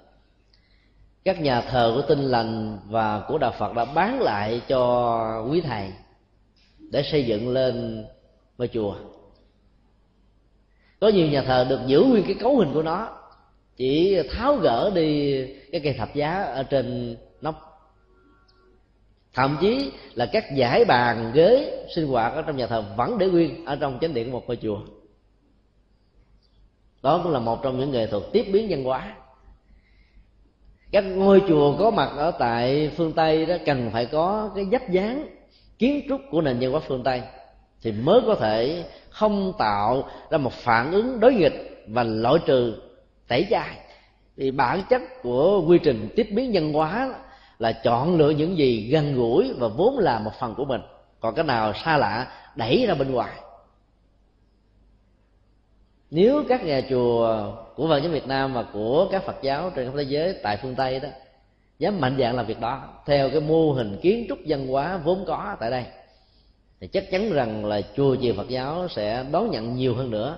Các 1.25 1.41
nhà 1.41 1.61
thờ 1.61 1.91
của 1.95 2.01
tinh 2.01 2.19
lành 2.19 2.79
và 2.85 3.23
của 3.27 3.37
đạo 3.37 3.53
phật 3.59 3.73
đã 3.73 3.85
bán 3.85 4.21
lại 4.21 4.61
cho 4.67 5.45
quý 5.51 5.61
thầy 5.61 5.91
để 6.91 7.03
xây 7.03 7.25
dựng 7.25 7.49
lên 7.49 8.05
ngôi 8.57 8.67
chùa. 8.67 8.95
Có 10.99 11.07
nhiều 11.07 11.27
nhà 11.27 11.41
thờ 11.41 11.65
được 11.69 11.79
giữ 11.85 12.03
nguyên 12.03 12.23
cái 12.23 12.35
cấu 12.39 12.57
hình 12.57 12.73
của 12.73 12.83
nó, 12.83 13.17
chỉ 13.75 14.17
tháo 14.31 14.55
gỡ 14.55 14.91
đi 14.95 15.41
cái 15.71 15.81
cây 15.83 15.93
thập 15.93 16.15
giá 16.15 16.43
ở 16.43 16.63
trên 16.63 17.17
thậm 19.33 19.57
chí 19.61 19.91
là 20.13 20.25
các 20.25 20.55
giải 20.55 20.85
bàn 20.85 21.31
ghế 21.33 21.77
sinh 21.95 22.07
hoạt 22.07 22.33
ở 22.33 22.41
trong 22.41 22.57
nhà 22.57 22.67
thờ 22.67 22.83
vẫn 22.97 23.17
để 23.17 23.27
nguyên 23.27 23.65
ở 23.65 23.75
trong 23.75 23.97
chánh 24.01 24.13
điện 24.13 24.31
của 24.31 24.39
một 24.39 24.43
ngôi 24.47 24.57
chùa. 24.61 24.79
Đó 27.03 27.19
cũng 27.23 27.31
là 27.31 27.39
một 27.39 27.63
trong 27.63 27.79
những 27.79 27.91
nghệ 27.91 28.07
thuật 28.07 28.23
tiếp 28.31 28.45
biến 28.53 28.67
văn 28.69 28.83
hóa. 28.83 29.15
Các 30.91 31.01
ngôi 31.01 31.41
chùa 31.47 31.77
có 31.77 31.91
mặt 31.91 32.09
ở 32.17 32.31
tại 32.31 32.91
phương 32.97 33.13
tây 33.13 33.45
đó 33.45 33.55
cần 33.65 33.89
phải 33.93 34.05
có 34.05 34.51
cái 34.55 34.65
dấp 34.71 34.89
dáng 34.89 35.27
kiến 35.79 36.05
trúc 36.09 36.21
của 36.31 36.41
nền 36.41 36.59
văn 36.59 36.71
hóa 36.71 36.81
phương 36.87 37.03
tây 37.03 37.21
thì 37.81 37.91
mới 37.91 38.21
có 38.25 38.35
thể 38.35 38.83
không 39.09 39.53
tạo 39.57 40.09
ra 40.29 40.37
một 40.37 40.53
phản 40.53 40.91
ứng 40.91 41.19
đối 41.19 41.33
nghịch 41.33 41.85
và 41.87 42.03
loại 42.03 42.39
trừ 42.45 42.81
tẩy 43.27 43.47
chay. 43.49 43.77
Thì 44.37 44.51
bản 44.51 44.81
chất 44.89 45.01
của 45.23 45.63
quy 45.67 45.77
trình 45.83 46.09
tiếp 46.15 46.27
biến 46.31 46.51
văn 46.53 46.73
hóa 46.73 47.15
là 47.63 47.71
chọn 47.71 48.17
lựa 48.17 48.29
những 48.29 48.57
gì 48.57 48.89
gần 48.91 49.15
gũi 49.15 49.53
và 49.53 49.67
vốn 49.67 49.99
là 49.99 50.19
một 50.19 50.31
phần 50.39 50.55
của 50.55 50.65
mình. 50.65 50.81
Còn 51.19 51.35
cái 51.35 51.45
nào 51.45 51.73
xa 51.73 51.97
lạ, 51.97 52.31
đẩy 52.55 52.85
ra 52.87 52.93
bên 52.93 53.11
ngoài. 53.11 53.31
Nếu 56.11 56.43
các 56.49 56.65
nhà 56.65 56.81
chùa 56.89 57.51
của 57.75 57.87
Phật 57.87 57.99
giáo 57.99 58.11
Việt 58.11 58.27
Nam 58.27 58.53
và 58.53 58.63
của 58.63 59.07
các 59.11 59.23
Phật 59.23 59.35
giáo 59.41 59.71
trên 59.75 59.85
khắp 59.85 59.93
thế 59.97 60.03
giới 60.03 60.35
tại 60.43 60.57
phương 60.61 60.75
Tây 60.75 60.99
đó, 60.99 61.09
dám 61.79 62.01
mạnh 62.01 62.15
dạng 62.19 62.35
làm 62.35 62.45
việc 62.45 62.59
đó, 62.59 62.83
theo 63.05 63.29
cái 63.29 63.41
mô 63.41 63.71
hình 63.71 63.99
kiến 64.01 64.25
trúc 64.29 64.37
văn 64.47 64.67
hóa 64.67 64.97
vốn 64.97 65.23
có 65.27 65.55
tại 65.59 65.71
đây, 65.71 65.85
thì 66.79 66.87
chắc 66.87 67.11
chắn 67.11 67.31
rằng 67.31 67.65
là 67.65 67.81
chùa 67.95 68.15
chiền 68.21 68.35
Phật 68.35 68.49
giáo 68.49 68.87
sẽ 68.87 69.25
đón 69.31 69.51
nhận 69.51 69.75
nhiều 69.75 69.95
hơn 69.95 70.11
nữa 70.11 70.37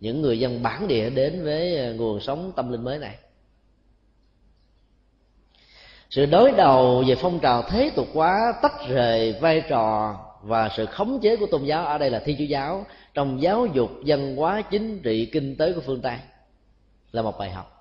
những 0.00 0.22
người 0.22 0.38
dân 0.38 0.62
bản 0.62 0.88
địa 0.88 1.10
đến 1.10 1.44
với 1.44 1.76
ờ, 1.76 1.94
nguồn 1.94 2.20
sống 2.20 2.52
tâm 2.56 2.72
linh 2.72 2.84
mới 2.84 2.98
này 2.98 3.14
sự 6.10 6.26
đối 6.26 6.52
đầu 6.52 7.04
về 7.06 7.14
phong 7.14 7.38
trào 7.38 7.62
thế 7.62 7.90
tục 7.96 8.08
quá 8.12 8.54
tách 8.62 8.88
rời 8.88 9.32
vai 9.40 9.62
trò 9.68 10.16
và 10.42 10.68
sự 10.76 10.86
khống 10.86 11.20
chế 11.22 11.36
của 11.36 11.46
tôn 11.46 11.64
giáo 11.64 11.86
ở 11.86 11.98
đây 11.98 12.10
là 12.10 12.18
thiên 12.18 12.36
chúa 12.38 12.44
giáo, 12.44 12.86
trong 13.14 13.42
giáo 13.42 13.66
dục 13.66 13.90
văn 14.06 14.36
hóa 14.36 14.62
chính 14.62 15.00
trị 15.02 15.26
kinh 15.32 15.56
tế 15.56 15.72
của 15.72 15.80
phương 15.80 16.00
tây, 16.00 16.16
là 17.12 17.22
một 17.22 17.38
bài 17.38 17.50
học. 17.50 17.72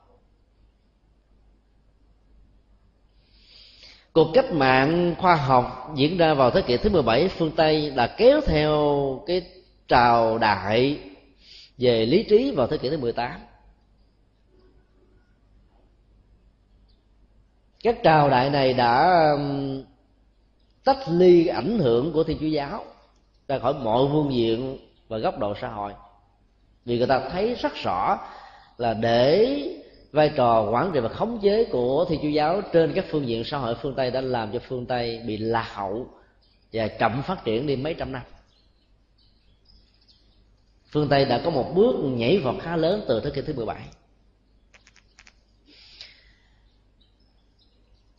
Cuộc 4.14 4.32
cách 4.34 4.52
mạng 4.52 5.16
khoa 5.18 5.36
học 5.36 5.92
diễn 5.96 6.18
ra 6.18 6.34
vào 6.34 6.52
thế 6.52 6.62
kỷ 6.62 6.78
thứ 6.78 6.90
17 6.90 7.28
phương 7.28 7.52
Tây 7.56 7.92
là 7.92 8.08
kéo 8.08 8.42
theo 8.46 9.24
cái 9.28 9.42
trào 9.88 10.38
đại 10.38 11.00
về 11.78 12.06
lý 12.06 12.24
trí 12.24 12.52
vào 12.52 12.68
thế 12.68 12.78
kỷ 12.78 12.90
thứ 12.90 12.98
18 12.98 13.32
các 17.86 18.04
trào 18.04 18.30
đại 18.30 18.50
này 18.50 18.74
đã 18.74 19.22
um, 19.32 19.84
tách 20.84 21.10
ly 21.10 21.48
ảnh 21.48 21.80
hưởng 21.80 22.14
của 22.14 22.24
thiên 22.24 22.38
chúa 22.40 22.46
giáo 22.46 22.86
ra 23.48 23.60
khỏi 23.60 23.74
mọi 23.74 24.08
phương 24.12 24.34
diện 24.34 24.78
và 25.08 25.18
góc 25.18 25.40
độ 25.40 25.54
xã 25.62 25.68
hội. 25.68 25.94
Vì 26.86 26.98
người 26.98 27.08
ta 27.08 27.30
thấy 27.32 27.56
rất 27.56 27.74
rõ 27.84 28.20
là 28.78 28.94
để 28.94 29.60
vai 30.12 30.32
trò 30.36 30.70
quản 30.72 30.92
trị 30.94 31.00
và 31.00 31.10
khống 31.10 31.40
chế 31.42 31.66
của 31.72 32.06
thiên 32.10 32.20
chúa 32.22 32.28
giáo 32.28 32.62
trên 32.74 32.94
các 32.94 33.06
phương 33.10 33.28
diện 33.28 33.44
xã 33.44 33.58
hội 33.58 33.76
phương 33.82 33.96
tây 33.96 34.12
đã 34.12 34.22
làm 34.22 34.52
cho 34.52 34.60
phương 34.68 34.86
tây 34.86 35.22
bị 35.26 35.38
lạc 35.38 35.68
hậu 35.74 36.08
và 36.74 36.88
chậm 36.88 37.22
phát 37.22 37.46
triển 37.46 37.68
đi 37.68 37.76
mấy 37.76 37.94
trăm 37.94 38.12
năm. 38.12 38.22
Phương 40.92 41.08
tây 41.10 41.26
đã 41.26 41.42
có 41.44 41.50
một 41.50 41.72
bước 41.76 41.96
nhảy 42.04 42.38
vọt 42.38 42.56
khá 42.62 42.76
lớn 42.76 43.06
từ 43.08 43.20
thế 43.20 43.30
kỷ 43.30 43.42
thứ 43.42 43.54
17 43.54 43.78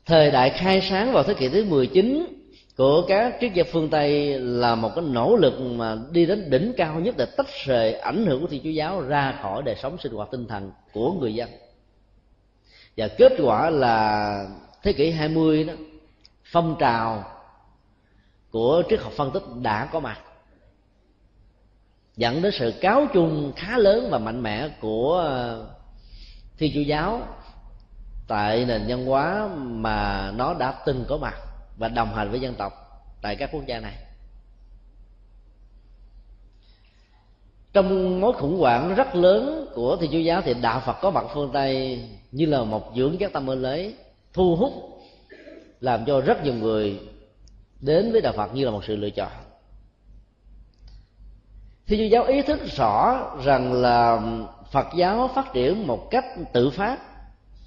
thời 0.06 0.30
đại 0.30 0.50
khai 0.50 0.80
sáng 0.80 1.12
vào 1.12 1.22
thế 1.22 1.34
kỷ 1.34 1.48
thứ 1.48 1.64
19 1.64 2.26
của 2.76 3.04
các 3.08 3.36
triết 3.40 3.54
gia 3.54 3.64
phương 3.72 3.88
tây 3.90 4.38
là 4.38 4.74
một 4.74 4.90
cái 4.94 5.04
nỗ 5.04 5.36
lực 5.36 5.60
mà 5.60 5.96
đi 6.10 6.26
đến 6.26 6.50
đỉnh 6.50 6.72
cao 6.76 7.00
nhất 7.00 7.14
để 7.18 7.26
tách 7.36 7.46
rời 7.64 7.94
ảnh 7.94 8.26
hưởng 8.26 8.40
của 8.40 8.46
thiên 8.46 8.62
chúa 8.64 8.70
giáo 8.70 9.00
ra 9.00 9.38
khỏi 9.42 9.62
đời 9.62 9.76
sống 9.82 9.98
sinh 9.98 10.12
hoạt 10.12 10.28
tinh 10.30 10.46
thần 10.46 10.72
của 10.92 11.12
người 11.12 11.34
dân. 11.34 11.48
Và 12.96 13.08
kết 13.08 13.32
quả 13.42 13.70
là 13.70 14.48
thế 14.82 14.92
kỷ 14.92 15.10
20 15.10 15.64
đó, 15.64 15.72
phong 16.44 16.76
trào 16.78 17.24
của 18.50 18.82
triết 18.90 19.00
học 19.00 19.12
phân 19.12 19.30
tích 19.30 19.42
đã 19.62 19.88
có 19.92 20.00
mặt, 20.00 20.20
dẫn 22.16 22.42
đến 22.42 22.52
sự 22.58 22.74
cáo 22.80 23.06
chung 23.12 23.52
khá 23.56 23.78
lớn 23.78 24.08
và 24.10 24.18
mạnh 24.18 24.42
mẽ 24.42 24.68
của 24.80 25.40
thiên 26.58 26.72
chúa 26.74 26.80
giáo 26.80 27.22
tại 28.26 28.64
nền 28.64 28.84
văn 28.88 29.06
hóa 29.06 29.48
mà 29.56 30.30
nó 30.30 30.54
đã 30.54 30.74
từng 30.86 31.04
có 31.08 31.16
mặt 31.16 31.34
và 31.76 31.88
đồng 31.88 32.14
hành 32.14 32.30
với 32.30 32.40
dân 32.40 32.54
tộc 32.54 32.72
tại 33.22 33.36
các 33.36 33.50
quốc 33.52 33.66
gia 33.66 33.80
này. 33.80 33.94
Trong 37.72 38.20
mối 38.20 38.32
khủng 38.32 38.58
hoảng 38.58 38.94
rất 38.94 39.14
lớn 39.14 39.68
của 39.74 39.96
thiên 39.96 40.10
chúa 40.12 40.18
giáo 40.18 40.42
thì 40.44 40.54
đạo 40.54 40.82
phật 40.86 40.96
có 41.02 41.10
mặt 41.10 41.24
phương 41.34 41.50
tây 41.52 42.02
như 42.32 42.46
là 42.46 42.64
một 42.64 42.92
dưỡng 42.96 43.16
các 43.18 43.32
tâm 43.32 43.50
ơn 43.50 43.62
lấy 43.62 43.94
thu 44.32 44.56
hút, 44.56 44.72
làm 45.80 46.04
cho 46.04 46.20
rất 46.20 46.44
nhiều 46.44 46.54
người 46.54 47.00
đến 47.80 48.12
với 48.12 48.20
đạo 48.20 48.32
phật 48.36 48.54
như 48.54 48.64
là 48.64 48.70
một 48.70 48.84
sự 48.86 48.96
lựa 48.96 49.10
chọn. 49.10 49.32
Thiên 51.86 52.00
chúa 52.00 52.06
giáo 52.06 52.24
ý 52.24 52.42
thức 52.42 52.60
rõ 52.76 53.30
rằng 53.44 53.72
là 53.72 54.20
phật 54.70 54.86
giáo 54.96 55.30
phát 55.34 55.52
triển 55.52 55.86
một 55.86 56.08
cách 56.10 56.24
tự 56.52 56.70
phát 56.70 56.98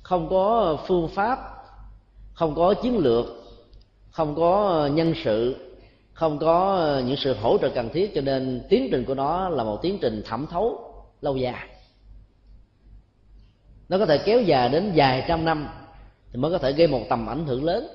không 0.10 0.30
có 0.30 0.78
phương 0.88 1.08
pháp, 1.08 1.40
không 2.34 2.56
có 2.56 2.74
chiến 2.74 2.98
lược, 2.98 3.26
không 4.12 4.36
có 4.36 4.90
nhân 4.94 5.14
sự, 5.24 5.56
không 6.14 6.40
có 6.40 7.02
những 7.06 7.18
sự 7.18 7.36
hỗ 7.42 7.58
trợ 7.58 7.70
cần 7.70 7.90
thiết, 7.94 8.16
cho 8.16 8.22
nên 8.22 8.66
tiến 8.70 8.88
trình 8.92 9.06
của 9.06 9.14
nó 9.14 9.50
là 9.50 9.64
một 9.64 9.80
tiến 9.82 9.98
trình 10.02 10.24
thẩm 10.26 10.48
thấu 10.48 10.94
lâu 11.22 11.38
dài. 11.38 11.68
Nó 13.90 13.98
có 13.98 14.06
thể 14.06 14.18
kéo 14.18 14.42
dài 14.42 14.70
đến 14.70 14.92
vài 14.96 15.26
trăm 15.28 15.46
năm 15.46 15.68
thì 16.32 16.40
mới 16.40 16.52
có 16.52 16.58
thể 16.58 16.72
gây 16.72 16.88
một 16.88 17.02
tầm 17.10 17.30
ảnh 17.30 17.46
hưởng 17.46 17.64
lớn. 17.64 17.88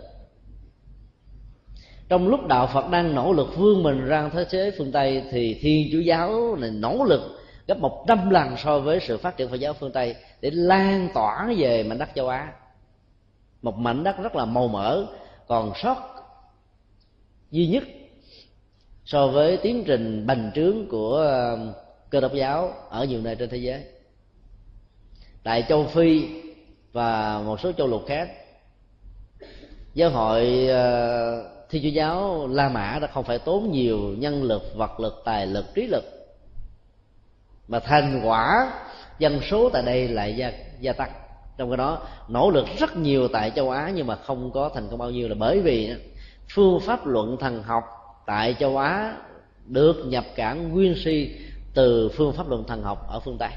Trong 2.09 2.29
lúc 2.29 2.47
đạo 2.47 2.71
phật 2.75 2.91
đang 2.91 3.15
nỗ 3.15 3.33
lực 3.33 3.57
vươn 3.57 3.83
mình 3.83 4.05
ra 4.05 4.31
thế 4.33 4.47
giới 4.51 4.71
phương 4.79 4.93
tây 4.93 5.23
thì 5.31 5.59
thiên 5.61 5.89
chúa 5.93 6.01
giáo 6.01 6.57
này 6.57 6.71
nỗ 6.71 7.05
lực 7.05 7.21
gấp 7.67 7.79
một 7.79 8.05
trăm 8.09 8.31
lần 8.31 8.57
so 8.57 8.81
với 8.81 9.01
sự 9.01 9.19
phát 9.19 9.37
triển 9.37 9.49
phật 9.49 9.57
giáo 9.57 9.73
phương 9.73 9.93
tây 9.93 10.15
để 10.45 10.51
lan 10.51 11.09
tỏa 11.14 11.53
về 11.59 11.82
mảnh 11.82 11.99
đất 11.99 12.09
châu 12.14 12.28
á. 12.28 12.53
Một 13.62 13.78
mảnh 13.78 14.05
đất 14.05 14.16
rất 14.22 14.36
là 14.36 14.45
màu 14.45 14.68
mỡ, 14.68 15.07
còn 15.47 15.72
sót 15.82 15.97
duy 17.51 17.66
nhất 17.66 17.84
so 19.05 19.26
với 19.26 19.57
tiến 19.57 19.84
trình 19.86 20.26
bành 20.26 20.51
trướng 20.55 20.88
của 20.88 21.16
um, 21.16 21.72
cơ 22.11 22.20
đốc 22.20 22.32
giáo 22.32 22.72
ở 22.90 23.05
nhiều 23.05 23.20
nơi 23.22 23.36
trên 23.36 23.51
thế 23.51 23.57
giới. 23.57 23.84
Tại 25.42 25.64
châu 25.68 25.86
phi 25.86 26.28
và 26.92 27.38
một 27.38 27.61
số 27.61 27.72
châu 27.72 27.86
lục 27.86 28.03
khác, 28.07 28.28
giáo 29.95 30.11
hội 30.11 30.66
ờ, 30.68 31.51
thiên 31.70 31.82
chúa 31.82 31.88
giáo 31.88 32.49
la 32.49 32.68
mã 32.68 32.99
đã 33.03 33.07
không 33.07 33.24
phải 33.24 33.38
tốn 33.38 33.70
nhiều 33.72 33.99
nhân 33.99 34.42
lực, 34.42 34.62
vật 34.76 35.01
lực, 35.01 35.22
tài 35.24 35.47
lực, 35.47 35.64
trí 35.74 35.86
lực, 35.86 36.05
mà 37.68 37.80
thành 37.80 38.22
quả 38.24 38.72
dân 39.19 39.41
số 39.51 39.71
tại 39.71 39.83
đây 39.83 40.09
lại 40.09 40.37
gia, 40.37 40.53
gia 40.81 40.93
tăng. 40.93 41.11
Trong 41.57 41.71
cái 41.71 41.77
đó 41.77 41.99
nỗ 42.29 42.51
lực 42.51 42.67
rất 42.79 42.97
nhiều 42.97 43.29
tại 43.29 43.53
châu 43.57 43.71
á 43.71 43.93
nhưng 43.95 44.07
mà 44.07 44.17
không 44.17 44.51
có 44.51 44.71
thành 44.75 44.89
công 44.91 44.99
bao 44.99 45.11
nhiêu 45.11 45.29
là 45.29 45.35
bởi 45.39 45.61
vì 45.61 45.95
phương 46.55 46.81
pháp 46.81 47.07
luận 47.07 47.37
thần 47.41 47.62
học 47.62 47.85
tại 48.27 48.55
châu 48.61 48.79
á 48.79 49.17
được 49.67 49.97
nhập 50.07 50.25
cảng 50.35 50.73
nguyên 50.73 50.95
si 51.05 51.31
từ 51.75 52.09
phương 52.09 52.33
pháp 52.33 52.49
luận 52.49 52.65
thần 52.65 52.83
học 52.83 53.07
ở 53.09 53.21
phương 53.21 53.37
tây. 53.39 53.51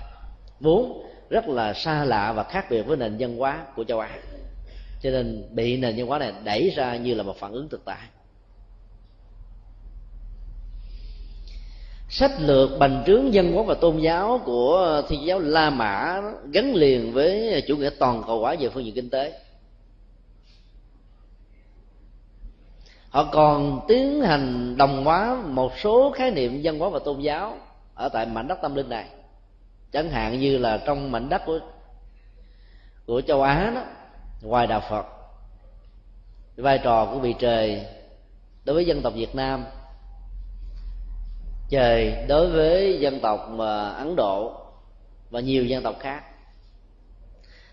Vốn 0.59 1.03
rất 1.29 1.47
là 1.47 1.73
xa 1.73 2.03
lạ 2.03 2.33
và 2.33 2.43
khác 2.43 2.65
biệt 2.69 2.81
với 2.81 2.97
nền 2.97 3.15
văn 3.19 3.37
hóa 3.37 3.65
của 3.75 3.83
châu 3.83 3.99
á. 3.99 4.09
Cho 5.01 5.09
nên 5.09 5.43
bị 5.51 5.77
nền 5.77 5.95
văn 5.97 6.07
hóa 6.07 6.19
này 6.19 6.33
đẩy 6.43 6.69
ra 6.75 6.95
như 6.95 7.13
là 7.13 7.23
một 7.23 7.37
phản 7.39 7.51
ứng 7.51 7.69
thực 7.69 7.85
tại. 7.85 7.97
Sách 12.09 12.31
lược 12.39 12.79
bành 12.79 13.03
trướng 13.07 13.33
dân 13.33 13.51
hóa 13.51 13.63
và 13.63 13.73
tôn 13.73 13.97
giáo 13.97 14.41
của 14.45 15.01
thiên 15.09 15.25
giáo 15.25 15.39
la 15.39 15.69
mã 15.69 16.21
gắn 16.51 16.75
liền 16.75 17.13
với 17.13 17.63
chủ 17.67 17.75
nghĩa 17.75 17.89
toàn 17.89 18.23
cầu 18.27 18.39
hóa 18.39 18.55
về 18.59 18.69
phương 18.69 18.85
diện 18.85 18.95
kinh 18.95 19.09
tế. 19.09 19.39
Họ 23.09 23.29
còn 23.31 23.79
tiến 23.87 24.21
hành 24.21 24.77
đồng 24.77 25.05
hóa 25.05 25.37
một 25.45 25.71
số 25.77 26.11
khái 26.11 26.31
niệm 26.31 26.61
dân 26.61 26.79
hóa 26.79 26.89
và 26.89 26.99
tôn 26.99 27.19
giáo 27.19 27.57
ở 27.95 28.09
tại 28.09 28.25
mảnh 28.25 28.47
đất 28.47 28.59
tâm 28.61 28.75
linh 28.75 28.89
này. 28.89 29.05
Chẳng 29.91 30.09
hạn 30.09 30.39
như 30.39 30.57
là 30.57 30.77
trong 30.85 31.11
mảnh 31.11 31.29
đất 31.29 31.41
của 31.45 31.59
của 33.05 33.21
châu 33.21 33.41
á 33.41 33.71
đó, 33.75 33.81
ngoài 34.41 34.67
đạo 34.67 34.81
phật, 34.89 35.05
vai 36.57 36.79
trò 36.83 37.05
của 37.05 37.19
vị 37.19 37.35
trời 37.39 37.85
đối 38.65 38.73
với 38.73 38.85
dân 38.85 39.01
tộc 39.01 39.13
việt 39.15 39.35
nam 39.35 39.65
trời 41.69 42.25
đối 42.27 42.49
với 42.49 42.97
dân 42.99 43.19
tộc 43.19 43.49
mà 43.49 43.89
ấn 43.89 44.15
độ 44.15 44.53
và 45.29 45.39
nhiều 45.39 45.65
dân 45.65 45.83
tộc 45.83 45.95
khác. 45.99 46.23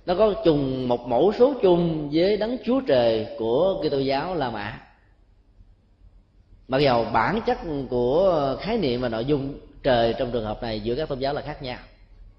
Nó 0.06 0.14
có 0.14 0.34
chung, 0.44 0.88
một 0.88 1.08
mẫu 1.08 1.32
số 1.38 1.54
chung 1.62 2.10
với 2.12 2.36
đấng 2.36 2.56
chúa 2.64 2.80
trời 2.80 3.26
của 3.38 3.82
Kitô 3.82 3.98
giáo 3.98 4.34
La 4.34 4.50
Mã. 4.50 4.80
Mặc 6.68 6.78
dầu 6.78 7.06
bản 7.12 7.40
chất 7.46 7.58
của 7.90 8.56
khái 8.60 8.78
niệm 8.78 9.00
và 9.00 9.08
nội 9.08 9.24
dung 9.24 9.54
trời 9.82 10.14
trong 10.18 10.30
trường 10.32 10.44
hợp 10.44 10.62
này 10.62 10.80
giữa 10.80 10.94
các 10.94 11.08
tôn 11.08 11.18
giáo 11.18 11.34
là 11.34 11.42
khác 11.42 11.62
nhau, 11.62 11.78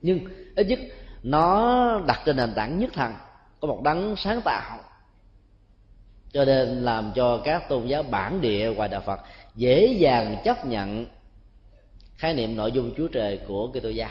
nhưng 0.01 0.19
ít 0.55 0.67
nhất 0.67 0.79
nó 1.23 1.99
đặt 2.07 2.21
trên 2.25 2.37
nền 2.37 2.53
tảng 2.55 2.79
nhất 2.79 2.89
thần, 2.93 3.13
có 3.59 3.67
một 3.67 3.81
đấng 3.83 4.15
sáng 4.15 4.41
tạo, 4.41 4.79
cho 6.31 6.45
nên 6.45 6.67
làm 6.67 7.11
cho 7.15 7.37
các 7.43 7.69
tôn 7.69 7.87
giáo 7.87 8.03
bản 8.03 8.41
địa 8.41 8.73
ngoài 8.75 8.89
đạo 8.89 9.01
Phật 9.05 9.19
dễ 9.55 9.85
dàng 9.99 10.35
chấp 10.43 10.65
nhận 10.65 11.05
khái 12.17 12.33
niệm 12.33 12.55
nội 12.55 12.71
dung 12.71 12.91
Chúa 12.97 13.07
Trời 13.07 13.39
của 13.47 13.67
Kitô 13.67 13.89
giáo 13.89 14.09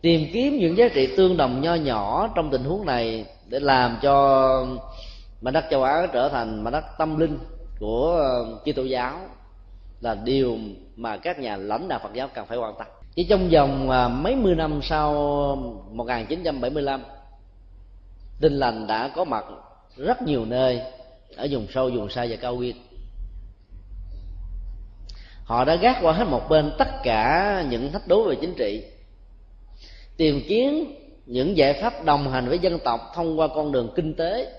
tìm 0.00 0.30
kiếm 0.32 0.58
những 0.58 0.76
giá 0.76 0.88
trị 0.88 1.16
tương 1.16 1.36
đồng 1.36 1.60
nho 1.60 1.74
nhỏ 1.74 2.28
trong 2.34 2.50
tình 2.50 2.64
huống 2.64 2.86
này 2.86 3.24
để 3.48 3.60
làm 3.60 3.98
cho 4.02 4.66
mảnh 5.40 5.54
đất 5.54 5.64
châu 5.70 5.82
Á 5.82 6.06
trở 6.12 6.28
thành 6.28 6.64
mảnh 6.64 6.72
đất 6.72 6.84
tâm 6.98 7.18
linh 7.18 7.38
của 7.80 8.16
ờ, 8.16 8.58
Kitô 8.64 8.82
giáo 8.82 9.20
là 10.00 10.14
điều 10.14 10.58
mà 10.96 11.16
các 11.16 11.38
nhà 11.38 11.56
lãnh 11.56 11.88
đạo 11.88 12.00
Phật 12.02 12.14
giáo 12.14 12.28
cần 12.34 12.46
phải 12.46 12.58
quan 12.58 12.74
tâm. 12.78 12.86
Chỉ 13.14 13.24
trong 13.24 13.50
vòng 13.50 13.90
ờ, 13.90 14.08
mấy 14.08 14.36
mươi 14.36 14.54
năm 14.54 14.80
sau 14.82 15.12
1975 15.90 17.02
tinh 18.40 18.52
lành 18.52 18.86
đã 18.86 19.10
có 19.16 19.24
mặt 19.24 19.44
rất 19.96 20.22
nhiều 20.22 20.44
nơi 20.44 20.80
ở 21.36 21.46
vùng 21.50 21.66
sâu, 21.74 21.90
vùng 21.90 22.10
xa 22.10 22.26
và 22.30 22.36
cao 22.36 22.56
nguyên 22.56 22.76
họ 25.50 25.64
đã 25.64 25.74
gác 25.74 25.98
qua 26.02 26.12
hết 26.12 26.24
một 26.24 26.48
bên 26.48 26.72
tất 26.78 26.88
cả 27.02 27.64
những 27.70 27.92
thách 27.92 28.08
đố 28.08 28.22
về 28.22 28.36
chính 28.40 28.54
trị. 28.54 28.84
Tìm 30.16 30.40
kiếm 30.48 30.96
những 31.26 31.56
giải 31.56 31.72
pháp 31.82 32.04
đồng 32.04 32.30
hành 32.30 32.48
với 32.48 32.58
dân 32.58 32.78
tộc 32.84 33.00
thông 33.14 33.38
qua 33.38 33.48
con 33.48 33.72
đường 33.72 33.92
kinh 33.96 34.14
tế 34.14 34.52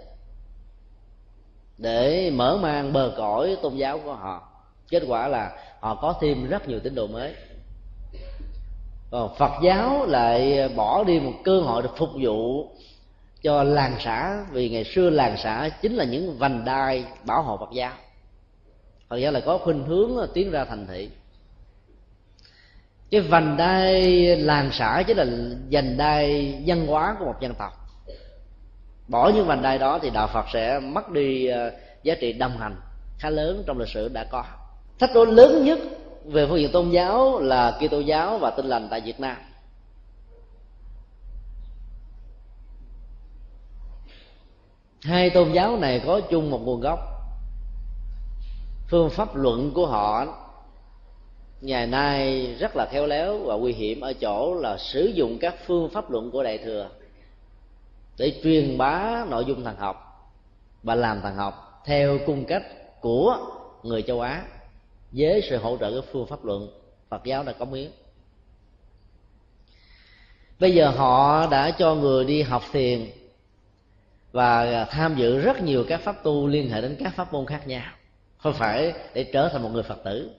để 1.77 2.31
mở 2.33 2.57
mang 2.61 2.93
bờ 2.93 3.13
cõi 3.17 3.57
tôn 3.61 3.75
giáo 3.75 3.99
của 3.99 4.13
họ. 4.13 4.51
Kết 4.89 5.03
quả 5.07 5.27
là 5.27 5.51
họ 5.79 5.95
có 5.95 6.15
thêm 6.21 6.47
rất 6.47 6.67
nhiều 6.67 6.79
tín 6.79 6.95
đồ 6.95 7.07
mới. 7.07 7.33
Còn 9.11 9.35
phật 9.37 9.51
giáo 9.63 10.05
lại 10.05 10.69
bỏ 10.75 11.03
đi 11.03 11.19
một 11.19 11.33
cơ 11.43 11.59
hội 11.59 11.81
được 11.81 11.97
phục 11.97 12.09
vụ 12.21 12.67
cho 13.41 13.63
làng 13.63 13.95
xã, 13.99 14.45
vì 14.51 14.69
ngày 14.69 14.83
xưa 14.83 15.09
làng 15.09 15.37
xã 15.37 15.69
chính 15.81 15.95
là 15.95 16.03
những 16.03 16.37
vành 16.37 16.65
đai 16.65 17.05
bảo 17.25 17.43
hộ 17.43 17.57
phật 17.57 17.69
giáo 17.73 17.91
phật 19.11 19.17
giáo 19.17 19.31
là 19.31 19.39
có 19.39 19.57
khuynh 19.57 19.83
hướng 19.83 20.17
ờ, 20.17 20.27
tiến 20.33 20.51
ra 20.51 20.65
thành 20.65 20.87
thị. 20.87 21.09
Cái 23.11 23.21
vành 23.21 23.57
đai 23.57 24.21
làng 24.35 24.69
xã 24.73 25.03
chính 25.07 25.17
là 25.17 25.25
vành 25.71 25.97
đai 25.97 26.55
văn 26.65 26.87
hóa 26.87 27.15
của 27.19 27.25
một 27.25 27.35
dân 27.41 27.53
tộc. 27.53 27.73
Bỏ 29.07 29.31
những 29.35 29.47
vành 29.47 29.61
đai 29.61 29.77
đó 29.77 29.99
thì 30.01 30.09
đạo 30.09 30.27
phật 30.27 30.45
sẽ 30.53 30.79
mất 30.79 31.09
đi 31.09 31.47
ờ, 31.47 31.71
giá 32.03 32.15
trị 32.21 32.33
đồng 32.33 32.57
hành 32.57 32.75
khá 33.19 33.29
lớn 33.29 33.63
trong 33.67 33.77
lịch 33.77 33.87
sử 33.87 34.09
đã 34.09 34.23
có. 34.23 34.43
Thách 34.99 35.13
đố 35.13 35.25
lớn 35.25 35.65
nhất 35.65 35.79
về 36.25 36.47
phương 36.47 36.59
diện 36.59 36.71
tôn 36.71 36.89
giáo 36.89 37.39
là 37.39 37.79
Kitô 37.79 37.99
giáo 37.99 38.37
và 38.37 38.51
Tin 38.51 38.65
lành 38.65 38.87
tại 38.91 39.01
Việt 39.01 39.19
Nam. 39.19 39.37
Hai 45.03 45.29
tôn 45.29 45.51
giáo 45.51 45.77
này 45.77 46.01
có 46.05 46.21
chung 46.29 46.51
một 46.51 46.61
nguồn 46.63 46.79
gốc 46.81 47.10
phương 48.91 49.09
pháp 49.09 49.35
luận 49.35 49.71
của 49.73 49.87
họ 49.87 50.25
ngày 51.61 51.87
nay 51.87 52.47
rất 52.59 52.75
là 52.75 52.87
khéo 52.91 53.07
léo 53.07 53.37
và 53.37 53.55
nguy 53.55 53.73
hiểm 53.73 54.01
ở 54.01 54.13
chỗ 54.13 54.55
là 54.55 54.77
sử 54.77 55.05
dụng 55.05 55.37
các 55.41 55.55
phương 55.65 55.89
pháp 55.89 56.11
luận 56.11 56.31
của 56.31 56.43
đại 56.43 56.57
thừa 56.57 56.89
để 58.17 58.41
truyền 58.43 58.77
bá 58.77 59.25
nội 59.29 59.45
dung 59.45 59.63
thần 59.63 59.75
học 59.75 60.29
và 60.83 60.95
làm 60.95 61.21
thần 61.21 61.35
học 61.35 61.81
theo 61.85 62.17
cung 62.25 62.45
cách 62.45 62.63
của 63.01 63.37
người 63.83 64.01
châu 64.01 64.21
á 64.21 64.43
với 65.11 65.41
sự 65.49 65.57
hỗ 65.57 65.77
trợ 65.77 65.91
của 65.91 66.07
phương 66.11 66.27
pháp 66.27 66.45
luận 66.45 66.69
phật 67.09 67.23
giáo 67.23 67.43
đã 67.43 67.51
cống 67.51 67.73
hiến. 67.73 67.91
Bây 70.59 70.73
giờ 70.75 70.89
họ 70.89 71.47
đã 71.47 71.71
cho 71.71 71.95
người 71.95 72.25
đi 72.25 72.41
học 72.41 72.63
thiền 72.71 73.11
và 74.31 74.85
tham 74.85 75.15
dự 75.15 75.39
rất 75.39 75.61
nhiều 75.61 75.85
các 75.87 76.01
pháp 76.01 76.23
tu 76.23 76.47
liên 76.47 76.69
hệ 76.69 76.81
đến 76.81 76.95
các 77.03 77.13
pháp 77.15 77.33
môn 77.33 77.45
khác 77.45 77.67
nhau 77.67 77.91
không 78.41 78.53
phải 78.53 78.93
để 79.13 79.23
trở 79.23 79.49
thành 79.49 79.63
một 79.63 79.69
người 79.73 79.83
phật 79.83 80.03
tử. 80.03 80.31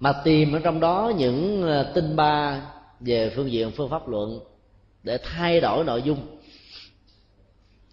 Mà 0.00 0.12
tìm 0.24 0.52
ở 0.52 0.60
trong 0.64 0.80
đó 0.80 1.12
những 1.16 1.62
ờ, 1.62 1.92
tinh 1.94 2.16
ba 2.16 2.62
về 3.00 3.32
phương 3.36 3.50
diện 3.50 3.70
phương 3.76 3.90
pháp 3.90 4.08
luận 4.08 4.40
để 5.02 5.18
thay 5.22 5.60
đổi 5.60 5.84
nội 5.84 6.02
dung, 6.02 6.38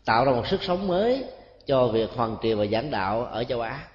tạo 0.05 0.25
ra 0.25 0.31
một 0.31 0.47
sức 0.47 0.63
sống 0.63 0.87
mới 0.87 1.23
cho 1.65 1.87
việc 1.87 2.09
hoàn 2.15 2.37
triều 2.41 2.57
và 2.57 2.65
giảng 2.65 2.91
đạo 2.91 3.25
ở 3.25 3.43
châu 3.43 3.61
á. 3.61 3.87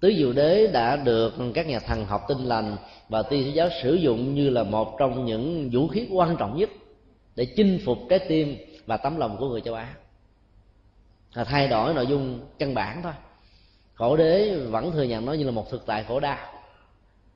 Tứ 0.00 0.14
diệu 0.16 0.32
đế 0.32 0.66
đã 0.66 0.96
được 0.96 1.34
các 1.54 1.66
nhà 1.66 1.80
thần 1.80 2.04
học 2.04 2.24
tinh 2.28 2.44
lành 2.44 2.76
và 3.08 3.22
tiên 3.22 3.54
giáo 3.54 3.68
sử 3.82 3.94
dụng 3.94 4.34
như 4.34 4.50
là 4.50 4.62
một 4.62 4.96
trong 4.98 5.24
những 5.24 5.70
vũ 5.72 5.88
khí 5.88 6.08
quan 6.12 6.36
trọng 6.36 6.58
nhất 6.58 6.70
để 7.36 7.46
chinh 7.56 7.80
phục 7.84 7.98
trái 8.10 8.18
tim 8.18 8.56
và 8.86 8.96
tấm 8.96 9.16
lòng 9.16 9.36
của 9.36 9.48
người 9.48 9.60
châu 9.60 9.74
á. 9.74 9.94
Là 11.34 11.44
thay 11.44 11.68
đổi 11.68 11.94
nội 11.94 12.06
dung 12.06 12.40
căn 12.58 12.74
bản 12.74 13.02
thôi 13.02 13.12
khổ 13.94 14.16
đế 14.16 14.56
vẫn 14.56 14.92
thừa 14.92 15.02
nhận 15.02 15.26
nó 15.26 15.32
như 15.32 15.44
là 15.44 15.50
một 15.50 15.70
thực 15.70 15.86
tại 15.86 16.04
khổ 16.08 16.20
đau. 16.20 16.38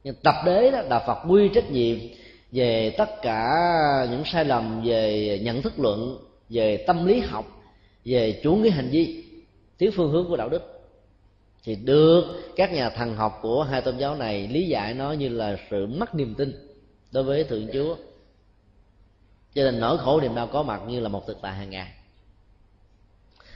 Nhưng 0.04 0.14
tập 0.14 0.34
đế 0.46 0.70
đó 0.70 0.80
là 0.80 0.98
phật 1.06 1.18
quy 1.28 1.48
trách 1.54 1.70
nhiệm 1.70 1.98
về 2.52 2.94
tất 2.98 3.08
cả 3.22 3.50
những 4.10 4.22
sai 4.24 4.44
lầm, 4.44 4.82
về 4.84 5.40
nhận 5.42 5.62
thức 5.62 5.72
luận, 5.78 6.18
về 6.48 6.84
tâm 6.86 7.06
lý 7.06 7.20
học, 7.20 7.44
về 8.04 8.40
chủ 8.42 8.54
nghĩa 8.54 8.70
hành 8.70 8.88
vi, 8.90 9.24
thiếu 9.78 9.90
phương 9.96 10.10
hướng 10.10 10.28
của 10.28 10.36
đạo 10.36 10.48
đức. 10.48 10.62
Thì 11.64 11.74
được 11.74 12.24
các 12.56 12.72
nhà 12.72 12.90
thần 12.90 13.14
học 13.14 13.38
của 13.42 13.62
hai 13.62 13.80
tôn 13.80 13.98
giáo 13.98 14.16
này 14.16 14.48
lý 14.48 14.68
giải 14.68 14.94
nó 14.94 15.12
như 15.12 15.28
là 15.28 15.56
sự 15.70 15.86
mất 15.86 16.14
niềm 16.14 16.34
tin 16.34 16.52
đối 17.12 17.24
với 17.24 17.44
thượng 17.44 17.68
chúa. 17.72 17.96
Cho 19.54 19.64
nên 19.64 19.80
nỗi 19.80 19.98
khổ 19.98 20.20
niềm 20.20 20.34
đau 20.34 20.46
có 20.46 20.62
mặt 20.62 20.80
như 20.88 21.00
là 21.00 21.08
một 21.08 21.26
thực 21.26 21.38
tại 21.42 21.52
hàng 21.52 21.70
ngày 21.70 21.88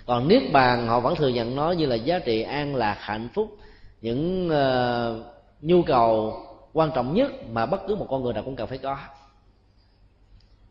còn 0.06 0.28
niết 0.28 0.42
bàn 0.52 0.86
họ 0.86 1.00
vẫn 1.00 1.16
thừa 1.16 1.28
nhận 1.28 1.56
nó 1.56 1.72
như 1.72 1.86
là 1.86 1.94
giá 1.94 2.18
trị 2.18 2.42
an 2.42 2.74
lạc 2.76 2.96
hạnh 3.00 3.28
phúc 3.34 3.56
những 4.00 4.48
uh, 4.48 5.26
nhu 5.60 5.82
cầu 5.82 6.34
quan 6.72 6.90
trọng 6.94 7.14
nhất 7.14 7.32
mà 7.52 7.66
bất 7.66 7.80
cứ 7.88 7.94
một 7.94 8.06
con 8.10 8.22
người 8.22 8.32
nào 8.32 8.42
cũng 8.42 8.56
cần 8.56 8.66
phải 8.66 8.78
có. 8.78 8.98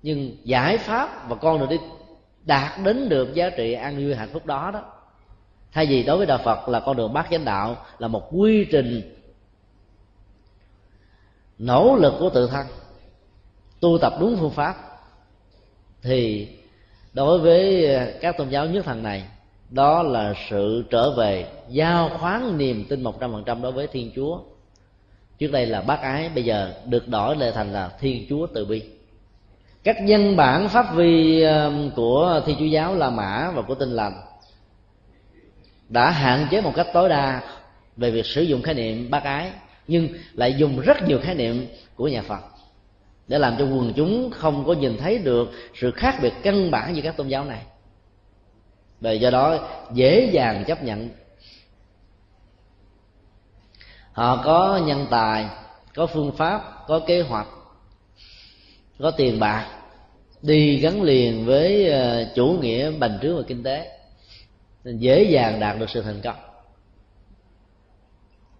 Nhưng 0.03 0.38
giải 0.43 0.77
pháp 0.77 1.29
và 1.29 1.36
con 1.36 1.59
đường 1.59 1.69
đi 1.69 1.77
đạt 2.43 2.79
đến 2.84 3.09
được 3.09 3.34
giá 3.34 3.49
trị 3.49 3.73
an 3.73 3.95
vui 3.95 4.15
hạnh 4.15 4.29
phúc 4.34 4.45
đó 4.45 4.71
đó 4.73 4.84
thay 5.71 5.86
vì 5.86 6.03
đối 6.03 6.17
với 6.17 6.25
đạo 6.25 6.39
phật 6.45 6.69
là 6.69 6.79
con 6.79 6.97
đường 6.97 7.13
bát 7.13 7.27
chánh 7.32 7.45
đạo 7.45 7.86
là 7.97 8.07
một 8.07 8.27
quy 8.32 8.65
trình 8.71 9.15
nỗ 11.57 11.95
lực 11.95 12.13
của 12.19 12.29
tự 12.29 12.47
thân 12.47 12.67
tu 13.79 13.97
tập 14.01 14.13
đúng 14.19 14.38
phương 14.39 14.51
pháp 14.51 14.75
thì 16.01 16.47
đối 17.14 17.39
với 17.39 17.95
à, 17.95 18.07
các 18.22 18.38
tôn 18.38 18.49
giáo 18.49 18.66
nhất 18.66 18.86
thần 18.86 19.03
này, 19.03 19.24
đó 19.70 20.03
là 20.03 20.34
sự 20.49 20.86
trở 20.89 21.12
về, 21.12 21.45
giao 21.70 22.09
khoán 22.09 22.57
niềm 22.57 22.86
tin 22.89 23.03
một 23.03 23.20
trăm 23.20 23.32
phần 23.32 23.43
trăm 23.45 23.62
đối 23.62 23.72
với 23.72 23.88
thiên 23.88 24.12
chúa. 24.16 24.39
Trước 25.38 25.51
đây 25.51 25.66
là 25.66 25.82
bác 25.82 26.01
ái, 26.01 26.30
bây 26.36 26.43
giờ 26.43 26.74
được 26.86 27.07
đổi 27.07 27.36
lại 27.36 27.51
thành 27.55 27.74
là 27.74 27.91
thiên 27.99 28.26
chúa 28.30 28.47
từ 28.47 28.66
bi. 28.66 28.82
Các 29.84 29.97
văn 30.07 30.36
bản 30.36 30.70
pháp 30.70 30.95
vi 30.95 31.41
à, 31.41 31.72
của 31.95 32.41
thiên 32.45 32.55
chúa 32.59 32.66
giáo 32.66 32.95
la 32.95 33.09
mã 33.09 33.51
và 33.55 33.62
của 33.62 33.76
tinh 33.76 33.91
lành 33.91 34.14
đã 35.89 36.09
hạn 36.09 36.47
chế 36.51 36.62
một 36.62 36.72
cách 36.76 36.88
tối 36.93 37.09
đa 37.09 37.41
về 37.97 38.12
việc 38.12 38.26
sử 38.26 38.41
dụng 38.41 38.62
khái 38.62 38.74
niệm 38.74 39.09
bác 39.09 39.24
ái, 39.24 39.51
nhưng 39.88 40.09
lại 40.34 40.53
dùng 40.57 40.80
rất 40.80 41.07
nhiều 41.07 41.20
khái 41.24 41.36
niệm 41.36 41.68
của 41.95 42.07
nhà 42.07 42.22
phật 42.22 42.51
để 43.32 43.39
làm 43.39 43.55
cho 43.59 43.65
quần 43.65 43.93
chúng 43.95 44.32
không 44.32 44.65
có 44.65 44.73
nhìn 44.73 44.97
thấy 44.97 45.17
được 45.17 45.51
sự 45.75 45.91
khác 45.91 46.19
biệt 46.21 46.34
căn 46.43 46.71
bản 46.71 46.95
giữa 46.95 47.01
các 47.01 47.17
tôn 47.17 47.27
giáo 47.27 47.45
này. 47.45 47.61
Và 49.01 49.11
do 49.11 49.29
đó 49.29 49.69
dễ 49.93 50.29
dàng 50.34 50.63
chấp 50.67 50.84
nhận. 50.84 51.09
Họ 54.11 54.41
có 54.45 54.82
nhân 54.86 55.07
tài, 55.09 55.49
có 55.95 56.05
phương 56.05 56.32
pháp, 56.32 56.84
có 56.88 56.99
kế 57.07 57.21
hoạch, 57.21 57.47
có 58.99 59.11
tiền 59.11 59.39
bạc, 59.39 59.82
đi 60.41 60.79
gắn 60.79 61.01
liền 61.01 61.45
với 61.45 61.89
ờ, 61.89 62.32
chủ 62.36 62.57
nghĩa 62.61 62.91
bành 62.91 63.19
trướng 63.21 63.38
và 63.38 63.43
kinh 63.47 63.63
tế. 63.63 63.99
Nên 64.84 64.97
dễ 64.97 65.23
dàng 65.23 65.59
đạt 65.59 65.79
được 65.79 65.89
sự 65.89 66.01
thành 66.01 66.21
công. 66.23 66.39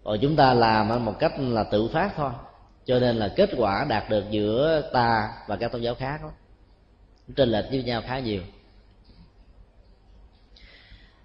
Còn 0.04 0.18
chúng 0.22 0.36
ta 0.36 0.54
làm 0.54 1.06
một 1.06 1.20
cách 1.20 1.34
là 1.38 1.64
tự 1.64 1.88
phát 1.88 2.12
thôi 2.16 2.32
cho 2.86 3.00
nên 3.00 3.16
là 3.16 3.28
kết 3.28 3.50
quả 3.58 3.86
đạt 3.90 4.10
được 4.10 4.24
giữa 4.30 4.90
ta 4.94 5.30
và 5.48 5.56
các 5.56 5.72
tôn 5.72 5.82
giáo 5.82 5.96
khác 5.96 6.20
đó, 6.22 6.32
trên 7.36 7.50
lệch 7.50 7.66
với 7.72 7.84
nhau 7.84 8.02
khá 8.06 8.20
nhiều 8.20 8.42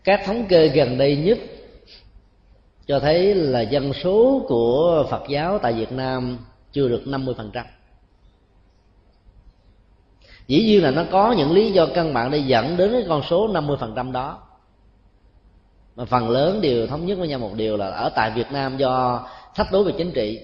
các 0.06 0.20
thống 0.26 0.46
kê 0.48 0.68
gần 0.68 0.98
đây 0.98 1.16
nhất 1.16 1.38
cho 2.86 3.00
thấy 3.00 3.34
là 3.34 3.60
dân 3.60 3.92
số 3.92 4.44
của 4.48 5.06
Phật 5.10 5.22
giáo 5.28 5.58
tại 5.58 5.72
Việt 5.72 5.92
Nam 5.92 6.38
chưa 6.72 6.88
được 6.88 7.02
50%. 7.06 7.64
Dĩ 10.46 10.64
nhiên 10.64 10.82
là 10.82 10.90
nó 10.90 11.04
có 11.10 11.32
những 11.32 11.52
lý 11.52 11.72
do 11.72 11.86
căn 11.94 12.14
bản 12.14 12.30
để 12.30 12.38
dẫn 12.38 12.76
đến 12.76 12.92
cái 12.92 13.04
con 13.08 13.22
số 13.30 13.48
50% 13.48 14.12
đó. 14.12 14.42
Mà 15.96 16.04
phần 16.04 16.30
lớn 16.30 16.60
đều 16.60 16.86
thống 16.86 17.06
nhất 17.06 17.18
với 17.18 17.28
nhau 17.28 17.38
một 17.38 17.54
điều 17.54 17.76
là 17.76 17.86
ở 17.90 18.08
tại 18.14 18.30
Việt 18.30 18.52
Nam 18.52 18.76
do 18.76 19.26
thách 19.54 19.72
đố 19.72 19.82
về 19.82 19.92
chính 19.98 20.12
trị 20.12 20.40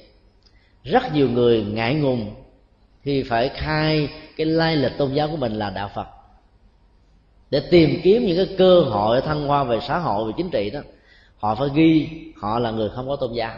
rất 0.84 1.14
nhiều 1.14 1.30
người 1.30 1.62
ngại 1.62 1.94
ngùng 1.94 2.34
khi 3.02 3.22
phải 3.22 3.48
khai 3.48 4.08
cái 4.36 4.46
lai 4.46 4.76
lịch 4.76 4.92
tôn 4.98 5.14
giáo 5.14 5.28
của 5.28 5.36
mình 5.36 5.52
là 5.52 5.70
đạo 5.70 5.90
Phật. 5.94 6.06
Để 7.50 7.62
tìm 7.70 8.00
kiếm 8.02 8.26
những 8.26 8.36
cái 8.36 8.56
cơ 8.58 8.80
hội 8.80 9.20
thăng 9.20 9.46
hoa 9.46 9.64
về 9.64 9.78
xã 9.88 9.98
hội, 9.98 10.26
về 10.26 10.32
chính 10.36 10.50
trị 10.50 10.70
đó, 10.70 10.80
họ 11.36 11.54
phải 11.54 11.68
ghi 11.74 12.08
họ 12.36 12.58
là 12.58 12.70
người 12.70 12.88
không 12.88 13.08
có 13.08 13.16
tôn 13.16 13.32
giáo. 13.32 13.54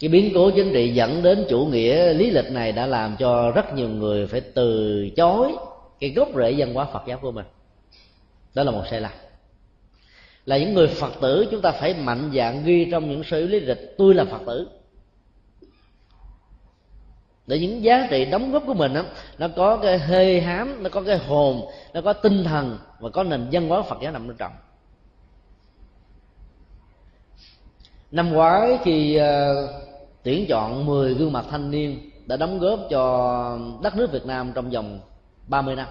Cái 0.00 0.08
biến 0.08 0.32
cố 0.34 0.50
chính 0.50 0.72
trị 0.72 0.94
dẫn 0.94 1.22
đến 1.22 1.46
chủ 1.48 1.66
nghĩa 1.66 2.12
lý 2.12 2.30
lịch 2.30 2.50
này 2.50 2.72
đã 2.72 2.86
làm 2.86 3.16
cho 3.18 3.50
rất 3.50 3.74
nhiều 3.74 3.88
người 3.88 4.26
phải 4.26 4.40
từ 4.40 5.08
chối 5.16 5.52
cái 6.00 6.10
gốc 6.10 6.28
rễ 6.36 6.54
văn 6.58 6.74
hóa 6.74 6.86
Phật 6.92 7.02
giáo 7.06 7.18
của 7.22 7.32
mình. 7.32 7.46
Đó 8.54 8.62
là 8.62 8.70
một 8.70 8.82
sai 8.90 9.00
lầm. 9.00 9.12
Là 10.46 10.58
những 10.58 10.74
người 10.74 10.86
Phật 10.86 11.12
tử 11.20 11.46
chúng 11.50 11.60
ta 11.60 11.70
phải 11.70 11.94
mạnh 11.94 12.30
dạng 12.34 12.64
ghi 12.64 12.88
trong 12.90 13.10
những 13.10 13.24
sở 13.24 13.40
lý 13.40 13.60
lịch, 13.60 13.94
tôi 13.98 14.14
là 14.14 14.24
Phật 14.24 14.40
tử 14.46 14.68
để 17.46 17.58
những 17.58 17.84
giá 17.84 18.06
trị 18.10 18.24
đóng 18.24 18.52
góp 18.52 18.62
của 18.66 18.74
mình 18.74 18.94
đó, 18.94 19.02
nó 19.38 19.48
có 19.56 19.76
cái 19.76 19.98
hơi 19.98 20.40
hám 20.40 20.82
nó 20.82 20.90
có 20.90 21.02
cái 21.02 21.18
hồn 21.18 21.60
nó 21.94 22.00
có 22.00 22.12
tinh 22.12 22.44
thần 22.44 22.78
và 23.00 23.10
có 23.10 23.22
nền 23.22 23.48
văn 23.52 23.68
hóa 23.68 23.82
phật 23.82 23.98
giáo 24.02 24.12
nằm 24.12 24.26
trong. 24.28 24.36
Trọng 24.36 24.52
năm 28.14 28.32
ngoái 28.32 28.78
khi 28.84 29.16
uh, 29.16 29.20
ờ, 29.20 29.68
tuyển 30.22 30.46
chọn 30.48 30.86
10 30.86 31.14
gương 31.14 31.32
mặt 31.32 31.44
thanh 31.50 31.70
niên 31.70 32.10
đã 32.26 32.36
đóng 32.36 32.58
góp 32.58 32.80
cho 32.90 33.58
đất 33.82 33.96
nước 33.96 34.12
Việt 34.12 34.26
Nam 34.26 34.52
trong 34.54 34.70
vòng 34.70 35.00
30 35.48 35.76
năm. 35.76 35.86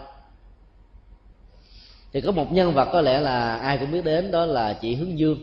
Thì 2.14 2.22
có 2.22 2.32
một 2.32 2.51
nhân 2.51 2.74
vật 2.74 2.89
có 2.93 3.01
lẽ 3.01 3.20
là 3.20 3.56
ai 3.56 3.78
cũng 3.78 3.91
biết 3.91 4.06
đến 4.06 4.32
đó 4.32 4.45
là 4.45 4.74
chị 4.74 4.95
Hướng 4.95 5.20
Dương. 5.20 5.38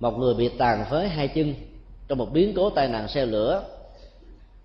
Một 0.00 0.18
người 0.18 0.34
bị 0.34 0.48
tàn 0.48 0.84
phế 0.90 1.08
hai 1.08 1.28
chân 1.28 1.54
trong 2.08 2.18
một 2.18 2.32
biến 2.32 2.52
cố 2.56 2.70
tai 2.70 2.88
nạn 2.88 3.08
xe 3.08 3.26
lửa 3.26 3.62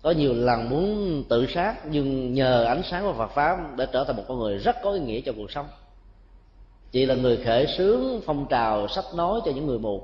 có 0.04 0.10
nhiều 0.10 0.34
lần 0.34 0.70
muốn 0.70 1.24
tự 1.28 1.46
sát, 1.46 1.86
nhưng 1.86 2.34
nhờ 2.34 2.64
ánh 2.64 2.82
sáng 2.90 3.04
của 3.04 3.12
Phật 3.12 3.30
pháp 3.34 3.76
để 3.76 3.86
trở 3.92 4.04
thành 4.04 4.16
một 4.16 4.22
con 4.28 4.38
người 4.38 4.58
rất 4.58 4.76
có 4.82 4.90
ý 4.90 5.00
nghĩa 5.00 5.20
cho 5.20 5.32
cuộc 5.36 5.50
sống. 5.50 5.66
Chị 6.90 7.06
là 7.06 7.14
người 7.14 7.36
khởi 7.44 7.66
xướng 7.78 8.20
phong 8.26 8.46
trào 8.50 8.88
sách 8.88 9.04
nói 9.14 9.40
cho 9.44 9.52
những 9.52 9.66
người 9.66 9.78
mù. 9.78 10.02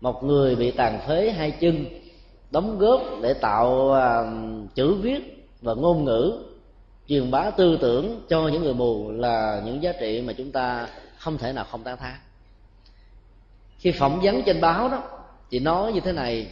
Một 0.00 0.24
người 0.24 0.56
bị 0.56 0.70
tàn 0.70 1.00
phế 1.08 1.30
hai 1.30 1.50
chân, 1.50 1.84
đóng 2.50 2.78
góp 2.78 3.02
để 3.22 3.34
tạo 3.34 3.92
à, 3.92 4.32
chữ 4.74 4.94
viết 4.94 5.48
và 5.62 5.74
ngôn 5.74 6.04
ngữ, 6.04 6.38
truyền 7.08 7.30
bá 7.30 7.50
tư 7.50 7.78
tưởng 7.80 8.20
cho 8.28 8.48
những 8.48 8.62
người 8.62 8.74
mù 8.74 9.10
là 9.10 9.62
những 9.64 9.82
giá 9.82 9.92
trị 10.00 10.22
mà 10.26 10.32
chúng 10.32 10.52
ta 10.52 10.88
không 11.18 11.38
thể 11.38 11.52
nào 11.52 11.64
không 11.70 11.82
tán 11.82 11.96
thán. 11.96 12.14
Khi 13.78 13.92
phỏng 13.92 14.20
vấn 14.22 14.42
trên 14.42 14.60
báo 14.60 14.88
đó, 14.88 15.02
chị 15.50 15.58
nói 15.58 15.92
như 15.92 16.00
thế 16.00 16.12
này 16.12 16.46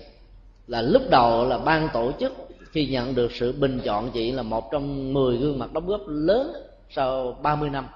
là 0.67 0.83
lúc 0.83 1.03
đầu 1.11 1.45
là 1.45 1.59
ban 1.59 1.89
tổ 1.93 2.13
chức, 2.21 2.33
khi 2.71 2.87
nhận 2.87 3.15
được 3.15 3.33
sự 3.33 3.53
bình 3.53 3.81
chọn 3.85 4.11
chị 4.11 4.33
là 4.33 4.43
một 4.43 4.71
trong 4.73 5.13
10 5.13 5.37
gương 5.37 5.59
mặt 5.59 5.73
đóng 5.73 5.87
góp 5.87 6.01
lớn 6.07 6.53
sau 6.91 7.39
30 7.43 7.71
năm. 7.71 7.89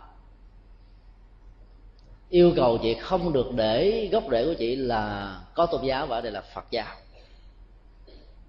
Yêu 2.28 2.52
cầu 2.56 2.78
chị 2.82 2.94
không 2.94 3.32
được 3.32 3.46
để 3.54 4.08
gốc 4.12 4.24
rễ 4.30 4.44
của 4.44 4.54
chị 4.54 4.76
là 4.76 5.36
có 5.54 5.66
tôn 5.66 5.84
giáo 5.84 6.06
và 6.06 6.16
ở 6.16 6.20
đây 6.20 6.32
là 6.32 6.42
Phật 6.54 6.64
giáo. 6.70 6.96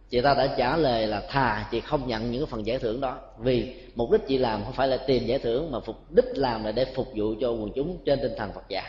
Chị 0.09 0.21
ta 0.21 0.33
đã 0.33 0.55
trả 0.57 0.77
lời 0.77 1.07
là 1.07 1.23
thà 1.29 1.67
chị 1.71 1.79
không 1.79 2.07
nhận 2.07 2.31
những 2.31 2.47
phần 2.47 2.65
giải 2.65 2.79
thưởng 2.79 3.01
đó, 3.01 3.17
vì 3.39 3.75
mục 3.95 4.11
đích 4.11 4.21
chị 4.27 4.37
làm 4.37 4.63
không 4.63 4.73
phải 4.73 4.87
là 4.87 4.97
tìm 4.97 5.25
giải 5.25 5.39
thưởng 5.39 5.71
mà 5.71 5.79
mục 5.87 6.11
đích 6.11 6.25
làm 6.35 6.63
là 6.63 6.71
để 6.71 6.85
phục 6.95 7.07
vụ 7.15 7.33
cho 7.41 7.51
quần 7.51 7.71
chúng 7.75 7.97
trên 8.05 8.19
tinh 8.21 8.31
thần 8.37 8.51
Phật 8.53 8.63
giáo 8.69 8.83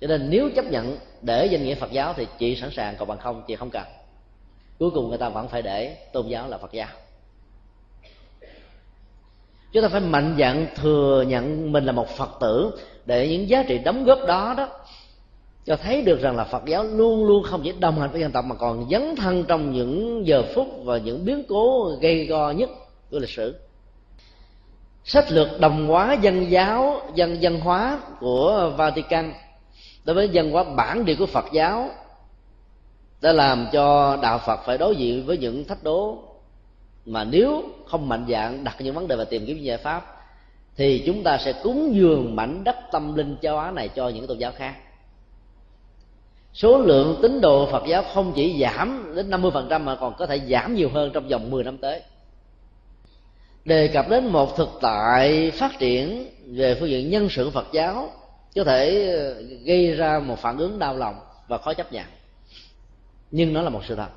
cho 0.00 0.06
nên 0.06 0.30
nếu 0.30 0.50
chấp 0.56 0.64
nhận 0.64 0.96
để 1.22 1.46
danh 1.46 1.64
nghĩa 1.64 1.74
phật 1.74 1.92
giáo 1.92 2.14
thì 2.16 2.26
chị 2.38 2.56
sẵn 2.56 2.70
sàng, 2.70 2.94
còn 2.98 3.08
bằng 3.08 3.18
không 3.18 3.42
chị 3.46 3.56
không 3.56 3.70
cần. 3.70 3.84
Cuối 4.78 4.90
cùng 4.90 5.08
người 5.08 5.18
ta 5.18 5.28
vẫn 5.28 5.48
phải 5.48 5.62
để 5.62 5.96
tôn 6.12 6.28
giáo 6.28 6.48
là 6.48 6.58
phật 6.58 6.72
giáo. 6.72 6.88
Chúng 9.72 9.82
ta 9.82 9.88
phải 9.88 10.00
mạnh 10.00 10.36
dạn 10.38 10.66
thừa 10.76 11.24
nhận 11.28 11.72
mình 11.72 11.84
là 11.84 11.92
một 11.92 12.08
phật 12.08 12.30
tử 12.40 12.70
để 13.06 13.28
những 13.28 13.48
giá 13.48 13.62
trị 13.62 13.78
đóng 13.78 14.04
góp 14.04 14.18
đó 14.28 14.54
đó 14.56 14.68
cho 15.66 15.76
thấy 15.76 16.02
được 16.02 16.20
rằng 16.20 16.36
là 16.36 16.44
Phật 16.44 16.64
giáo 16.66 16.84
luôn 16.84 17.26
luôn 17.26 17.42
không 17.42 17.60
chỉ 17.64 17.72
đồng 17.78 18.00
hành 18.00 18.10
với 18.10 18.20
dân 18.20 18.32
tộc 18.32 18.44
mà 18.44 18.54
còn 18.54 18.88
dấn 18.90 19.16
thân 19.16 19.44
trong 19.44 19.72
những 19.72 20.22
giờ 20.26 20.42
phút 20.54 20.66
và 20.84 20.98
những 20.98 21.24
biến 21.24 21.42
cố 21.48 21.90
gây 22.00 22.26
go 22.26 22.50
nhất 22.50 22.70
của 23.10 23.18
lịch 23.18 23.30
sử. 23.30 23.54
Sách 25.04 25.32
lược 25.32 25.60
đồng 25.60 25.86
hóa 25.86 26.12
dân 26.12 26.50
giáo, 26.50 27.00
dân 27.14 27.42
dân 27.42 27.60
hóa 27.60 28.00
của 28.20 28.72
Vatican 28.76 29.32
đối 30.06 30.14
với 30.14 30.30
văn 30.32 30.50
hóa 30.50 30.64
bản 30.64 31.04
địa 31.04 31.14
của 31.14 31.26
phật 31.26 31.44
giáo, 31.52 31.90
đã 33.20 33.32
làm 33.32 33.66
cho 33.72 34.16
đạo 34.22 34.38
phật 34.46 34.60
phải 34.66 34.78
đối 34.78 34.96
diện 34.96 35.26
với 35.26 35.38
những 35.38 35.64
thách 35.64 35.82
đố 35.84 36.18
mà 37.06 37.24
nếu 37.24 37.62
không 37.86 38.08
mạnh 38.08 38.26
dạng 38.28 38.64
đặt 38.64 38.76
những 38.78 38.94
vấn 38.94 39.08
đề 39.08 39.16
và 39.16 39.24
tìm 39.24 39.46
kiếm 39.46 39.62
giải 39.62 39.78
pháp, 39.78 40.16
thì 40.76 41.02
chúng 41.06 41.22
ta 41.22 41.38
sẽ 41.38 41.52
cúng 41.62 41.94
dường 41.94 42.36
mảnh 42.36 42.64
đất 42.64 42.76
tâm 42.92 43.14
linh 43.14 43.36
châu 43.42 43.58
á 43.58 43.70
này 43.70 43.88
cho 43.88 44.08
những 44.08 44.26
tôn 44.26 44.38
giáo 44.38 44.52
khác. 44.56 44.74
Số 46.54 46.78
lượng 46.78 47.18
tín 47.22 47.40
đồ 47.40 47.68
Phật 47.72 47.82
giáo 47.86 48.04
không 48.14 48.32
chỉ 48.36 48.60
giảm 48.60 49.12
đến 49.16 49.30
50% 49.30 49.80
mà 49.80 49.96
còn 49.96 50.14
có 50.18 50.26
thể 50.26 50.40
giảm 50.50 50.74
nhiều 50.74 50.90
hơn 50.94 51.10
trong 51.14 51.28
vòng 51.28 51.50
10 51.50 51.64
năm 51.64 51.78
tới. 51.78 52.02
Đề 53.64 53.88
cập 53.88 54.08
đến 54.08 54.26
một 54.26 54.56
thực 54.56 54.68
tại 54.80 55.50
phát 55.50 55.78
triển 55.78 56.26
về 56.46 56.76
phương 56.80 56.88
diện 56.88 57.10
nhân 57.10 57.28
sự 57.30 57.50
Phật 57.50 57.66
giáo 57.72 58.10
có 58.56 58.64
thể 58.64 59.08
ờ, 59.12 59.42
gây 59.64 59.94
ra 59.94 60.18
một 60.18 60.38
phản 60.38 60.58
ứng 60.58 60.78
đau 60.78 60.96
lòng 60.96 61.20
và 61.48 61.58
khó 61.58 61.74
chấp 61.74 61.92
nhận. 61.92 62.06
Nhưng 63.30 63.52
nó 63.52 63.62
là 63.62 63.70
một 63.70 63.80
sự 63.88 63.94
thật. 63.94 64.08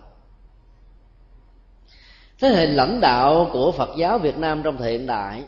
Thế 2.40 2.48
hệ 2.50 2.66
lãnh 2.66 3.00
đạo 3.02 3.50
của 3.54 3.72
phật 3.72 3.90
giáo 3.98 4.20
việt 4.20 4.38
nam 4.38 4.62
trong 4.64 4.78
thời 4.78 4.92
hiện 4.92 5.08
đại, 5.08 5.44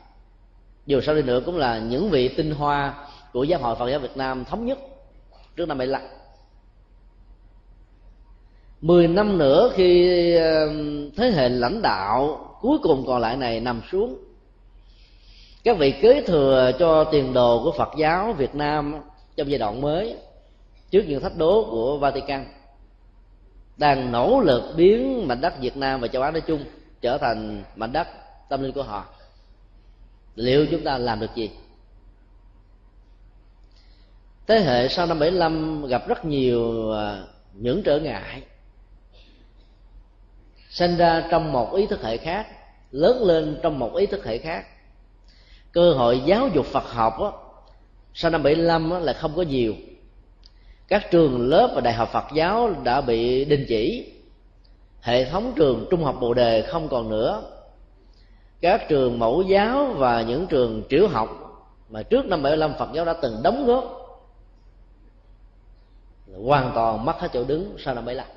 dù 0.85 1.01
sao 1.01 1.15
đi 1.15 1.21
nữa 1.21 1.41
cũng 1.45 1.57
là 1.57 1.79
những 1.79 2.09
vị 2.09 2.27
tinh 2.27 2.51
hoa 2.51 2.93
của 3.33 3.43
giáo 3.43 3.59
hội 3.59 3.75
phật 3.75 3.89
giáo 3.89 3.99
việt 3.99 4.17
nam 4.17 4.45
thống 4.45 4.65
nhất 4.65 4.79
trước 5.55 5.65
năm 5.65 5.77
75 5.77 6.01
mười 8.81 9.07
năm 9.07 9.37
nữa 9.37 9.71
khi 9.75 10.35
ờ, 10.35 10.67
thế 11.17 11.31
hệ 11.31 11.49
lãnh 11.49 11.81
đạo 11.81 12.47
cuối 12.61 12.77
cùng 12.83 13.03
còn 13.07 13.21
lại 13.21 13.37
này 13.37 13.59
nằm 13.59 13.81
xuống 13.91 14.30
các 15.63 15.77
vị 15.77 15.93
kế 16.01 16.23
thừa 16.27 16.71
cho 16.79 17.03
tiền 17.03 17.33
đồ 17.33 17.63
của 17.63 17.71
phật 17.71 17.89
giáo 17.97 18.33
việt 18.33 18.55
nam 18.55 18.95
trong 19.35 19.49
giai 19.49 19.59
đoạn 19.59 19.81
mới 19.81 20.17
trước 20.91 21.03
những 21.07 21.21
thách 21.21 21.37
đố 21.37 21.67
của 21.71 21.97
vatican 21.97 22.45
đang 23.77 24.11
nỗ 24.11 24.41
lực 24.41 24.73
biến 24.75 25.27
mảnh 25.27 25.41
đất 25.41 25.59
việt 25.59 25.77
nam 25.77 26.01
và 26.01 26.07
châu 26.07 26.21
á 26.21 26.31
nói 26.31 26.41
chung 26.41 26.63
trở 27.01 27.17
thành 27.17 27.63
mảnh 27.75 27.91
đất 27.91 28.07
tâm 28.49 28.61
linh 28.61 28.71
của 28.71 28.83
họ. 28.83 29.05
Liệu 30.35 30.65
chúng 30.71 30.83
ta 30.83 30.97
làm 30.97 31.19
được 31.19 31.35
gì? 31.35 31.51
Thế 34.47 34.59
hệ 34.59 34.87
sau 34.87 35.05
năm 35.05 35.19
75 35.19 35.85
gặp 35.85 36.07
rất 36.07 36.25
nhiều 36.25 36.91
à, 36.91 37.23
những 37.53 37.83
trở 37.83 37.99
ngại 37.99 38.43
sinh 40.69 40.97
ra 40.97 41.27
trong 41.31 41.51
một 41.51 41.73
ý 41.73 41.87
thức 41.87 42.03
hệ 42.03 42.17
khác, 42.17 42.47
lớn 42.91 43.23
lên 43.23 43.59
trong 43.63 43.79
một 43.79 43.95
ý 43.95 44.05
thức 44.05 44.25
hệ 44.25 44.37
khác 44.37 44.65
cơ 45.71 45.93
hội 45.93 46.21
giáo 46.25 46.47
dục 46.47 46.65
Phật 46.65 46.83
học 46.93 47.19
á, 47.19 47.29
sau 48.13 48.31
năm 48.31 48.43
75 48.43 48.91
á, 48.91 48.99
là 48.99 49.13
không 49.13 49.31
có 49.35 49.41
nhiều. 49.41 49.73
Các 50.87 51.11
trường 51.11 51.49
lớp 51.49 51.71
và 51.75 51.81
đại 51.81 51.93
học 51.93 52.09
phật 52.11 52.25
giáo 52.33 52.73
đã 52.83 53.01
bị 53.01 53.45
đình 53.45 53.65
chỉ. 53.67 54.13
Hệ 55.01 55.25
thống 55.25 55.53
trường 55.55 55.87
trung 55.91 56.03
học 56.03 56.17
bồ 56.21 56.33
đề 56.33 56.61
không 56.61 56.87
còn 56.89 57.09
nữa. 57.09 57.43
Các 58.61 58.89
trường 58.89 59.19
mẫu 59.19 59.41
giáo 59.41 59.85
và 59.97 60.21
những 60.21 60.47
trường 60.47 60.83
tiểu 60.89 61.07
học 61.07 61.29
mà 61.89 62.03
trước 62.03 62.25
năm 62.25 62.43
75 62.43 62.73
Phật 62.79 62.89
giáo 62.93 63.05
đã 63.05 63.13
từng 63.13 63.43
đóng 63.43 63.65
góp 63.65 63.97
hoàn 66.43 66.71
toàn 66.75 67.05
mất 67.05 67.19
hết 67.19 67.27
chỗ 67.33 67.43
đứng 67.43 67.75
sau 67.77 67.95
năm 67.95 68.05
75 68.05 68.27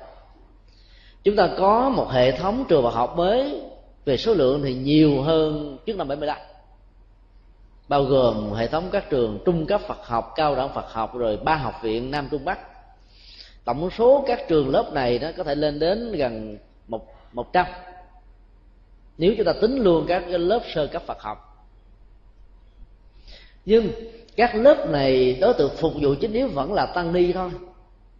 chúng 1.23 1.35
ta 1.35 1.49
có 1.57 1.89
một 1.89 2.11
hệ 2.11 2.31
thống 2.31 2.65
trường 2.67 2.83
và 2.83 2.89
học 2.89 3.13
mới. 3.17 3.61
Về 4.05 4.17
số 4.17 4.33
lượng 4.33 4.61
thì 4.63 4.73
nhiều 4.73 5.21
hơn 5.21 5.77
trước 5.85 5.97
năm 5.97 6.07
75 6.07 6.37
bao 7.87 8.03
gồm 8.03 8.51
hệ 8.51 8.67
thống 8.67 8.89
các 8.91 9.09
trường 9.09 9.39
trung 9.45 9.65
cấp 9.65 9.81
Phật 9.87 10.07
học, 10.07 10.33
cao 10.35 10.55
đẳng 10.55 10.73
Phật 10.73 10.85
học 10.91 11.15
rồi 11.15 11.37
ba 11.37 11.55
học 11.55 11.73
viện 11.81 12.11
Nam 12.11 12.27
Trung 12.31 12.45
Bắc. 12.45 12.59
Tổng 13.65 13.89
số 13.97 14.23
các 14.27 14.39
trường 14.47 14.69
lớp 14.69 14.93
này 14.93 15.19
nó 15.19 15.27
có 15.37 15.43
thể 15.43 15.55
lên 15.55 15.79
đến 15.79 16.11
gần 16.11 16.57
một 16.87 17.05
một 17.33 17.53
trăm 17.53 17.65
nếu 19.17 19.33
chúng 19.37 19.45
ta 19.45 19.53
tính 19.61 19.77
luôn 19.77 20.05
các 20.07 20.23
lớp 20.27 20.59
sơ 20.73 20.87
cấp 20.87 21.03
Phật 21.05 21.21
học. 21.21 21.67
Nhưng 23.65 23.89
các 24.35 24.55
lớp 24.55 24.89
này 24.89 25.37
đối 25.41 25.53
tượng 25.53 25.71
phục 25.77 25.93
vụ 26.01 26.15
chính 26.21 26.33
yếu 26.33 26.47
vẫn 26.47 26.73
là 26.73 26.85
tăng 26.85 27.13
ni 27.13 27.33
thôi. 27.33 27.51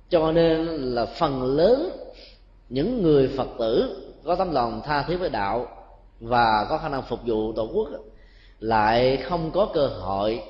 Cho 0.09 0.31
nên 0.31 0.65
là 0.65 1.05
phần 1.05 1.43
lớn 1.43 1.89
những 2.69 3.03
người 3.03 3.33
Phật 3.37 3.47
tử 3.59 4.01
có 4.25 4.35
tấm 4.35 4.51
lòng 4.51 4.81
tha 4.85 5.03
thiết 5.07 5.17
với 5.17 5.29
đạo 5.29 5.67
và 6.19 6.65
có 6.69 6.77
khả 6.77 6.89
năng 6.89 7.01
phục 7.01 7.19
vụ 7.25 7.53
tổ 7.53 7.69
quốc 7.73 7.89
lại 8.65 9.17
không 9.17 9.51
có 9.51 9.69
cơ 9.73 9.87
hội 9.87 10.41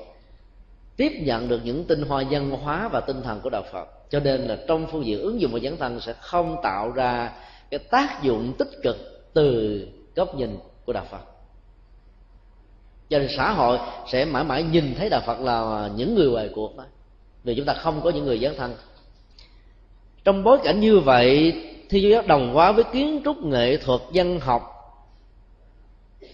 tiếp 0.96 1.12
nhận 1.20 1.48
được 1.48 1.60
những 1.64 1.84
tinh 1.84 2.02
hoa 2.02 2.24
văn 2.30 2.50
hóa 2.50 2.88
và 2.88 3.00
tinh 3.00 3.22
thần 3.22 3.40
của 3.40 3.50
đạo 3.50 3.62
Phật. 3.72 3.88
Cho 4.10 4.20
nên 4.20 4.40
là 4.40 4.58
trong 4.68 4.86
phương 4.92 5.06
diện 5.06 5.20
ứng 5.20 5.40
dụng 5.40 5.52
và 5.52 5.58
dấn 5.58 5.76
thân 5.76 6.00
sẽ 6.00 6.12
không 6.12 6.56
tạo 6.62 6.90
ra 6.90 7.32
cái 7.70 7.78
tác 7.78 8.22
dụng 8.22 8.52
tích 8.58 8.70
cực 8.82 8.96
từ 9.34 9.80
góc 10.14 10.34
nhìn 10.34 10.58
của 10.84 10.92
đạo 10.92 11.04
Phật. 11.10 11.20
Cho 13.08 13.18
nên 13.18 13.28
xã 13.36 13.52
hội 13.52 13.78
sẽ 14.12 14.24
mãi 14.24 14.44
mãi 14.44 14.62
nhìn 14.62 14.94
thấy 14.98 15.08
đạo 15.10 15.20
Phật 15.26 15.40
là 15.40 15.90
những 15.96 16.14
người 16.14 16.30
ngoài 16.30 16.50
cuộc 16.54 16.76
đó 16.76 16.84
vì 17.44 17.54
chúng 17.54 17.66
ta 17.66 17.74
không 17.74 18.00
có 18.00 18.10
những 18.10 18.24
người 18.24 18.38
dấn 18.38 18.54
thân. 18.56 18.74
Trong 20.24 20.44
bối 20.44 20.58
cảnh 20.64 20.80
như 20.80 20.98
vậy 20.98 21.54
thì 21.88 22.00
giáo 22.00 22.22
đồng 22.26 22.54
hóa 22.54 22.72
với 22.72 22.84
kiến 22.84 23.20
trúc 23.24 23.42
nghệ 23.42 23.76
thuật, 23.76 24.00
văn 24.14 24.40
học 24.40 24.75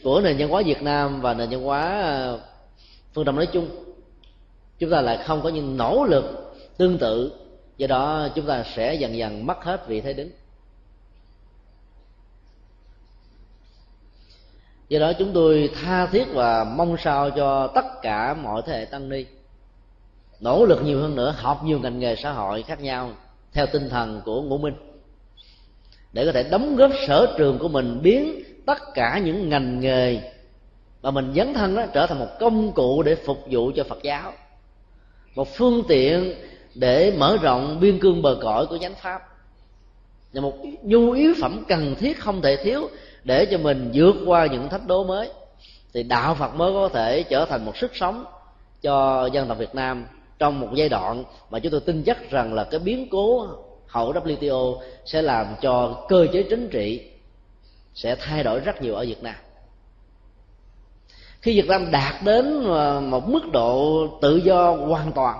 của 0.02 0.20
nền 0.20 0.36
văn 0.38 0.48
hóa 0.48 0.62
Việt 0.66 0.82
Nam 0.82 1.20
và 1.20 1.34
nền 1.34 1.50
văn 1.50 1.62
hóa 1.62 2.00
ờ, 2.02 2.40
phương 3.14 3.24
Đông 3.24 3.36
nói 3.36 3.46
chung. 3.46 3.68
Chúng 4.78 4.90
ta 4.90 5.00
lại 5.00 5.18
không 5.24 5.42
có 5.42 5.48
những 5.48 5.76
nỗ 5.76 6.04
lực 6.04 6.54
tương 6.76 6.98
tự. 6.98 7.32
Do 7.76 7.86
đó, 7.86 8.28
chúng 8.34 8.46
ta 8.46 8.64
sẽ 8.74 8.94
dần 8.94 9.16
dần 9.16 9.46
mất 9.46 9.64
hết 9.64 9.88
vị 9.88 10.00
thế 10.00 10.12
đứng. 10.12 10.30
Do 14.88 14.98
đó, 14.98 15.12
chúng 15.12 15.32
tôi 15.32 15.70
tha 15.82 16.06
thiết 16.06 16.24
và 16.32 16.64
mong 16.64 16.96
sao 17.04 17.30
cho 17.30 17.66
tất 17.66 17.84
cả 18.02 18.34
mọi 18.34 18.62
thế 18.66 18.78
hệ 18.78 18.84
tăng 18.84 19.08
ni 19.08 19.24
nỗ 20.40 20.64
lực 20.64 20.82
nhiều 20.84 21.00
hơn 21.00 21.16
nữa, 21.16 21.34
học 21.36 21.64
nhiều 21.64 21.78
ngành 21.78 21.98
nghề 21.98 22.16
xã 22.16 22.32
hội 22.32 22.62
khác 22.62 22.80
nhau 22.80 23.10
theo 23.52 23.66
tinh 23.66 23.88
thần 23.88 24.20
của 24.24 24.42
ngũ 24.42 24.58
minh, 24.58 24.74
để 26.12 26.26
có 26.26 26.32
thể 26.32 26.42
đóng 26.42 26.76
góp 26.76 26.90
sở 27.06 27.34
trường 27.38 27.58
của 27.58 27.68
mình 27.68 28.00
biến 28.02 28.42
tất 28.66 28.78
cả 28.94 29.18
những 29.24 29.48
ngành 29.48 29.80
nghề 29.80 30.20
mà 31.02 31.10
mình 31.10 31.32
dấn 31.36 31.54
thân 31.54 31.74
đó 31.74 31.84
trở 31.92 32.06
thành 32.06 32.18
một 32.18 32.28
công 32.40 32.72
cụ 32.72 33.02
để 33.02 33.14
phục 33.14 33.38
vụ 33.50 33.72
cho 33.76 33.84
Phật 33.84 34.02
giáo. 34.02 34.32
Một 35.34 35.48
phương 35.54 35.82
tiện 35.88 36.34
để 36.74 37.12
mở 37.18 37.36
rộng 37.42 37.80
biên 37.80 37.98
cương 37.98 38.22
bờ 38.22 38.38
cõi 38.42 38.66
của 38.66 38.78
chánh 38.78 38.94
pháp. 38.94 39.22
Là 40.32 40.40
một 40.40 40.54
nhu 40.82 41.12
yếu 41.12 41.34
phẩm 41.40 41.64
cần 41.68 41.94
thiết 41.94 42.20
không 42.20 42.42
thể 42.42 42.56
thiếu 42.56 42.88
để 43.24 43.46
cho 43.50 43.58
mình 43.58 43.90
vượt 43.94 44.16
qua 44.26 44.46
những 44.46 44.68
thách 44.68 44.86
đố 44.86 45.04
mới. 45.04 45.30
Thì 45.94 46.02
đạo 46.02 46.34
Phật 46.34 46.54
mới 46.54 46.72
có 46.72 46.88
thể 46.88 47.22
trở 47.22 47.44
thành 47.44 47.64
một 47.64 47.76
sức 47.76 47.96
sống 47.96 48.24
cho 48.82 49.26
dân 49.32 49.48
tộc 49.48 49.58
Việt 49.58 49.74
Nam 49.74 50.06
trong 50.38 50.60
một 50.60 50.68
giai 50.74 50.88
đoạn 50.88 51.24
mà 51.50 51.58
chúng 51.58 51.72
tôi 51.72 51.80
tin 51.80 52.02
chắc 52.02 52.30
rằng 52.30 52.54
là 52.54 52.64
cái 52.64 52.80
biến 52.80 53.08
cố 53.10 53.46
hậu 53.86 54.12
WTO 54.12 54.78
sẽ 55.04 55.22
làm 55.22 55.46
cho 55.60 56.04
cơ 56.08 56.26
chế 56.32 56.42
chính 56.42 56.68
trị 56.68 57.11
sẽ 57.94 58.16
thay 58.20 58.44
đổi 58.44 58.60
rất 58.60 58.82
nhiều 58.82 58.94
ở 58.94 59.04
Việt 59.04 59.22
Nam. 59.22 59.34
Khi 61.40 61.60
Việt 61.60 61.68
Nam 61.68 61.90
đạt 61.90 62.14
đến 62.24 62.64
ờ, 62.64 63.00
một 63.00 63.28
mức 63.28 63.42
độ 63.52 64.06
tự 64.22 64.36
do 64.36 64.70
hoàn 64.70 65.12
toàn, 65.12 65.38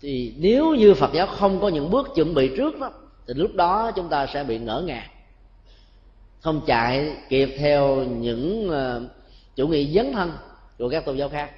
thì 0.00 0.34
nếu 0.38 0.74
như 0.74 0.94
Phật 0.94 1.10
giáo 1.12 1.26
không 1.26 1.60
có 1.60 1.68
những 1.68 1.90
bước 1.90 2.08
chuẩn 2.14 2.34
bị 2.34 2.50
trước 2.56 2.80
đó, 2.80 2.90
thì 3.26 3.34
lúc 3.34 3.54
đó 3.54 3.90
chúng 3.96 4.08
ta 4.08 4.26
sẽ 4.26 4.44
bị 4.44 4.58
ngỡ 4.58 4.82
ngàng, 4.86 5.08
không 6.40 6.60
chạy 6.66 7.16
kịp 7.28 7.54
theo 7.58 7.96
những 7.96 8.68
ờ, 8.70 9.08
chủ 9.56 9.68
nghĩa 9.68 9.84
dấn 9.84 10.12
thân 10.12 10.32
của 10.78 10.88
các 10.88 11.04
tôn 11.04 11.16
giáo 11.16 11.28
khác. 11.28 11.50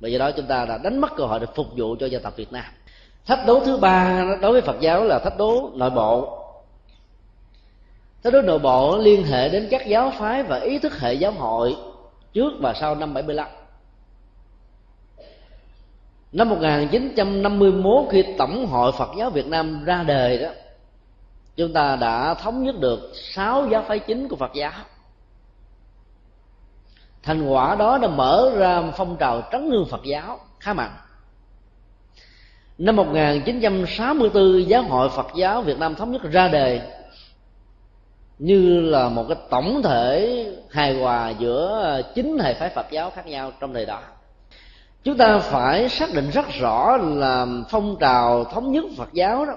Bởi 0.00 0.12
do 0.12 0.18
đó 0.18 0.30
chúng 0.36 0.46
ta 0.46 0.64
đã 0.64 0.78
đánh 0.78 0.98
mất 1.00 1.10
cơ 1.16 1.24
hội 1.24 1.40
để 1.40 1.46
phục 1.54 1.66
vụ 1.76 1.96
cho 2.00 2.06
dân 2.06 2.22
tộc 2.22 2.36
Việt 2.36 2.52
Nam 2.52 2.64
thách 3.28 3.46
đố 3.46 3.60
thứ 3.64 3.76
ba 3.76 4.24
đối 4.40 4.52
với 4.52 4.60
phật 4.60 4.80
giáo 4.80 5.04
là 5.04 5.18
thách 5.18 5.38
đố 5.38 5.70
nội 5.74 5.90
bộ. 5.90 6.38
Thách 8.22 8.32
đố 8.32 8.42
nội 8.42 8.58
bộ 8.58 8.98
liên 8.98 9.24
hệ 9.24 9.48
đến 9.48 9.68
các 9.70 9.86
giáo 9.86 10.12
phái 10.18 10.42
và 10.42 10.58
ý 10.58 10.78
thức 10.78 11.00
hệ 11.00 11.14
giáo 11.14 11.32
hội 11.32 11.76
trước 12.32 12.52
và 12.60 12.74
sau 12.74 12.94
năm 12.94 13.14
75 13.14 13.46
Năm 16.32 16.48
1951 16.48 18.04
khi 18.10 18.24
Tổng 18.38 18.66
hội 18.66 18.92
Phật 18.92 19.10
giáo 19.18 19.30
Việt 19.30 19.46
Nam 19.46 19.84
ra 19.84 20.02
đời 20.02 20.38
đó, 20.38 20.48
Chúng 21.56 21.72
ta 21.72 21.96
đã 21.96 22.34
thống 22.34 22.62
nhất 22.62 22.74
được 22.80 23.12
sáu 23.14 23.66
giáo 23.70 23.84
phái 23.88 23.98
chính 23.98 24.28
của 24.28 24.36
Phật 24.36 24.50
giáo. 24.54 24.72
Thành 27.22 27.48
quả 27.48 27.74
đó 27.74 27.98
đã 27.98 28.08
mở 28.08 28.50
ra 28.56 28.82
phong 28.96 29.16
trào 29.16 29.42
trấn 29.52 29.70
hương 29.70 29.86
Phật 29.90 30.00
giáo 30.04 30.40
khá 30.60 30.72
mạnh 30.72 30.92
năm 32.78 32.96
1964 32.96 34.68
giáo 34.68 34.82
hội 34.82 35.08
Phật 35.08 35.26
giáo 35.36 35.62
Việt 35.62 35.78
Nam 35.78 35.94
thống 35.94 36.12
nhất 36.12 36.22
ra 36.32 36.48
đề 36.48 36.80
như 38.38 38.80
là 38.80 39.08
một 39.08 39.24
cái 39.28 39.36
tổng 39.50 39.82
thể 39.82 40.46
hài 40.70 40.94
hòa 40.94 41.30
giữa 41.30 42.02
chính 42.14 42.38
hệ 42.38 42.54
phái 42.54 42.68
Phật 42.68 42.86
giáo 42.90 43.10
khác 43.10 43.26
nhau 43.26 43.52
trong 43.60 43.74
thời 43.74 43.86
đó 43.86 44.00
chúng 45.04 45.16
ta 45.16 45.38
phải 45.38 45.88
xác 45.88 46.14
định 46.14 46.30
rất 46.30 46.46
rõ 46.60 46.96
là 46.96 47.46
phong 47.70 47.96
trào 48.00 48.44
thống 48.44 48.72
nhất 48.72 48.84
Phật 48.96 49.08
giáo 49.12 49.46
đó 49.46 49.54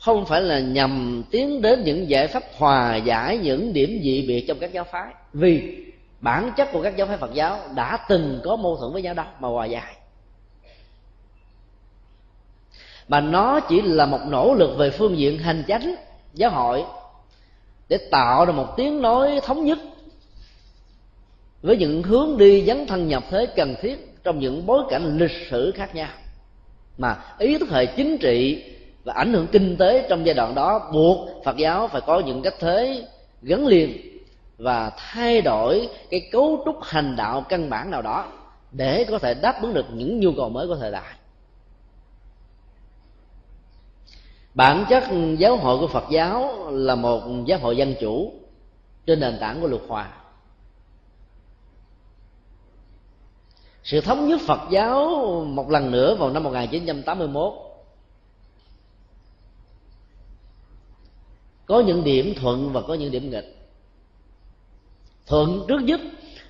không 0.00 0.26
phải 0.26 0.42
là 0.42 0.60
nhằm 0.60 1.22
tiến 1.30 1.62
đến 1.62 1.82
những 1.84 2.08
giải 2.08 2.26
pháp 2.26 2.42
hòa 2.58 2.96
giải 2.96 3.38
những 3.38 3.72
điểm 3.72 4.00
dị 4.02 4.24
biệt 4.28 4.44
trong 4.48 4.58
các 4.58 4.72
giáo 4.72 4.84
phái. 4.84 5.14
Vì 5.32 5.84
bản 6.20 6.50
chất 6.56 6.68
của 6.72 6.82
các 6.82 6.96
giáo 6.96 7.06
phái 7.06 7.16
Phật 7.16 7.34
giáo 7.34 7.58
đã 7.74 7.98
từng 8.08 8.40
có 8.44 8.56
mâu 8.56 8.76
thuẫn 8.76 8.92
với 8.92 9.02
nhau 9.02 9.14
đâu 9.14 9.26
mà 9.40 9.48
hòa 9.48 9.66
giải 9.66 9.94
mà 13.08 13.20
nó 13.20 13.60
chỉ 13.60 13.82
là 13.82 14.06
một 14.06 14.20
nỗ 14.28 14.54
lực 14.54 14.76
về 14.76 14.90
phương 14.90 15.18
diện 15.18 15.38
hành 15.38 15.62
chánh, 15.68 15.94
giáo 16.34 16.50
hội, 16.50 16.84
để 17.88 17.98
tạo 18.10 18.44
ra 18.44 18.52
một 18.52 18.76
tiếng 18.76 19.02
nói 19.02 19.40
thống 19.44 19.64
nhất 19.64 19.78
với 21.62 21.76
những 21.76 22.02
hướng 22.02 22.38
đi 22.38 22.64
dấn 22.66 22.86
thân 22.86 23.08
nhập 23.08 23.24
thế 23.30 23.46
cần 23.46 23.74
thiết 23.82 24.22
trong 24.24 24.38
những 24.38 24.66
bối 24.66 24.82
cảnh 24.90 25.18
lịch 25.18 25.48
sử 25.50 25.72
khác 25.74 25.94
nhau. 25.94 26.08
Mà 26.98 27.16
ý 27.38 27.58
thức 27.58 27.68
hệ 27.70 27.86
chính 27.86 28.18
trị 28.18 28.64
và 29.04 29.12
ảnh 29.12 29.32
hưởng 29.32 29.46
kinh 29.46 29.76
tế 29.76 30.06
trong 30.08 30.26
giai 30.26 30.34
đoạn 30.34 30.54
đó 30.54 30.90
buộc 30.92 31.44
Phật 31.44 31.56
giáo 31.56 31.88
phải 31.88 32.00
có 32.00 32.20
những 32.20 32.42
cách 32.42 32.54
thế 32.60 33.06
gắn 33.42 33.66
liền 33.66 33.98
và 34.58 34.90
thay 34.96 35.42
đổi 35.42 35.88
cái 36.10 36.28
cấu 36.32 36.62
trúc 36.64 36.76
hành 36.82 37.16
đạo 37.16 37.44
căn 37.48 37.70
bản 37.70 37.90
nào 37.90 38.02
đó 38.02 38.24
để 38.72 39.04
có 39.04 39.18
thể 39.18 39.34
đáp 39.34 39.62
ứng 39.62 39.74
được 39.74 39.86
những 39.94 40.20
nhu 40.20 40.32
cầu 40.36 40.48
mới 40.48 40.66
của 40.66 40.76
thời 40.76 40.90
đại 40.92 41.12
bản 44.54 44.84
chất 44.88 45.04
giáo 45.38 45.56
hội 45.56 45.78
của 45.78 45.86
phật 45.86 46.04
giáo 46.10 46.70
là 46.70 46.94
một 46.94 47.22
giáo 47.46 47.58
hội 47.58 47.76
dân 47.76 47.94
chủ 48.00 48.32
trên 49.06 49.20
nền 49.20 49.38
tảng 49.40 49.60
của 49.60 49.66
luật 49.66 49.82
hòa. 49.88 50.10
Sự 53.84 54.00
thống 54.00 54.28
nhất 54.28 54.40
Phật 54.46 54.60
giáo 54.70 55.10
một 55.48 55.70
lần 55.70 55.90
nữa 55.90 56.14
vào 56.14 56.30
năm 56.30 56.42
1981 56.42 57.52
có 61.66 61.80
những 61.80 62.04
điểm 62.04 62.34
thuận 62.40 62.72
và 62.72 62.80
có 62.88 62.94
những 62.94 63.10
điểm 63.10 63.30
nghịch. 63.30 63.56
Thuận 65.26 65.64
trước 65.68 65.82
nhất 65.82 66.00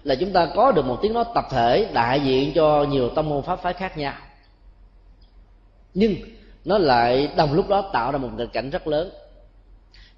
là 0.02 0.14
chúng 0.14 0.32
ta 0.32 0.52
có 0.54 0.72
được 0.72 0.86
một 0.86 0.98
tiếng 1.02 1.12
nói 1.12 1.24
tập 1.34 1.44
thể 1.50 1.90
đại 1.94 2.20
diện 2.20 2.52
cho 2.54 2.84
nhiều 2.84 3.08
tâm 3.08 3.28
môn 3.28 3.42
pháp 3.42 3.56
phái 3.62 3.72
khác 3.72 3.98
nhau. 3.98 4.14
Nhưng 5.94 6.14
nó 6.64 6.78
lại 6.78 7.32
đồng 7.36 7.52
lúc 7.54 7.68
đó 7.68 7.90
tạo 7.92 8.12
ra 8.12 8.18
một 8.18 8.28
nghịch 8.36 8.52
cảnh 8.52 8.70
rất 8.70 8.86
lớn. 8.86 9.10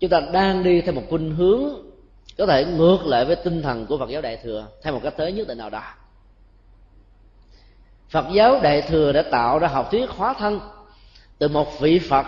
Chúng 0.01 0.11
ta 0.11 0.21
đang 0.33 0.63
đi 0.63 0.81
theo 0.81 0.95
một 0.95 1.03
khuynh 1.11 1.35
hướng 1.35 1.63
có 2.39 2.47
thể 2.47 2.65
ngược 2.65 2.99
lại 3.05 3.25
với 3.25 3.37
tinh 3.37 3.63
thần 3.63 3.87
của 3.87 3.99
Phật 3.99 4.11
giáo 4.11 4.23
Đại 4.23 4.37
thừa 4.37 4.67
theo 4.83 4.93
một 4.93 5.01
cách 5.03 5.15
thế 5.17 5.33
nhất 5.33 5.49
định 5.49 5.59
nào 5.59 5.71
đó. 5.71 5.83
Phật 8.09 8.27
giáo 8.33 8.61
đại 8.63 8.83
thừa 8.83 9.13
đã 9.13 9.23
tạo 9.23 9.59
ra 9.59 9.69
học 9.69 9.89
thuyết 9.91 10.11
hóa 10.11 10.35
thân 10.39 10.61
từ 11.39 11.49
một 11.49 11.81
vị 11.81 11.99
phật, 11.99 12.27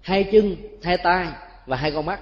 hai 0.00 0.24
chân, 0.32 0.56
hai 0.82 0.96
tay 0.96 1.26
và 1.66 1.76
hai 1.76 1.90
con 1.90 2.06
mắt. 2.06 2.20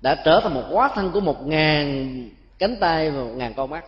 Đã 0.00 0.14
trở 0.24 0.40
thành 0.40 0.54
một 0.54 0.64
hóa 0.70 0.90
thân 0.94 1.10
của 1.12 1.20
một 1.20 1.46
ngàn 1.46 2.30
cánh 2.58 2.76
tay 2.80 3.10
và 3.10 3.22
một 3.22 3.32
ngàn 3.36 3.54
con 3.54 3.70
mắt 3.70 3.84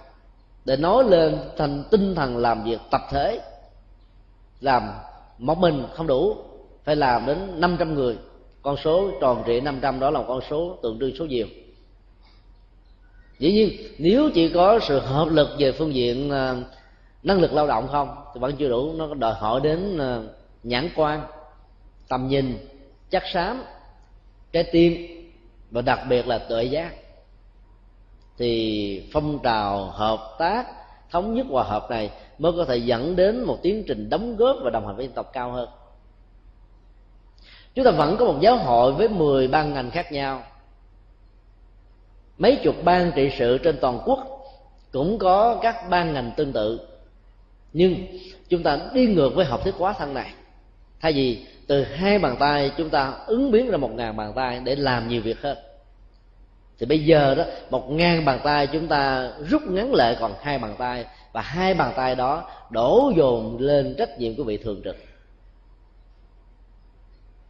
để 0.64 0.76
nói 0.76 1.04
lên 1.04 1.38
thành 1.58 1.84
tinh 1.90 2.14
thần 2.14 2.36
làm 2.36 2.64
việc 2.64 2.78
tập 2.90 3.00
thể, 3.10 3.40
làm 4.60 4.90
một 5.38 5.58
mình 5.58 5.84
không 5.94 6.06
đủ, 6.06 6.36
phải 6.84 6.96
làm 6.96 7.26
đến 7.26 7.60
500 7.60 7.94
người. 7.94 8.18
Con 8.62 8.76
số 8.84 9.10
tròn 9.20 9.42
trịa 9.46 9.60
500 9.60 10.00
đó 10.00 10.10
là 10.10 10.20
một 10.20 10.24
con 10.28 10.40
số 10.50 10.78
tượng 10.82 10.98
trưng 11.00 11.16
số 11.18 11.24
nhiều. 11.24 11.46
Dĩ 13.38 13.52
nhiên, 13.52 13.92
nếu 13.98 14.30
chỉ 14.34 14.48
có 14.48 14.78
sự 14.88 14.98
hợp 14.98 15.28
lực 15.30 15.48
về 15.58 15.72
phương 15.72 15.94
diện 15.94 16.30
à, 16.30 16.56
năng 17.22 17.40
lực 17.40 17.52
lao 17.52 17.66
động 17.66 17.88
không, 17.92 18.16
thì 18.34 18.40
vẫn 18.40 18.56
chưa 18.56 18.68
đủ. 18.68 18.92
Nó 18.92 19.14
đòi 19.14 19.34
hỏi 19.34 19.60
đến 19.60 19.98
à, 19.98 20.22
nhãn 20.62 20.88
quan, 20.96 21.22
tầm 22.08 22.28
nhìn, 22.28 22.58
chắc 23.10 23.22
xám, 23.32 23.62
trái 24.52 24.64
tim 24.72 25.06
và 25.70 25.82
đặc 25.82 26.00
biệt 26.08 26.26
là 26.26 26.38
tuệ 26.38 26.64
giác. 26.64 26.94
Thì 28.38 29.02
phong 29.12 29.38
trào 29.42 29.84
hợp 29.84 30.36
tác, 30.38 30.66
thống 31.10 31.34
nhất 31.34 31.46
hòa 31.50 31.64
hợp 31.64 31.90
này 31.90 32.10
mới 32.38 32.52
có 32.56 32.64
thể 32.64 32.76
dẫn 32.76 33.16
đến 33.16 33.42
một 33.42 33.58
tiến 33.62 33.84
trình 33.86 34.10
đóng 34.10 34.36
góp 34.36 34.56
và 34.62 34.70
đồng 34.70 34.86
hành 34.86 34.96
với 34.96 35.04
dân 35.04 35.14
tộc 35.14 35.30
cao 35.32 35.52
hơn. 35.52 35.68
Chúng 37.74 37.84
ta 37.84 37.90
vẫn 37.90 38.16
có 38.16 38.24
một 38.24 38.38
giáo 38.40 38.56
hội 38.56 38.92
với 38.92 39.08
10 39.08 39.48
ban 39.48 39.74
ngành 39.74 39.90
khác 39.90 40.12
nhau. 40.12 40.42
Mấy 42.38 42.60
chục 42.64 42.74
ban 42.84 43.12
trị 43.14 43.30
sự 43.38 43.58
trên 43.58 43.78
toàn 43.80 44.00
quốc 44.04 44.44
cũng 44.92 45.18
có 45.18 45.58
các 45.62 45.76
ban 45.90 46.12
ngành 46.12 46.32
tương 46.36 46.52
tự. 46.52 46.80
Nhưng 47.72 48.06
chúng 48.48 48.62
ta 48.62 48.78
đi 48.94 49.06
ngược 49.06 49.34
với 49.34 49.44
học 49.44 49.60
thuyết 49.64 49.74
quá 49.78 49.92
thân 49.98 50.14
này. 50.14 50.32
Thay 51.00 51.12
vì 51.12 51.46
từ 51.66 51.84
hai 51.84 52.18
bàn 52.18 52.36
tay 52.38 52.70
chúng 52.76 52.90
ta 52.90 53.12
ứng 53.26 53.50
biến 53.50 53.70
ra 53.70 53.76
một 53.76 53.90
ngàn 53.94 54.16
bàn 54.16 54.32
tay 54.36 54.60
để 54.64 54.76
làm 54.76 55.08
nhiều 55.08 55.22
việc 55.22 55.42
hơn, 55.42 55.58
thì 56.78 56.86
bây 56.86 57.04
giờ 57.04 57.34
đó, 57.34 57.44
một 57.70 57.90
ngàn 57.90 58.24
bàn 58.24 58.40
tay 58.44 58.66
chúng 58.66 58.88
ta 58.88 59.30
rút 59.48 59.62
ngắn 59.62 59.94
lại 59.94 60.16
còn 60.20 60.34
hai 60.42 60.58
bàn 60.58 60.74
tay 60.78 61.04
và 61.38 61.42
hai 61.42 61.74
bàn 61.74 61.92
tay 61.96 62.14
đó 62.14 62.44
đổ 62.70 63.12
dồn 63.16 63.56
lên 63.60 63.94
trách 63.98 64.18
nhiệm 64.18 64.36
của 64.36 64.44
vị 64.44 64.56
thường 64.56 64.80
trực. 64.84 64.96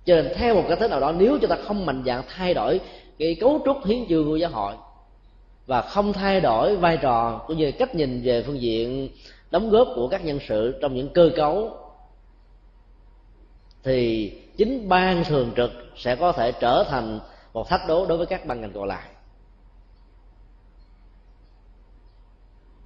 Cho 0.05 0.14
nên 0.14 0.32
theo 0.36 0.55
một 0.55 0.64
cách 0.68 0.78
thế 0.80 0.89
nào 0.89 1.01
đó, 1.01 1.12
nếu 1.12 1.39
chúng 1.41 1.51
ta 1.51 1.57
không 1.64 1.86
mạnh 1.86 2.03
dạng 2.07 2.22
thay 2.28 2.55
đổi 2.55 2.80
cái 3.18 3.36
cấu 3.41 3.61
trúc 3.64 3.84
hiến 3.84 4.09
chương 4.09 4.26
của 4.26 4.36
giáo 4.36 4.51
hội 4.51 4.74
và 5.66 5.82
không 5.82 6.12
thay 6.12 6.41
đổi 6.41 6.76
vai 6.76 6.97
trò 6.97 7.45
cũng 7.47 7.57
như 7.57 7.72
cách 7.72 7.95
nhìn 7.95 8.22
về 8.24 8.43
phương 8.43 8.61
diện 8.61 9.09
đóng 9.51 9.70
góp 9.70 9.89
của 9.95 10.09
các 10.09 10.24
nhân 10.24 10.39
sự 10.49 10.78
trong 10.80 10.95
những 10.95 11.09
cơ 11.09 11.30
cấu, 11.36 11.70
thì 13.82 14.32
chính 14.57 14.89
ban 14.89 15.24
thường 15.24 15.51
trực 15.57 15.70
sẽ 15.97 16.16
có 16.16 16.32
thể 16.32 16.53
trở 16.53 16.84
thành 16.89 17.20
một 17.53 17.68
thách 17.68 17.89
đố 17.89 18.07
đối 18.07 18.18
với 18.18 18.26
các 18.26 18.47
ban 18.47 18.61
ngành 18.61 18.72
còn 18.72 18.84
lại. 18.84 19.09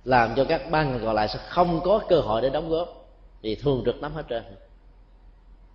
Làm 0.04 0.34
cho 0.36 0.44
các 0.44 0.70
ban 0.70 0.92
ngành 0.92 1.00
còn 1.04 1.14
lại 1.14 1.28
sẽ 1.28 1.38
không 1.48 1.80
có 1.84 2.00
cơ 2.08 2.20
hội 2.20 2.42
để 2.42 2.50
đóng 2.50 2.68
góp. 2.68 2.88
Thì 3.42 3.54
thường 3.54 3.82
trực 3.86 4.00
nắm 4.00 4.14
hết 4.14 4.22
trên 4.28 4.42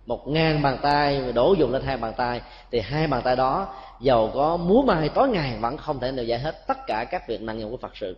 một 0.08 0.28
ngàn 0.28 0.62
bàn 0.62 0.78
tay, 0.82 1.32
đổ 1.32 1.54
dùng 1.58 1.72
lên 1.72 1.82
hai 1.82 1.96
bàn 1.96 2.12
tay, 2.16 2.40
thì 2.70 2.80
hai 2.80 3.06
bàn 3.06 3.22
tay 3.24 3.36
đó, 3.36 3.74
giàu 4.00 4.30
có 4.34 4.56
múa 4.56 4.82
mai 4.82 5.08
tối 5.08 5.28
ngày 5.28 5.58
vẫn 5.60 5.76
không 5.76 6.00
thể 6.00 6.12
nào 6.12 6.24
giải 6.24 6.38
hết 6.38 6.66
tất 6.66 6.86
cả 6.86 7.04
các 7.04 7.28
việc 7.28 7.42
nặng 7.42 7.58
nhọc 7.58 7.70
của 7.70 7.76
phật 7.76 7.96
sự. 7.96 8.16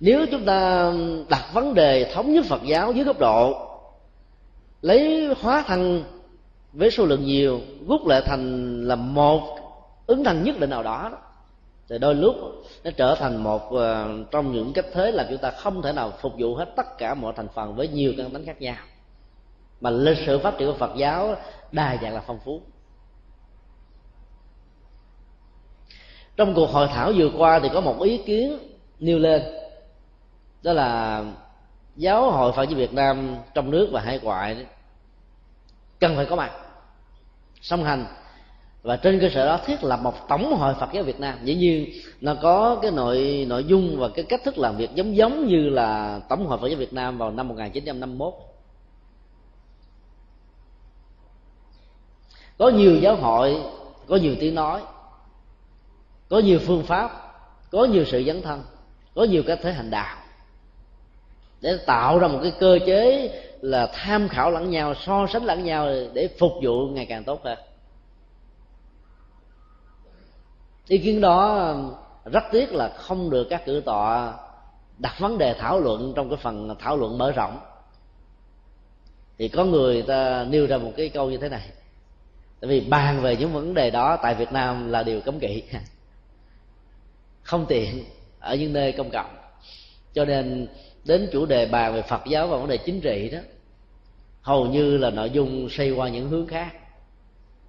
Nếu 0.00 0.26
chúng 0.30 0.44
ta 0.44 0.92
đặt 1.28 1.44
vấn 1.52 1.74
đề 1.74 2.12
thống 2.14 2.32
nhất 2.32 2.44
phật 2.48 2.62
giáo 2.64 2.92
dưới 2.92 3.04
góc 3.04 3.18
độ, 3.18 3.68
lấy 4.82 5.28
hóa 5.40 5.64
thân 5.66 6.04
với 6.72 6.90
số 6.90 7.06
lượng 7.06 7.24
nhiều, 7.24 7.60
rút 7.88 8.06
lại 8.06 8.22
thành 8.26 8.84
là 8.88 8.94
một, 8.94 9.58
ứng 10.06 10.24
thân 10.24 10.42
nhất 10.44 10.60
định 10.60 10.70
nào 10.70 10.82
đó, 10.82 11.10
thì 11.88 11.98
đôi 11.98 12.14
lúc 12.14 12.34
nó 12.84 12.90
trở 12.96 13.14
thành 13.14 13.36
một 13.36 13.72
uh, 13.74 14.30
trong 14.30 14.52
những 14.52 14.72
cách 14.72 14.86
thế 14.92 15.12
là 15.12 15.26
chúng 15.28 15.38
ta 15.38 15.50
không 15.50 15.82
thể 15.82 15.92
nào 15.92 16.12
phục 16.20 16.32
vụ 16.38 16.54
hết 16.54 16.68
tất 16.76 16.98
cả 16.98 17.14
mọi 17.14 17.32
thành 17.36 17.48
phần 17.54 17.74
với 17.74 17.88
nhiều 17.88 18.14
căn 18.16 18.30
tính 18.30 18.46
khác 18.46 18.60
nhau. 18.60 18.76
Mà 19.80 19.90
lịch 19.90 20.18
sử 20.26 20.38
phát 20.38 20.54
triển 20.58 20.68
của 20.68 20.78
Phật 20.78 20.90
giáo 20.96 21.34
đa 21.72 21.96
dạng 22.02 22.14
là 22.14 22.22
phong 22.26 22.38
phú. 22.44 22.60
Trong 26.36 26.54
cuộc 26.54 26.70
hội 26.70 26.88
thảo 26.88 27.12
vừa 27.16 27.30
qua 27.38 27.60
thì 27.62 27.68
có 27.74 27.80
một 27.80 28.00
ý 28.02 28.22
kiến 28.26 28.58
nêu 28.98 29.18
lên 29.18 29.42
đó 30.62 30.72
là 30.72 31.24
giáo 31.96 32.30
hội 32.30 32.52
Phật 32.52 32.64
giáo 32.64 32.78
Việt 32.78 32.92
Nam 32.92 33.36
trong 33.54 33.70
nước 33.70 33.88
và 33.92 34.00
hải 34.00 34.20
ngoại 34.22 34.66
cần 36.00 36.16
phải 36.16 36.26
có 36.26 36.36
mặt 36.36 36.52
song 37.60 37.84
hành 37.84 38.06
và 38.82 38.96
trên 38.96 39.20
cơ 39.20 39.28
sở 39.34 39.46
đó, 39.46 39.60
thiết 39.66 39.84
lập 39.84 40.00
một 40.02 40.28
tổng 40.28 40.56
hội 40.56 40.74
Phật 40.80 40.88
giáo 40.92 41.02
Việt 41.02 41.20
Nam. 41.20 41.38
Dĩ 41.44 41.54
nhiên, 41.54 41.90
nó 42.20 42.34
có 42.34 42.78
cái 42.82 42.90
nội 42.90 43.46
nội 43.48 43.64
dung 43.64 43.96
và 43.98 44.08
cái 44.08 44.24
cách 44.24 44.40
thức 44.44 44.58
làm 44.58 44.76
việc 44.76 44.90
giống 44.94 45.16
giống 45.16 45.46
như 45.46 45.68
là 45.68 46.20
tổng 46.28 46.46
hội 46.46 46.58
Phật 46.58 46.68
giáo 46.68 46.78
Việt 46.78 46.92
Nam 46.92 47.18
vào 47.18 47.30
năm 47.30 47.48
1951 47.48 48.34
có 52.58 52.68
nhiều 52.68 52.96
giáo 52.96 53.16
hội, 53.16 53.62
có 54.06 54.16
nhiều 54.16 54.34
tiếng 54.40 54.54
nói, 54.54 54.80
có 56.28 56.38
nhiều 56.38 56.58
phương 56.66 56.82
pháp, 56.82 57.34
có 57.70 57.84
nhiều 57.84 58.04
sự 58.04 58.24
dấn 58.26 58.42
thân, 58.42 58.62
có 59.14 59.24
nhiều 59.24 59.42
cách 59.46 59.58
thế 59.62 59.72
hành 59.72 59.90
đạo. 59.90 60.16
Để 61.60 61.78
tạo 61.86 62.18
ra 62.18 62.28
một 62.28 62.38
cái 62.42 62.52
cơ 62.60 62.78
chế 62.86 63.30
là 63.60 63.86
tham 63.94 64.28
khảo 64.28 64.50
lẫn 64.50 64.70
nhau, 64.70 64.94
so 64.94 65.26
sánh 65.32 65.44
lẫn 65.44 65.64
nhau 65.64 65.88
để 66.12 66.28
phục 66.38 66.52
vụ 66.62 66.88
ngày 66.88 67.06
càng 67.06 67.24
tốt 67.24 67.40
hơn. 67.44 67.58
Ý 70.92 70.98
kiến 70.98 71.20
đó 71.20 71.74
rất 72.24 72.44
tiếc 72.52 72.72
là 72.72 72.88
không 72.88 73.30
được 73.30 73.46
các 73.50 73.64
cử 73.66 73.82
tọa 73.84 74.34
đặt 74.98 75.18
vấn 75.18 75.38
đề 75.38 75.54
thảo 75.54 75.80
luận 75.80 76.12
trong 76.16 76.28
cái 76.28 76.38
phần 76.42 76.76
thảo 76.78 76.96
luận 76.96 77.18
mở 77.18 77.32
rộng. 77.32 77.60
Thì 79.38 79.48
có 79.48 79.64
người 79.64 80.02
ta 80.02 80.46
nêu 80.50 80.66
ra 80.66 80.78
một 80.78 80.92
cái 80.96 81.08
câu 81.08 81.30
như 81.30 81.36
thế 81.36 81.48
này. 81.48 81.68
Tại 82.60 82.68
vì 82.68 82.80
bàn 82.80 83.22
về 83.22 83.36
những 83.36 83.52
vấn 83.52 83.74
đề 83.74 83.90
đó 83.90 84.16
tại 84.22 84.34
việt 84.34 84.52
nam 84.52 84.90
là 84.90 85.02
điều 85.02 85.20
cấm 85.20 85.38
kỵ. 85.38 85.62
Không 87.42 87.66
tiện 87.68 88.04
ở 88.40 88.54
những 88.54 88.72
nơi 88.72 88.92
công 88.92 89.10
cộng. 89.10 89.36
Cho 90.14 90.24
nên 90.24 90.68
đến 91.04 91.28
chủ 91.32 91.46
đề 91.46 91.66
bàn 91.66 91.94
về 91.94 92.02
phật 92.02 92.20
giáo 92.26 92.46
và 92.46 92.56
vấn 92.56 92.68
đề 92.68 92.76
chính 92.76 93.00
trị 93.00 93.30
đó, 93.32 93.38
hầu 94.42 94.66
như 94.66 94.96
là 94.96 95.10
nội 95.10 95.30
dung 95.30 95.68
xoay 95.70 95.90
qua 95.90 96.08
những 96.08 96.28
hướng 96.28 96.46
khác. 96.46 96.72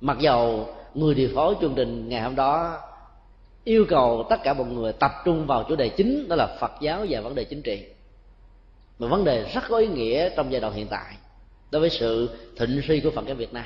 Mặc 0.01 0.17
dầu 0.19 0.67
người 0.93 1.15
điều 1.15 1.29
phối 1.35 1.55
chương 1.61 1.73
trình 1.75 2.09
ngày 2.09 2.21
hôm 2.21 2.35
đó 2.35 2.81
yêu 3.63 3.85
cầu 3.89 4.25
tất 4.29 4.43
cả 4.43 4.53
mọi 4.53 4.67
người 4.67 4.93
tập 4.93 5.11
trung 5.25 5.47
vào 5.47 5.65
chủ 5.69 5.75
đề 5.75 5.89
chính, 5.89 6.27
đó 6.27 6.35
là 6.35 6.57
phật 6.59 6.71
giáo 6.81 7.05
và 7.09 7.21
vấn 7.21 7.35
đề 7.35 7.43
chính 7.43 7.61
trị. 7.61 7.85
Một 8.99 9.07
vấn 9.07 9.23
đề 9.23 9.51
rất 9.53 9.63
có 9.69 9.77
ý 9.77 9.87
nghĩa 9.87 10.29
trong 10.35 10.51
giai 10.51 10.61
đoạn 10.61 10.73
hiện 10.73 10.87
tại 10.87 11.13
đối 11.71 11.79
với 11.79 11.89
sự 11.89 12.29
thịnh 12.57 12.81
suy 12.87 12.99
của 12.99 13.11
phật 13.11 13.25
giáo 13.25 13.35
việt 13.35 13.53
nam. 13.53 13.65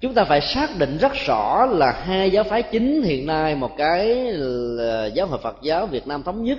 Chúng 0.00 0.14
ta 0.14 0.24
phải 0.24 0.40
xác 0.40 0.70
định 0.78 0.98
rất 0.98 1.12
rõ 1.26 1.66
là 1.66 1.92
hai 1.92 2.30
giáo 2.30 2.44
phái 2.44 2.62
chính 2.62 3.02
hiện 3.02 3.26
nay, 3.26 3.54
một 3.54 3.70
cái 3.76 4.06
là 4.32 5.06
giáo 5.06 5.26
hội 5.26 5.38
phật 5.42 5.56
giáo 5.62 5.86
việt 5.86 6.06
nam 6.06 6.22
thống 6.22 6.44
nhất 6.44 6.58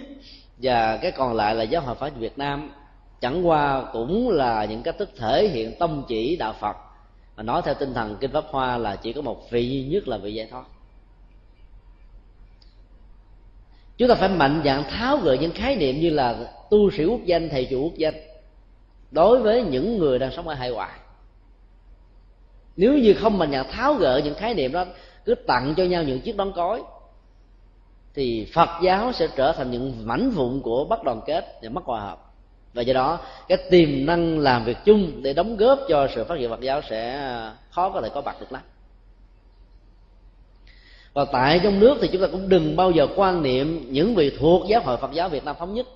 và 0.58 0.98
cái 0.98 1.12
còn 1.12 1.34
lại 1.34 1.56
là 1.56 1.64
giáo 1.64 1.82
hội 1.82 1.96
phật 1.96 2.16
việt 2.16 2.38
nam 2.38 2.72
chẳng 3.22 3.48
qua 3.48 3.86
cũng 3.94 4.30
là 4.30 4.66
những 4.66 4.84
cách 4.84 4.98
thức 4.98 5.10
thể 5.18 5.48
hiện 5.48 5.76
tâm 5.80 6.04
chỉ 6.08 6.36
đạo 6.36 6.56
phật. 6.60 6.78
Mà 7.38 7.44
nói 7.44 7.62
theo 7.66 7.74
tinh 7.74 7.94
thần 7.94 8.18
kinh 8.20 8.32
pháp 8.32 8.46
hoa 8.50 8.78
là 8.78 8.96
chỉ 8.96 9.14
có 9.14 9.22
một 9.22 9.52
vị 9.52 9.70
duy 9.70 9.84
nhất 9.84 10.08
là 10.08 10.18
vị 10.18 10.34
giải 10.34 10.48
thoát. 10.52 10.64
Chúng 13.98 14.10
ta 14.10 14.16
phải 14.16 14.30
mạnh 14.30 14.62
dạng 14.66 14.84
tháo 14.90 15.18
gỡ 15.18 15.38
những 15.42 15.52
khái 15.52 15.76
niệm 15.76 16.00
như 16.00 16.10
là 16.10 16.54
tu 16.70 16.92
sĩ 16.92 17.06
quốc 17.06 17.26
danh, 17.26 17.50
thầy 17.50 17.66
chủ 17.66 17.84
quốc 17.84 17.98
danh 17.98 18.14
đối 19.12 19.42
với 19.42 19.64
những 19.64 19.98
người 19.98 20.20
đang 20.20 20.32
sống 20.32 20.48
ở 20.48 20.54
hải 20.54 20.72
ngoại. 20.72 21.00
Nếu 22.76 22.98
như 22.98 23.14
không 23.14 23.38
mạnh 23.38 23.52
dạn 23.52 23.66
tháo 23.72 23.94
gỡ 23.94 24.22
những 24.24 24.36
khái 24.36 24.54
niệm 24.54 24.72
đó, 24.72 24.86
cứ 25.26 25.36
tặng 25.36 25.74
cho 25.78 25.84
nhau 25.84 26.04
những 26.04 26.22
chiếc 26.22 26.38
đón 26.38 26.54
cối, 26.54 26.82
thì 28.14 28.48
phật 28.54 28.70
giáo 28.84 29.14
sẽ 29.14 29.28
trở 29.36 29.52
thành 29.52 29.72
những 29.72 30.08
mảnh 30.08 30.30
vụn 30.30 30.62
của 30.62 30.86
bất 30.86 31.04
đoàn 31.04 31.22
kết 31.26 31.60
và 31.62 31.70
mất 31.70 31.84
hòa 31.84 32.02
hợp 32.02 32.27
và 32.78 32.84
do 32.84 32.94
đó, 32.94 33.20
cái 33.48 33.58
tiềm 33.70 34.06
năng 34.06 34.40
làm 34.40 34.66
việc 34.66 34.78
chung 34.86 35.24
để 35.24 35.34
đóng 35.34 35.58
góp 35.58 35.80
cho 35.90 36.08
sự 36.16 36.24
phát 36.24 36.36
triển 36.40 36.50
phật 36.50 36.62
giáo 36.62 36.82
sẽ 36.90 37.14
ờ, 37.18 37.54
khó 37.70 37.90
có 37.90 38.02
thể 38.02 38.10
có 38.14 38.22
mặt 38.22 38.36
được 38.40 38.52
lắm. 38.52 38.62
Và 41.14 41.26
tại 41.26 41.60
trong 41.64 41.80
nước 41.80 41.98
thì 42.02 42.10
chúng 42.12 42.22
ta 42.22 42.28
cũng 42.32 42.50
đừng 42.50 42.76
bao 42.76 42.92
giờ 42.92 43.08
quan 43.16 43.44
niệm 43.44 43.88
những 43.92 44.16
vị 44.16 44.32
thuộc 44.40 44.68
giáo 44.68 44.82
hội 44.82 44.98
phật 44.98 45.12
giáo 45.14 45.30
việt 45.30 45.46
nam 45.46 45.56
thống 45.60 45.74
nhất 45.74 45.88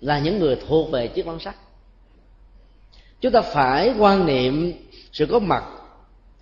là 0.00 0.18
những 0.18 0.38
người 0.38 0.56
thuộc 0.68 0.90
về 0.90 1.08
chiếc 1.08 1.26
quan 1.26 1.40
sắc 1.40 1.56
chúng 3.20 3.32
ta 3.32 3.40
phải 3.40 3.94
quan 3.98 4.26
niệm 4.26 4.72
sự 5.12 5.26
có 5.30 5.38
mặt 5.38 5.64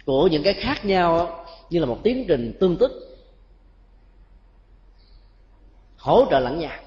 của 0.04 0.26
những 0.26 0.42
cái 0.42 0.52
khác 0.52 0.84
nhau 0.84 1.44
như 1.70 1.80
là 1.80 1.86
một 1.86 1.98
tiến 2.02 2.24
trình 2.28 2.56
tương 2.60 2.76
tức, 2.76 3.18
hỗ 5.96 6.26
trợ 6.30 6.40
lẫn 6.40 6.58
nhau. 6.58 6.78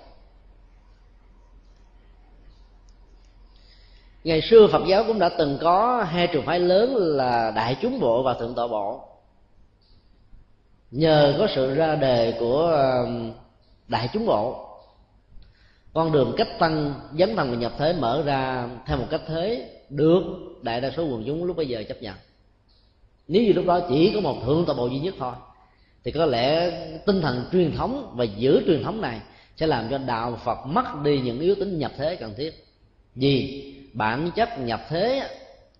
Ngày 4.23 4.41
xưa 4.41 4.67
phật 4.71 4.81
giáo 4.87 5.03
cũng 5.07 5.19
đã 5.19 5.29
từng 5.29 5.57
có 5.61 6.03
hai 6.03 6.27
trường 6.27 6.45
phái 6.45 6.59
lớn 6.59 6.95
là 6.95 7.51
đại 7.55 7.77
chúng 7.81 7.99
bộ 7.99 8.23
và 8.23 8.33
thượng 8.33 8.55
tọa 8.55 8.67
bộ. 8.67 9.03
Nhờ 10.91 11.35
có 11.39 11.47
sự 11.55 11.75
ra 11.75 11.95
đề 11.95 12.33
của 12.39 12.61
um, 13.05 13.31
đại 13.87 14.09
chúng 14.13 14.25
bộ, 14.25 14.67
con 15.93 16.11
đường 16.11 16.33
cách 16.37 16.59
tăng, 16.59 16.93
dấn 17.19 17.35
thân 17.35 17.51
và 17.51 17.57
nhập 17.57 17.73
thế 17.77 17.95
mở 17.99 18.23
ra 18.25 18.69
theo 18.85 18.97
một 18.97 19.07
cách 19.09 19.21
thế 19.27 19.69
được 19.89 20.23
đại 20.61 20.81
đa 20.81 20.91
số 20.97 21.03
quần 21.03 21.23
chúng 21.27 21.43
lúc 21.43 21.57
bây 21.57 21.67
giờ 21.67 21.83
chấp 21.89 22.01
nhận. 22.01 22.15
Nếu 23.27 23.43
như 23.43 23.53
lúc 23.53 23.65
đó 23.65 23.79
chỉ 23.89 24.11
có 24.15 24.21
một 24.21 24.35
thượng 24.45 24.65
tọa 24.65 24.75
bộ 24.75 24.87
duy 24.87 24.99
nhất 24.99 25.15
thôi, 25.19 25.33
thì 26.03 26.11
có 26.11 26.25
lẽ 26.25 26.71
tinh 27.05 27.21
thần 27.21 27.45
truyền 27.51 27.71
thống 27.77 28.13
và 28.15 28.23
giữ 28.23 28.61
truyền 28.67 28.83
thống 28.83 29.01
này 29.01 29.21
sẽ 29.57 29.67
làm 29.67 29.89
cho 29.89 29.97
đạo 29.97 30.39
phật 30.43 30.57
mất 30.65 30.85
đi 31.03 31.19
những 31.19 31.39
yếu 31.39 31.55
tính 31.55 31.79
nhập 31.79 31.91
thế 31.97 32.15
cần 32.15 32.33
thiết. 32.37 32.65
Vì 33.15 33.67
bản 33.93 34.31
chất 34.35 34.49
nhập 34.59 34.81
thế 34.89 35.29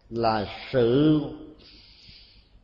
là 0.09 0.45
sự 0.72 1.22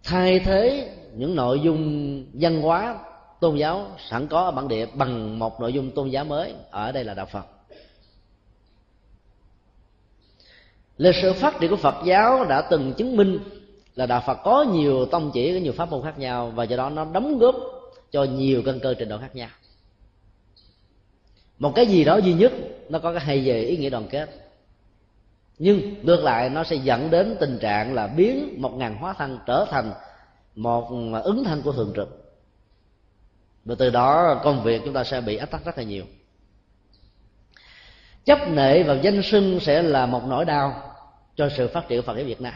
thay 0.04 0.40
thế 0.40 0.92
những 1.14 1.36
nội 1.36 1.60
dung 1.60 2.26
văn 2.34 2.62
hóa 2.62 3.00
tôn 3.40 3.56
giáo 3.56 3.88
sẵn 4.10 4.28
có 4.28 4.42
ở 4.42 4.52
bản 4.52 4.68
địa 4.68 4.86
bằng 4.86 5.40
một 5.40 5.62
nội 5.62 5.74
dung 5.74 5.92
tôn 5.92 6.10
giáo 6.10 6.26
mới. 6.26 6.54
Ở 6.72 6.92
đây 6.92 7.04
là 7.04 7.14
đạo 7.14 7.26
phật. 7.26 7.46
Lịch 10.98 11.16
sử 11.22 11.34
phát 11.34 11.60
triển 11.60 11.70
của 11.70 11.76
phật 11.76 11.96
giáo 12.06 12.46
đã 12.46 12.62
từng 12.62 12.94
chứng 12.94 13.16
minh 13.16 13.40
là 13.96 14.06
đạo 14.06 14.24
phật 14.28 14.38
có 14.44 14.66
nhiều 14.74 15.06
tông 15.06 15.32
chỉ, 15.34 15.54
có 15.54 15.60
nhiều 15.60 15.74
pháp 15.74 15.90
môn 15.90 16.04
khác 16.04 16.20
nhau, 16.20 16.52
và 16.56 16.64
do 16.64 16.78
đó 16.78 16.90
nó 16.90 17.06
đóng 17.14 17.38
góp 17.38 17.56
cho 18.12 18.24
nhiều 18.24 18.62
căn 18.66 18.80
cơ 18.80 18.94
trình 18.94 19.10
độ 19.10 19.18
khác 19.18 19.36
nhau. 19.36 19.50
Một 21.60 21.72
cái 21.76 21.86
gì 21.86 22.04
đó 22.04 22.18
duy 22.18 22.34
nhất, 22.34 22.52
nó 22.90 23.00
có 23.00 23.14
cái 23.14 23.22
hay 23.22 23.42
về 23.46 23.62
ý 23.62 23.78
nghĩa 23.78 23.90
đoàn 23.90 24.08
kết 24.10 24.47
nhưng 25.60 26.06
ngược 26.06 26.24
lại 26.24 26.50
nó 26.50 26.64
sẽ 26.64 26.76
dẫn 26.76 27.12
đến 27.12 27.36
tình 27.40 27.58
trạng 27.62 27.94
là 27.94 28.08
biến 28.08 28.62
một 28.62 28.74
ngàn 28.78 28.98
hóa 28.98 29.14
thân 29.14 29.40
trở 29.46 29.66
thành 29.70 29.94
một 30.56 30.90
ứng 31.24 31.44
thân 31.44 31.62
của 31.62 31.72
thường 31.72 31.94
trực. 31.96 32.24
Và 33.66 33.76
từ 33.80 33.90
đó 33.90 34.42
công 34.44 34.64
việc 34.64 34.82
chúng 34.86 34.94
ta 34.94 35.04
sẽ 35.04 35.22
bị 35.22 35.38
ách 35.38 35.52
tắc 35.52 35.66
rất 35.66 35.78
là 35.78 35.84
nhiều. 35.84 36.06
Chấp 38.26 38.50
nệ 38.50 38.84
vào 38.84 38.96
danh 38.96 39.22
sưng 39.24 39.60
sẽ 39.60 39.82
là 39.82 40.06
một 40.06 40.22
nỗi 40.28 40.46
đau 40.46 40.94
cho 41.36 41.50
sự 41.58 41.68
phát 41.68 41.88
triển 41.88 42.02
Phật 42.02 42.18
giáo 42.18 42.26
Việt 42.26 42.42
Nam. 42.42 42.54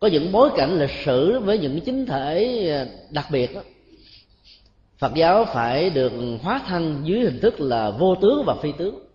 Có 0.00 0.08
những 0.08 0.32
bối 0.32 0.50
cảnh 0.56 0.78
lịch 0.78 1.04
sử 1.04 1.40
với 1.40 1.58
những 1.58 1.80
chính 1.80 2.06
thể 2.06 2.88
đặc 3.10 3.26
biệt 3.30 3.54
đó, 3.54 3.60
Phật 4.98 5.14
giáo 5.14 5.44
phải 5.44 5.90
được 5.90 6.12
hóa 6.42 6.60
thân 6.66 7.00
dưới 7.04 7.20
hình 7.20 7.40
thức 7.42 7.60
là 7.60 7.90
vô 7.90 8.14
tướng 8.14 8.42
và 8.46 8.54
phi 8.62 8.72
tướng 8.78 9.09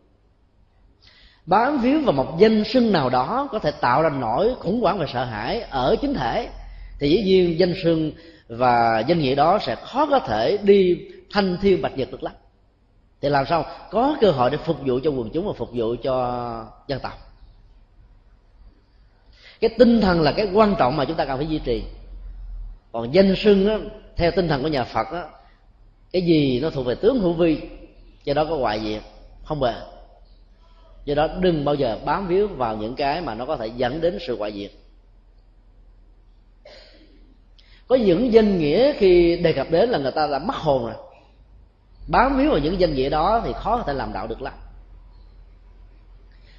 bám 1.46 1.82
víu 1.82 2.02
vào 2.02 2.14
một 2.14 2.39
danh 2.39 2.64
sưng 2.64 2.91
nào 2.91 3.10
đó 3.10 3.50
có 3.52 3.60
thể 3.60 3.72
tạo 3.72 4.02
ra 4.02 4.10
nỗi 4.10 4.56
khủng 4.60 4.82
hoảng 4.82 4.98
và 4.98 5.06
sợ 5.14 5.24
hãi 5.24 5.62
ở 5.62 5.96
chính 6.02 6.14
thể 6.14 6.50
thì 7.00 7.10
dĩ 7.10 7.24
nhiên 7.24 7.60
danh 7.60 7.74
sưng 7.84 8.12
và 8.48 9.00
danh 9.00 9.20
nghĩa 9.20 9.36
đó 9.36 9.60
sẽ 9.62 9.76
khó 9.76 10.06
có 10.06 10.20
thể 10.20 10.58
đi 10.58 10.98
thanh 11.32 11.58
thiên 11.62 11.82
bạch 11.82 11.98
nhật 11.98 12.12
được 12.12 12.24
lắm. 12.24 12.34
Thì 13.22 13.30
làm 13.30 13.46
sao 13.46 13.66
có 13.91 14.18
cơ 14.22 14.32
hội 14.32 14.50
để 14.50 14.58
phục 14.58 14.78
vụ 14.86 15.00
cho 15.04 15.12
quần 15.12 15.30
chúng 15.34 15.48
và 15.48 15.54
phục 15.54 15.70
vụ 15.74 15.96
cho 16.04 16.66
dân 16.88 17.00
tộc? 17.00 17.14
Cái 19.60 19.70
tinh 19.78 20.02
thần 20.02 20.22
là 20.22 20.32
cái 20.32 20.48
quan 20.54 20.76
trọng 20.80 20.98
mà 20.98 21.06
chúng 21.06 21.18
ta 21.18 21.26
cần 21.26 21.38
phải 21.38 21.48
duy 21.48 21.60
trì. 21.60 21.84
Còn 22.91 23.14
danh 23.14 23.36
sưng 23.36 23.68
á, 23.68 23.78
theo 24.16 24.32
tinh 24.32 24.48
thần 24.48 24.64
của 24.64 24.68
nhà 24.68 24.84
phật 24.84 25.08
á, 25.12 25.24
cái 26.12 26.22
gì 26.22 26.60
nó 26.60 26.70
thuộc 26.70 26.86
về 26.86 26.96
tướng 26.96 27.20
hữu 27.20 27.34
vi 27.34 27.62
do 28.24 28.34
đó 28.34 28.46
có 28.46 28.56
hoại 28.56 28.80
diệt 28.80 29.02
không 29.46 29.60
bền 29.60 29.76
do 31.06 31.16
đó 31.16 31.28
đừng 31.39 31.66
bao 31.66 31.76
giờ 31.76 31.99
bám 32.06 32.28
víu 32.28 32.47
vào 32.47 32.78
những 32.78 32.95
cái 32.95 33.22
mà 33.22 33.36
nó 33.36 33.45
có 33.45 33.58
thể 33.58 33.68
dẫn 33.68 34.01
đến 34.01 34.18
sự 34.28 34.38
hoại 34.38 34.51
diệt. 34.53 34.72
Có 37.88 37.95
những 37.95 38.34
danh 38.34 38.60
nghĩa 38.60 38.93
khi 38.93 39.38
đề 39.38 39.53
cập 39.53 39.72
đến 39.72 39.89
là 39.89 39.97
người 39.97 40.12
ta 40.12 40.28
đã 40.28 40.39
mất 40.39 40.56
hồn 40.56 40.86
rồi. 40.86 40.95
Bám 42.08 42.38
víu 42.38 42.49
vào 42.49 42.60
những 42.60 42.80
danh 42.80 42.93
nghĩa 42.93 43.10
đó 43.10 43.41
thì 43.45 43.51
khó 43.56 43.78
có 43.78 43.84
thể 43.84 43.93
làm 43.93 44.14
đạo 44.14 44.28
được 44.28 44.41
lắm. 44.41 44.53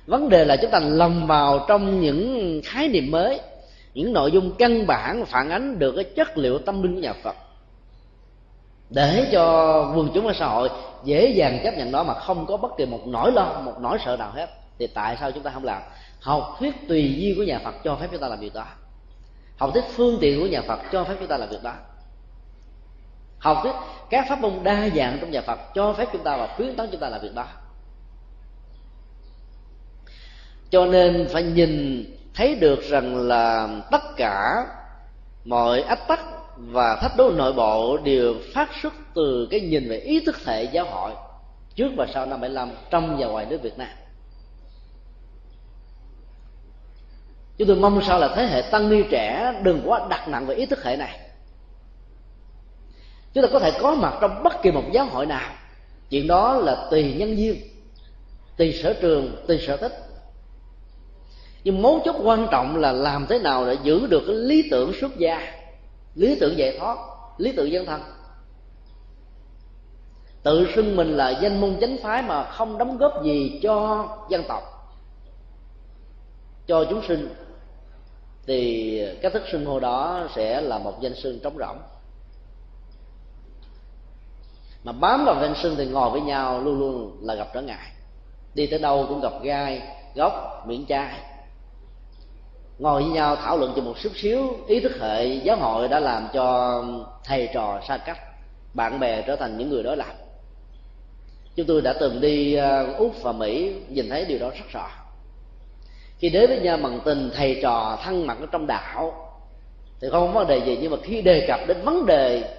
Vấn 0.07 0.29
đề 0.29 0.45
là 0.45 0.57
chúng 0.57 0.71
ta 0.71 0.79
lầm 0.79 1.27
vào 1.27 1.65
trong 1.69 2.01
những 2.01 2.61
khái 2.65 2.89
niệm 2.89 3.11
mới, 3.11 3.41
những 3.95 4.13
nội 4.13 4.33
dung 4.33 4.55
căn 4.59 4.87
bản 4.87 5.25
phản 5.27 5.51
ánh 5.51 5.79
được 5.79 5.93
cái 5.97 6.05
chất 6.05 6.39
liệu 6.39 6.59
tâm 6.59 6.83
linh 6.83 6.95
của 6.95 7.01
nhà 7.01 7.13
phật 7.13 7.37
để 8.91 9.29
cho 9.33 9.43
quần 9.97 10.11
chúng 10.15 10.27
ở 10.27 10.33
xã 10.33 10.47
hội 10.47 10.69
dễ 11.05 11.29
dàng 11.29 11.61
chấp 11.65 11.75
nhận 11.77 11.93
đó 11.93 12.03
mà 12.03 12.15
không 12.15 12.47
có 12.47 12.57
bất 12.57 12.77
kỳ 12.77 12.87
một 12.87 13.01
nỗi 13.07 13.33
lo, 13.33 13.61
một 13.65 13.75
nỗi 13.81 13.99
sợ 14.05 14.17
nào 14.17 14.31
hết. 14.35 14.51
Thì 14.79 14.87
tại 14.87 15.17
sao 15.21 15.33
chúng 15.33 15.43
ta 15.43 15.51
không 15.51 15.65
làm? 15.65 15.83
Học 16.21 16.57
thuyết 16.59 16.89
tùy 16.89 17.15
duyên 17.19 17.37
của 17.37 17.43
nhà 17.43 17.59
phật 17.65 17.75
cho 17.85 17.97
phép 17.97 18.09
chúng 18.11 18.21
ta 18.21 18.29
làm 18.29 18.41
việc 18.41 18.55
đó. 18.55 18.65
Học 19.57 19.71
thuyết 19.73 19.85
phương 19.97 20.19
tiện 20.21 20.41
của 20.41 20.47
nhà 20.47 20.63
phật 20.63 20.79
cho 20.93 21.05
phép 21.05 21.15
chúng 21.19 21.29
ta 21.29 21.37
làm 21.37 21.49
việc 21.49 21.63
đó. 21.63 21.73
Học 23.39 23.59
thuyết 23.63 23.73
các 24.11 24.27
pháp 24.29 24.41
môn 24.41 24.53
đa 24.63 24.89
dạng 24.97 25.19
trong 25.21 25.31
nhà 25.31 25.41
phật 25.41 25.59
cho 25.75 25.93
phép 25.93 26.09
chúng 26.13 26.23
ta 26.23 26.37
và 26.37 26.55
khuyến 26.57 26.77
tấn 26.77 26.89
chúng 26.91 27.01
ta 27.01 27.09
làm 27.09 27.21
việc 27.21 27.35
đó. 27.35 27.47
Cho 30.71 30.87
nên 30.87 31.29
phải 31.33 31.43
nhìn 31.43 32.05
thấy 32.35 32.55
được 32.55 32.83
rằng 32.83 33.17
là 33.17 33.69
tất 33.91 34.03
cả 34.17 34.67
mọi 35.45 35.83
ách 35.83 36.09
tắc 36.09 36.21
và 36.57 36.97
thách 36.97 37.17
đố 37.17 37.31
nội 37.31 37.53
bộ 37.53 37.97
đều 37.97 38.35
phát 38.55 38.71
xuất 38.83 38.95
từ 39.15 39.49
cái 39.51 39.61
nhìn 39.61 39.89
về 39.89 39.99
ý 39.99 40.21
thức 40.21 40.45
hệ 40.45 40.65
giáo 40.65 40.87
hội 40.91 41.13
trước 41.75 41.89
và 41.97 42.07
sau 42.15 42.27
năm 42.27 42.41
75 42.41 42.71
trong 42.91 43.17
và 43.19 43.27
ngoài 43.27 43.47
nước 43.51 43.63
Việt 43.63 43.79
Nam. 43.79 43.89
Chúng 47.59 47.69
tôi 47.69 47.77
mong 47.77 48.03
sao 48.03 48.19
là 48.19 48.33
thế 48.37 48.47
hệ 48.47 48.63
tăng 48.63 48.91
ni 48.91 49.03
trẻ 49.11 49.53
đừng 49.63 49.83
quá 49.85 50.07
đặt 50.11 50.29
nặng 50.29 50.47
về 50.47 50.55
ý 50.55 50.67
thức 50.67 50.85
hệ 50.85 50.97
này. 50.97 51.21
Chúng 53.35 53.43
ta 53.43 53.49
có 53.53 53.59
thể 53.59 53.73
có 53.81 53.95
mặt 53.95 54.15
trong 54.21 54.43
bất 54.43 54.63
kỳ 54.63 54.71
một 54.71 54.85
giáo 54.93 55.07
hội 55.07 55.27
nào. 55.27 55.51
Chuyện 56.11 56.27
đó 56.27 56.57
là 56.57 56.89
tùy 56.91 57.15
nhân 57.15 57.39
duyên, 57.39 57.57
tùy 58.57 58.73
sở 58.83 58.93
trường, 59.01 59.45
tùy 59.49 59.59
sở 59.67 59.77
thích. 59.77 59.93
Nhưng 61.65 61.83
mấu 61.83 62.01
chốt 62.05 62.17
quan 62.23 62.49
trọng 62.51 62.77
là 62.77 62.93
làm 62.93 63.27
thế 63.27 63.39
nào 63.39 63.67
để 63.67 63.77
giữ 63.83 64.07
được 64.07 64.23
cái 64.27 64.37
lý 64.37 64.69
tưởng 64.71 64.93
xuất 65.01 65.19
gia 65.19 65.56
lý 66.17 66.39
tưởng 66.41 66.59
giải 66.59 66.79
thoát, 66.79 66.99
lý 67.39 67.53
tưởng 67.53 67.73
dân 67.73 67.87
thân. 67.87 68.01
Tự 70.43 70.67
xưng 70.75 70.97
mình 70.97 71.17
là 71.17 71.31
danh 71.31 71.61
môn 71.61 71.77
chánh 71.81 71.97
phái 72.03 72.23
mà 72.23 72.45
không 72.51 72.79
đóng 72.79 72.99
góp 72.99 73.25
gì 73.25 73.61
cho 73.63 74.07
dân 74.31 74.45
tộc. 74.49 74.63
Cho 76.67 76.85
chúng 76.91 77.03
sinh, 77.09 77.35
thì 78.47 79.01
cách 79.23 79.33
thức 79.33 79.43
xưng 79.53 79.67
hô 79.67 79.81
đó 79.81 80.29
sẽ 80.35 80.61
là 80.61 80.79
một 80.79 81.01
danh 81.01 81.15
xưng 81.15 81.41
trống 81.41 81.59
rỗng. 81.59 81.79
Mà 84.85 84.93
bám 84.93 85.25
vào 85.25 85.43
danh 85.43 85.55
xưng 85.63 85.77
thì 85.77 85.87
ngồi 85.87 86.11
với 86.11 86.21
nhau 86.21 86.61
luôn 86.61 86.79
luôn 86.79 87.19
là 87.23 87.35
gặp 87.35 87.49
trở 87.55 87.63
ngại. 87.63 87.93
Đi 88.55 88.67
tới 88.67 88.79
đâu 88.79 89.05
cũng 89.09 89.21
gặp 89.21 89.33
gai 89.43 89.83
gốc 90.15 90.65
miệng 90.67 90.87
chai 90.89 91.21
ngồi 92.79 93.03
với 93.03 93.13
nhau 93.13 93.37
thảo 93.37 93.59
luận 93.59 93.73
cho 93.77 93.83
một 93.83 93.95
chút 94.03 94.13
xíu, 94.15 94.57
ý 94.67 94.81
thức 94.81 94.93
hệ 95.01 95.25
giáo 95.27 95.57
hội 95.57 95.89
đã 95.89 96.01
làm 96.01 96.29
cho 96.33 96.85
thầy 97.25 97.49
trò 97.55 97.81
xa 97.89 97.97
cách 97.97 98.19
bạn 98.75 99.01
bè 99.01 99.23
trở 99.23 99.37
thành 99.37 99.59
những 99.59 99.69
người 99.69 99.83
đối 99.83 99.97
lập. 99.97 100.15
Chúng 101.57 101.67
tôi 101.67 101.83
đã 101.83 101.93
từng 102.01 102.21
đi 102.21 102.55
ờ, 102.55 102.95
úc 102.99 103.23
và 103.23 103.33
mỹ, 103.33 103.75
nhìn 103.89 104.09
thấy 104.09 104.25
điều 104.25 104.39
đó 104.39 104.51
rất 104.51 104.65
rõ. 104.73 104.89
Khi 106.19 106.29
đến 106.29 106.51
với 106.51 106.61
nhau 106.61 106.79
bằng 106.83 107.01
tình 107.05 107.31
thầy 107.35 107.59
trò 107.63 107.99
thân 108.03 108.27
mật 108.27 108.35
ở 108.41 108.47
trong 108.53 108.67
đạo, 108.67 109.33
thì 110.01 110.09
không 110.11 110.27
có 110.27 110.33
vấn 110.33 110.47
đề 110.47 110.67
gì, 110.67 110.79
nhưng 110.83 110.91
mà 110.91 110.97
khi 111.03 111.23
đề 111.23 111.47
cập 111.49 111.61
đến 111.67 111.85
vấn 111.85 112.07
đề, 112.07 112.55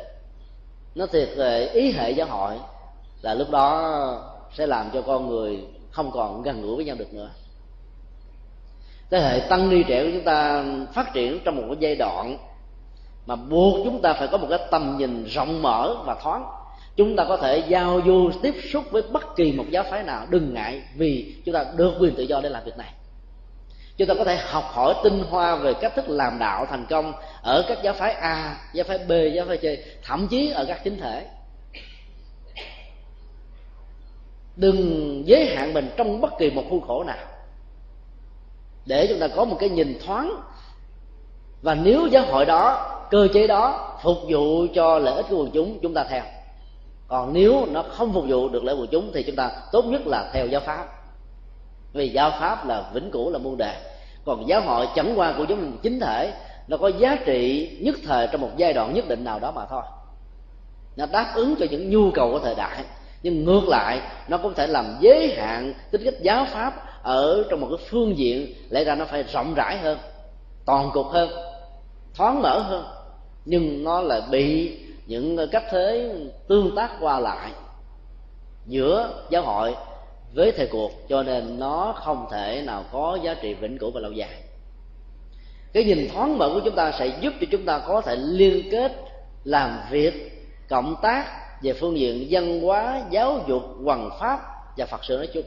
nó 0.95 1.05
thiệt 1.05 1.29
về 1.35 1.67
ý 1.67 1.91
hệ 1.91 2.11
giáo 2.11 2.27
hội, 2.27 2.55
là 3.21 3.33
lúc 3.33 3.49
đó 3.49 4.23
sẽ 4.53 4.67
làm 4.67 4.89
cho 4.93 5.01
con 5.01 5.27
người 5.29 5.59
không 5.91 6.11
còn 6.11 6.41
gần 6.41 6.61
gũi 6.61 6.75
với 6.75 6.85
nhau 6.85 6.95
được 6.99 7.13
nữa 7.13 7.29
thế 9.09 9.19
hệ 9.19 9.39
tăng 9.49 9.69
ni 9.69 9.83
trẻ 9.87 10.03
của 10.03 10.09
chúng 10.13 10.23
ta 10.23 10.63
phát 10.93 11.13
triển 11.13 11.39
trong 11.45 11.55
một 11.55 11.63
cái 11.67 11.77
giai 11.79 11.95
đoạn 11.95 12.37
mà 13.25 13.35
buộc 13.35 13.85
chúng 13.85 14.01
ta 14.01 14.13
phải 14.13 14.27
có 14.27 14.37
một 14.37 14.47
cái 14.49 14.59
tầm 14.71 14.95
nhìn 14.97 15.25
rộng 15.25 15.61
mở 15.61 15.95
và 16.05 16.15
thoáng. 16.23 16.45
Chúng 16.95 17.15
ta 17.15 17.25
có 17.29 17.37
thể 17.37 17.63
giao 17.67 18.01
du, 18.05 18.31
tiếp 18.41 18.55
xúc 18.71 18.83
với 18.91 19.01
bất 19.01 19.35
kỳ 19.35 19.51
một 19.51 19.65
giáo 19.69 19.83
phái 19.83 20.03
nào, 20.03 20.25
đừng 20.29 20.53
ngại 20.53 20.81
vì 20.95 21.35
chúng 21.45 21.55
ta 21.55 21.65
được 21.75 21.93
quyền 21.99 22.15
tự 22.15 22.23
do 22.23 22.41
để 22.41 22.49
làm 22.49 22.63
việc 22.65 22.77
này. 22.77 22.93
Chúng 23.97 24.07
ta 24.07 24.13
có 24.13 24.23
thể 24.23 24.35
học 24.35 24.63
hỏi 24.63 24.95
tinh 25.03 25.23
hoa 25.29 25.55
về 25.55 25.73
cách 25.73 25.95
thức 25.95 26.09
làm 26.09 26.39
đạo 26.39 26.65
thành 26.69 26.85
công 26.89 27.13
ở 27.41 27.65
các 27.67 27.77
giáo 27.83 27.93
phái 27.93 28.13
a, 28.13 28.57
giáo 28.73 28.83
phái 28.83 28.97
b, 28.97 29.11
giáo 29.35 29.45
phái 29.45 29.57
c, 29.57 29.79
thậm 30.03 30.27
chí 30.27 30.51
ở 30.51 30.65
các 30.65 30.81
chính 30.83 30.99
thể. 30.99 31.25
Đừng 34.55 35.23
giới 35.25 35.55
hạn 35.55 35.73
mình 35.73 35.89
trong 35.97 36.21
bất 36.21 36.33
kỳ 36.39 36.49
một 36.49 36.63
khuôn 36.69 36.81
khổ 36.81 37.03
nào 37.03 37.36
để 38.87 39.07
chúng 39.09 39.19
ta 39.19 39.27
có 39.27 39.45
một 39.45 39.57
cái 39.59 39.69
nhìn 39.69 39.99
thoáng. 40.05 40.41
Và 41.61 41.75
nếu 41.75 42.07
giáo 42.07 42.25
hội 42.25 42.45
đó, 42.45 42.93
cơ 43.11 43.27
chế 43.33 43.47
đó 43.47 43.97
phục 44.03 44.17
vụ 44.27 44.65
cho 44.75 44.99
lợi 44.99 45.15
ích 45.15 45.25
của 45.29 45.37
quần 45.37 45.51
chúng 45.51 45.79
chúng 45.81 45.93
ta 45.93 46.03
theo. 46.09 46.23
Còn 47.07 47.33
nếu 47.33 47.65
nó 47.71 47.83
không 47.83 48.13
phục 48.13 48.25
vụ 48.27 48.49
được 48.49 48.63
lợi 48.63 48.75
quần 48.75 48.87
chúng, 48.87 49.11
thì 49.13 49.23
chúng 49.23 49.35
ta 49.35 49.51
tốt 49.71 49.85
nhất 49.85 50.07
là 50.07 50.29
theo 50.33 50.47
giáo 50.47 50.61
pháp. 50.61 50.85
Vì 51.93 52.09
giáo 52.09 52.31
pháp 52.39 52.67
là 52.67 52.89
vĩnh 52.93 53.11
cửu, 53.11 53.31
là 53.31 53.37
muôn 53.37 53.57
đề 53.57 53.75
còn 54.27 54.47
giáo 54.47 54.61
hội 54.61 54.87
chẳng 54.95 55.13
qua 55.15 55.33
của 55.37 55.45
chúng 55.45 55.61
mình 55.61 55.77
chính 55.81 55.99
thể, 55.99 56.33
nó 56.67 56.77
có 56.77 56.87
giá 56.87 57.17
trị 57.25 57.69
nhất 57.81 57.95
thời 58.07 58.27
trong 58.27 58.41
một 58.41 58.49
giai 58.57 58.73
đoạn 58.73 58.93
nhất 58.93 59.07
định 59.07 59.23
nào 59.23 59.39
đó 59.39 59.51
mà 59.51 59.65
thôi. 59.69 59.81
Nó 60.95 61.05
đáp 61.05 61.31
ứng 61.35 61.55
cho 61.59 61.65
những 61.71 61.89
nhu 61.89 62.11
cầu 62.11 62.31
của 62.31 62.39
thời 62.39 62.55
đại. 62.55 62.83
Nhưng 63.23 63.45
ngược 63.45 63.67
lại, 63.67 64.01
nó 64.27 64.37
cũng 64.37 64.53
thể 64.53 64.67
làm 64.67 64.97
giới 64.99 65.35
hạn 65.37 65.73
tính 65.91 66.01
cách 66.05 66.13
giáo 66.21 66.45
pháp 66.49 66.86
ở 67.07 67.43
trong 67.49 67.61
một 67.61 67.67
cái 67.69 67.85
phương 67.89 68.17
diện, 68.17 68.53
lẽ 68.69 68.83
ra 68.83 68.95
nó 68.95 69.05
phải 69.05 69.23
rộng 69.23 69.53
rãi 69.53 69.77
hơn, 69.77 69.97
toàn 70.65 70.89
cục 70.93 71.07
hơn, 71.07 71.29
thoáng 72.15 72.41
mở 72.41 72.59
hơn. 72.59 72.85
Nhưng 73.45 73.83
nó 73.83 74.01
lại 74.01 74.21
bị 74.31 74.77
những 75.05 75.37
cách 75.51 75.63
thế 75.71 76.11
tương 76.47 76.75
tác 76.75 76.91
qua 76.99 77.19
lại 77.19 77.51
giữa 78.65 79.23
giáo 79.29 79.43
hội 79.43 79.75
với 80.35 80.51
thời 80.51 80.67
cuộc, 80.67 80.91
cho 81.09 81.23
nên 81.23 81.59
nó 81.59 81.93
không 81.97 82.27
thể 82.31 82.63
nào 82.65 82.83
có 82.91 83.17
giá 83.23 83.33
trị 83.33 83.53
vĩnh 83.53 83.77
cửu 83.77 83.91
và 83.91 83.99
lâu 83.99 84.11
dài. 84.11 84.43
Cái 85.73 85.83
nhìn 85.83 86.09
thoáng 86.13 86.37
mở 86.37 86.49
của 86.53 86.61
chúng 86.65 86.75
ta 86.75 86.91
sẽ 86.99 87.07
giúp 87.21 87.33
cho 87.41 87.47
chúng 87.51 87.65
ta 87.65 87.79
có 87.87 88.01
thể 88.01 88.15
liên 88.15 88.69
kết 88.71 88.91
làm 89.43 89.79
việc, 89.91 90.43
cộng 90.69 90.95
tác 91.01 91.25
về 91.61 91.73
phương 91.73 91.97
diện 91.97 92.27
văn 92.29 92.61
hóa, 92.61 93.01
giáo 93.09 93.39
dục 93.47 93.63
hoằng 93.85 94.09
pháp 94.19 94.39
và 94.77 94.85
phật 94.85 95.05
sự 95.05 95.17
nói 95.17 95.27
chung 95.33 95.43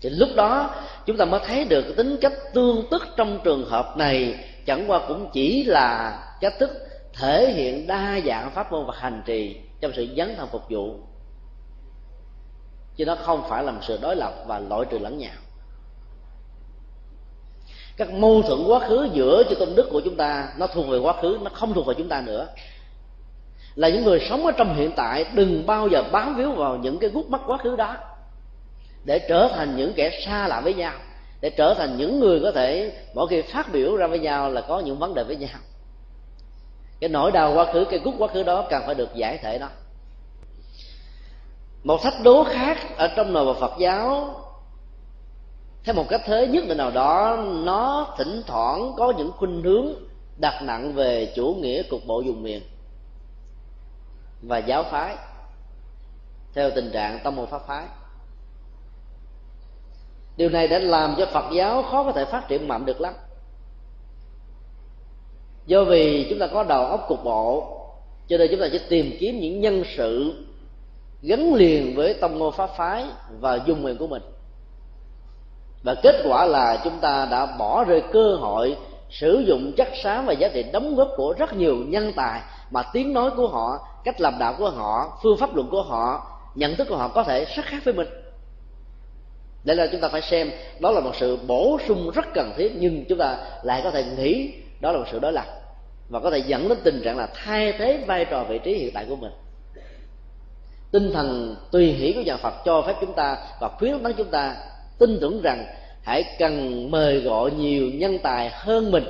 thì 0.00 0.10
lúc 0.10 0.28
đó, 0.36 0.74
chúng 1.06 1.16
ta 1.16 1.24
mới 1.24 1.40
thấy 1.46 1.64
được 1.64 1.96
tính 1.96 2.16
cách 2.20 2.32
tương 2.54 2.84
tức 2.90 3.02
trong 3.16 3.40
trường 3.44 3.64
hợp 3.64 3.96
này, 3.96 4.34
chẳng 4.66 4.90
qua 4.90 5.00
cũng 5.08 5.30
chỉ 5.32 5.64
là 5.64 6.18
cách 6.40 6.54
thức 6.58 6.70
thể 7.12 7.52
hiện 7.52 7.86
đa 7.86 8.20
dạng 8.26 8.50
pháp 8.50 8.72
môn 8.72 8.86
và 8.86 8.94
hành 8.96 9.22
trì 9.26 9.56
trong 9.80 9.92
sự 9.96 10.06
dấn 10.16 10.36
thân 10.36 10.48
phục 10.52 10.62
vụ. 10.70 10.94
Chứ 12.96 13.04
nó 13.04 13.14
không 13.14 13.42
phải 13.48 13.64
là 13.64 13.72
một 13.72 13.80
sự 13.82 13.98
đối 14.02 14.16
lập 14.16 14.34
và 14.46 14.58
loại 14.58 14.86
trừ 14.90 14.98
lẫn 14.98 15.18
nhau. 15.18 15.34
Các 17.96 18.12
mâu 18.12 18.42
thuẫn 18.42 18.64
quá 18.66 18.88
khứ 18.88 19.08
giữa 19.12 19.42
cho 19.50 19.56
tôn 19.58 19.74
đức 19.74 19.88
của 19.90 20.00
chúng 20.00 20.16
ta, 20.16 20.52
nó 20.58 20.66
thuộc 20.66 20.86
về 20.88 20.98
quá 20.98 21.14
khứ, 21.22 21.38
nó 21.42 21.50
không 21.54 21.74
thuộc 21.74 21.86
về 21.86 21.94
chúng 21.98 22.08
ta 22.08 22.22
nữa. 22.26 22.46
Là 23.74 23.88
những 23.88 24.04
người 24.04 24.26
sống 24.30 24.46
ở 24.46 24.52
trong 24.52 24.74
hiện 24.74 24.90
tại, 24.96 25.24
đừng 25.34 25.66
bao 25.66 25.88
giờ 25.88 26.04
bám 26.12 26.36
víu 26.36 26.52
vào 26.52 26.76
những 26.76 26.98
cái 26.98 27.10
gút 27.10 27.26
mắt 27.26 27.40
quá 27.46 27.58
khứ 27.58 27.76
đó 27.76 27.96
để 29.08 29.18
trở 29.18 29.48
thành 29.48 29.76
những 29.76 29.92
kẻ 29.96 30.20
xa 30.24 30.48
lạ 30.48 30.60
với 30.60 30.74
nhau, 30.74 30.92
để 31.40 31.50
trở 31.50 31.74
thành 31.74 31.96
những 31.96 32.20
người 32.20 32.40
có 32.42 32.52
thể 32.52 32.92
mỗi 33.14 33.26
khi 33.30 33.42
phát 33.42 33.72
biểu 33.72 33.96
ra 33.96 34.06
với 34.06 34.18
nhau 34.18 34.50
là 34.50 34.60
có 34.60 34.80
những 34.80 34.98
vấn 34.98 35.14
đề 35.14 35.24
với 35.24 35.36
nhau. 35.36 35.58
Cái 37.00 37.10
nỗi 37.10 37.32
đau 37.32 37.54
quá 37.54 37.72
khứ, 37.72 37.84
cái 37.90 37.98
gút 37.98 38.14
quá 38.18 38.28
khứ 38.28 38.42
đó 38.42 38.66
cần 38.70 38.82
phải 38.86 38.94
được 38.94 39.14
giải 39.14 39.38
thể 39.38 39.58
đó. 39.58 39.68
Một 41.84 42.02
thách 42.02 42.22
đố 42.22 42.44
khác 42.44 42.78
ở 42.96 43.08
trong 43.16 43.32
nội 43.32 43.44
bộ 43.44 43.54
phật 43.54 43.72
giáo, 43.78 44.34
theo 45.84 45.94
một 45.94 46.04
cách 46.08 46.20
thế 46.24 46.46
nhất 46.46 46.64
định 46.68 46.78
nào 46.78 46.90
đó, 46.90 47.36
nó 47.64 48.14
thỉnh 48.18 48.42
thoảng 48.46 48.92
có 48.96 49.12
những 49.18 49.32
khuynh 49.32 49.62
hướng 49.62 49.88
đặt 50.36 50.62
nặng 50.62 50.92
về 50.92 51.32
chủ 51.36 51.56
nghĩa 51.60 51.82
cục 51.82 52.00
bộ 52.06 52.20
dùng 52.20 52.42
miền 52.42 52.62
và 54.42 54.58
giáo 54.58 54.84
phái, 54.90 55.16
theo 56.54 56.70
tình 56.70 56.90
trạng 56.92 57.18
tâm 57.24 57.36
môn 57.36 57.46
pháp 57.46 57.66
phái 57.66 57.84
điều 60.38 60.48
này 60.48 60.68
đã 60.68 60.78
làm 60.78 61.14
cho 61.18 61.26
phật 61.26 61.44
giáo 61.52 61.82
khó 61.82 62.04
có 62.04 62.12
thể 62.12 62.24
phát 62.24 62.48
triển 62.48 62.68
mạnh 62.68 62.86
được 62.86 63.00
lắm. 63.00 63.14
Do 65.66 65.84
vì 65.84 66.26
chúng 66.30 66.38
ta 66.38 66.46
có 66.46 66.62
đầu 66.62 66.84
óc 66.86 67.04
cục 67.08 67.24
bộ, 67.24 67.76
cho 68.28 68.38
nên 68.38 68.48
chúng 68.50 68.60
ta 68.60 68.66
chỉ 68.72 68.80
tìm 68.88 69.16
kiếm 69.20 69.40
những 69.40 69.60
nhân 69.60 69.82
sự 69.96 70.34
gắn 71.22 71.54
liền 71.54 71.96
với 71.96 72.14
tông 72.14 72.38
ngô 72.38 72.50
pháp 72.50 72.70
phái 72.76 73.04
và 73.40 73.58
dung 73.66 73.82
nguyện 73.82 73.96
của 73.98 74.06
mình. 74.06 74.22
Và 75.82 75.94
kết 76.02 76.22
quả 76.28 76.46
là 76.46 76.80
chúng 76.84 76.98
ta 77.00 77.28
đã 77.30 77.46
bỏ 77.58 77.84
rơi 77.84 78.02
cơ 78.12 78.34
hội 78.34 78.76
sử 79.10 79.44
dụng 79.46 79.72
chất 79.76 79.88
xám 80.02 80.26
và 80.26 80.32
giá 80.32 80.48
trị 80.48 80.64
đóng 80.72 80.94
góp 80.94 81.08
của 81.16 81.34
rất 81.38 81.54
nhiều 81.54 81.76
nhân 81.76 82.12
tài 82.16 82.40
mà 82.70 82.82
tiếng 82.92 83.12
nói 83.12 83.30
của 83.36 83.48
họ, 83.48 83.78
cách 84.04 84.20
làm 84.20 84.38
đạo 84.38 84.54
của 84.58 84.70
họ, 84.70 85.18
phương 85.22 85.36
pháp 85.36 85.54
luận 85.54 85.68
của 85.70 85.82
họ, 85.82 86.26
nhận 86.54 86.76
thức 86.76 86.86
của 86.90 86.96
họ 86.96 87.08
có 87.08 87.24
thể 87.24 87.44
rất 87.44 87.64
khác 87.64 87.82
với 87.84 87.94
mình 87.94 88.08
đây 89.64 89.76
là 89.76 89.86
chúng 89.92 90.00
ta 90.00 90.08
phải 90.08 90.22
xem, 90.22 90.50
đó 90.80 90.90
là 90.90 91.00
một 91.00 91.16
sự 91.16 91.38
bổ 91.46 91.78
sung 91.88 92.10
rất 92.14 92.26
cần 92.34 92.52
thiết, 92.56 92.72
nhưng 92.76 93.04
chúng 93.08 93.18
ta 93.18 93.38
lại 93.62 93.80
có 93.84 93.90
thể 93.90 94.04
nghĩ 94.04 94.50
đó 94.80 94.92
là 94.92 94.98
một 94.98 95.04
sự 95.12 95.18
đối 95.18 95.32
lập 95.32 95.46
và 96.08 96.20
có 96.20 96.30
thể 96.30 96.38
dẫn 96.38 96.68
đến 96.68 96.78
tình 96.84 97.00
trạng 97.04 97.16
là 97.16 97.28
thay 97.34 97.72
thế 97.72 98.04
vai 98.06 98.24
trò 98.24 98.44
vị 98.44 98.58
trí 98.58 98.74
hiện 98.74 98.90
tại 98.94 99.06
của 99.08 99.16
mình. 99.16 99.32
Tinh 100.90 101.12
thần 101.12 101.56
tùy 101.70 101.92
hỷ 101.92 102.12
của 102.12 102.20
nhà 102.20 102.36
Phật 102.36 102.54
cho 102.64 102.82
phép 102.82 102.94
chúng 103.00 103.12
ta 103.12 103.36
và 103.60 103.68
khuyến 103.68 104.02
tấn 104.02 104.12
chúng 104.12 104.30
ta 104.30 104.56
tin 104.98 105.18
tưởng 105.20 105.42
rằng 105.42 105.66
hãy 106.02 106.24
cần 106.38 106.90
mời 106.90 107.20
gọi 107.20 107.50
nhiều 107.50 107.90
nhân 107.94 108.18
tài 108.22 108.50
hơn 108.52 108.90
mình 108.90 109.04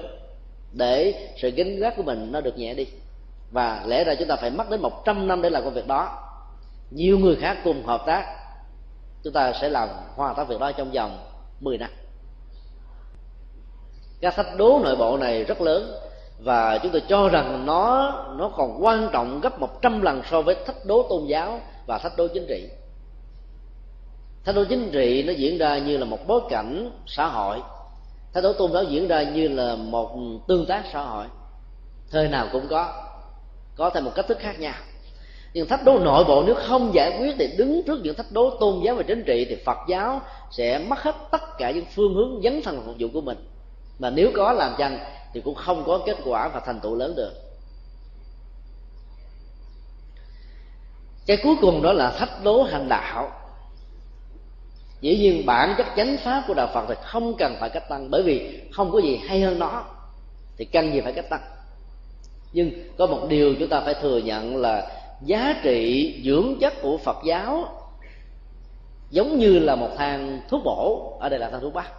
để 0.72 1.14
sự 1.36 1.50
gánh 1.50 1.76
gác 1.76 1.96
của 1.96 2.02
mình 2.02 2.32
nó 2.32 2.40
được 2.40 2.58
nhẹ 2.58 2.74
đi. 2.74 2.86
Và 3.50 3.82
lẽ 3.86 4.04
ra 4.04 4.14
chúng 4.14 4.28
ta 4.28 4.36
phải 4.36 4.50
mất 4.50 4.70
đến 4.70 4.80
100 4.80 5.28
năm 5.28 5.42
để 5.42 5.50
làm 5.50 5.64
công 5.64 5.74
việc 5.74 5.86
đó. 5.86 6.18
Nhiều 6.90 7.18
người 7.18 7.36
khác 7.36 7.58
cùng 7.64 7.82
hợp 7.82 8.02
tác 8.06 8.37
chúng 9.24 9.32
ta 9.32 9.52
sẽ 9.60 9.68
làm 9.68 9.88
hoàn 10.16 10.34
tất 10.36 10.44
việc 10.44 10.60
đó 10.60 10.72
trong 10.72 10.90
vòng 10.90 11.18
10 11.60 11.78
năm. 11.78 11.90
Các 14.20 14.34
thách 14.34 14.56
đố 14.56 14.80
nội 14.84 14.96
bộ 14.96 15.16
này 15.16 15.44
rất 15.44 15.60
lớn 15.60 15.94
và 16.38 16.78
chúng 16.78 16.92
tôi 16.92 17.02
cho 17.08 17.28
rằng 17.28 17.66
nó 17.66 18.12
nó 18.38 18.48
còn 18.56 18.84
quan 18.84 19.08
trọng 19.12 19.40
gấp 19.40 19.60
100 19.60 20.02
lần 20.02 20.22
so 20.30 20.42
với 20.42 20.56
thách 20.66 20.86
đố 20.86 21.06
tôn 21.08 21.26
giáo 21.26 21.60
và 21.86 21.98
thách 21.98 22.16
đố 22.16 22.28
chính 22.28 22.46
trị. 22.48 22.68
Thách 24.44 24.54
đố 24.54 24.64
chính 24.64 24.90
trị 24.92 25.22
nó 25.22 25.32
diễn 25.32 25.58
ra 25.58 25.78
như 25.78 25.96
là 25.96 26.04
một 26.04 26.18
bối 26.26 26.40
cảnh 26.50 26.90
xã 27.06 27.26
hội. 27.26 27.62
Thách 28.34 28.44
đố 28.44 28.52
tôn 28.52 28.72
giáo 28.72 28.82
diễn 28.82 29.08
ra 29.08 29.22
như 29.22 29.48
là 29.48 29.76
một 29.76 30.16
tương 30.48 30.66
tác 30.66 30.84
xã 30.92 31.02
hội. 31.02 31.26
Thời 32.10 32.28
nào 32.28 32.48
cũng 32.52 32.68
có 32.68 33.04
có 33.76 33.90
theo 33.90 34.02
một 34.02 34.12
cách 34.14 34.26
thức 34.28 34.38
khác 34.40 34.60
nhau 34.60 34.74
những 35.54 35.68
thách 35.68 35.84
đố 35.84 35.98
nội 35.98 36.24
bộ, 36.24 36.42
nếu 36.46 36.54
không 36.54 36.94
giải 36.94 37.18
quyết 37.20 37.34
thì 37.38 37.48
đứng 37.56 37.82
trước 37.86 38.00
những 38.02 38.14
thách 38.14 38.32
đố 38.32 38.50
tôn 38.60 38.80
giáo 38.84 38.94
và 38.94 39.02
chính 39.02 39.24
trị 39.24 39.46
thì 39.48 39.56
phật 39.64 39.78
giáo 39.88 40.20
sẽ 40.50 40.78
mất 40.78 40.98
hết 40.98 41.14
tất 41.30 41.58
cả 41.58 41.70
những 41.70 41.84
phương 41.94 42.14
hướng 42.14 42.42
dấn 42.42 42.62
thân 42.62 42.82
phục 42.86 42.94
vụ 42.98 43.08
của 43.12 43.20
mình. 43.20 43.38
Mà 43.98 44.10
nếu 44.10 44.30
có 44.34 44.52
làm 44.52 44.74
chăng 44.78 44.98
thì 45.32 45.40
cũng 45.40 45.54
không 45.54 45.84
có 45.86 46.00
kết 46.06 46.16
quả 46.24 46.48
và 46.48 46.60
thành 46.60 46.80
tựu 46.80 46.94
lớn 46.94 47.14
được. 47.16 47.32
Cái 51.26 51.36
cuối 51.36 51.54
cùng 51.60 51.82
đó 51.82 51.92
là 51.92 52.10
thách 52.10 52.44
đố 52.44 52.62
hành 52.62 52.88
đạo. 52.88 53.30
Dĩ 55.00 55.18
nhiên 55.18 55.46
bản 55.46 55.74
chất 55.78 55.86
chánh 55.96 56.16
pháp 56.24 56.44
của 56.46 56.54
đạo 56.54 56.70
phật 56.74 56.84
thì 56.88 56.94
không 57.02 57.36
cần 57.36 57.56
phải 57.60 57.70
cách 57.70 57.88
tăng, 57.88 58.10
bởi 58.10 58.22
vì 58.22 58.60
không 58.72 58.90
có 58.92 58.98
gì 58.98 59.16
hay 59.16 59.40
hơn 59.40 59.58
nó, 59.58 59.84
thì 60.56 60.64
cần 60.64 60.92
gì 60.92 61.00
phải 61.00 61.12
cách 61.12 61.30
tăng. 61.30 61.40
Nhưng 62.52 62.70
có 62.98 63.06
một 63.06 63.26
điều 63.28 63.54
chúng 63.58 63.68
ta 63.68 63.80
phải 63.80 63.94
thừa 63.94 64.18
nhận 64.18 64.56
là 64.56 64.97
giá 65.20 65.60
trị 65.62 66.14
dưỡng 66.24 66.58
chất 66.60 66.74
của 66.82 66.98
phật 66.98 67.16
giáo 67.24 67.68
giống 69.10 69.38
như 69.38 69.58
là 69.58 69.76
một 69.76 69.90
thang 69.96 70.40
thuốc 70.48 70.64
bổ. 70.64 71.12
Ở 71.20 71.28
đây 71.28 71.38
là 71.38 71.50
thang 71.50 71.60
thuốc 71.60 71.74
bắc. 71.74 71.92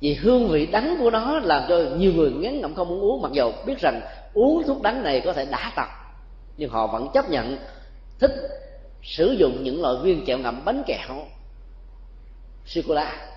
Vì 0.00 0.14
hương 0.14 0.48
vị 0.48 0.66
đắng 0.66 0.96
của 0.98 1.10
nó 1.10 1.38
làm 1.38 1.62
cho 1.68 1.78
nhiều 1.96 2.12
người 2.12 2.30
ngán 2.30 2.60
ngẩm 2.60 2.74
không 2.74 2.88
muốn 2.88 3.00
uống. 3.00 3.22
Mặc 3.22 3.32
dù 3.32 3.52
biết 3.66 3.78
rằng 3.78 4.00
uống 4.34 4.62
thuốc 4.66 4.82
đắng 4.82 5.02
này 5.02 5.20
có 5.20 5.32
thể 5.32 5.44
đã 5.44 5.72
tật 5.76 5.88
nhưng 6.56 6.70
họ 6.70 6.86
vẫn 6.86 7.08
chấp 7.14 7.30
nhận 7.30 7.58
thích 8.18 8.32
sử 9.02 9.32
dụng 9.38 9.64
những 9.64 9.82
loại 9.82 9.96
viên 10.02 10.24
kẹo 10.24 10.38
ngậm 10.38 10.64
bánh 10.64 10.82
kẹo, 10.86 11.26
sô 12.66 12.80
cô 12.88 12.94
la. 12.94 13.28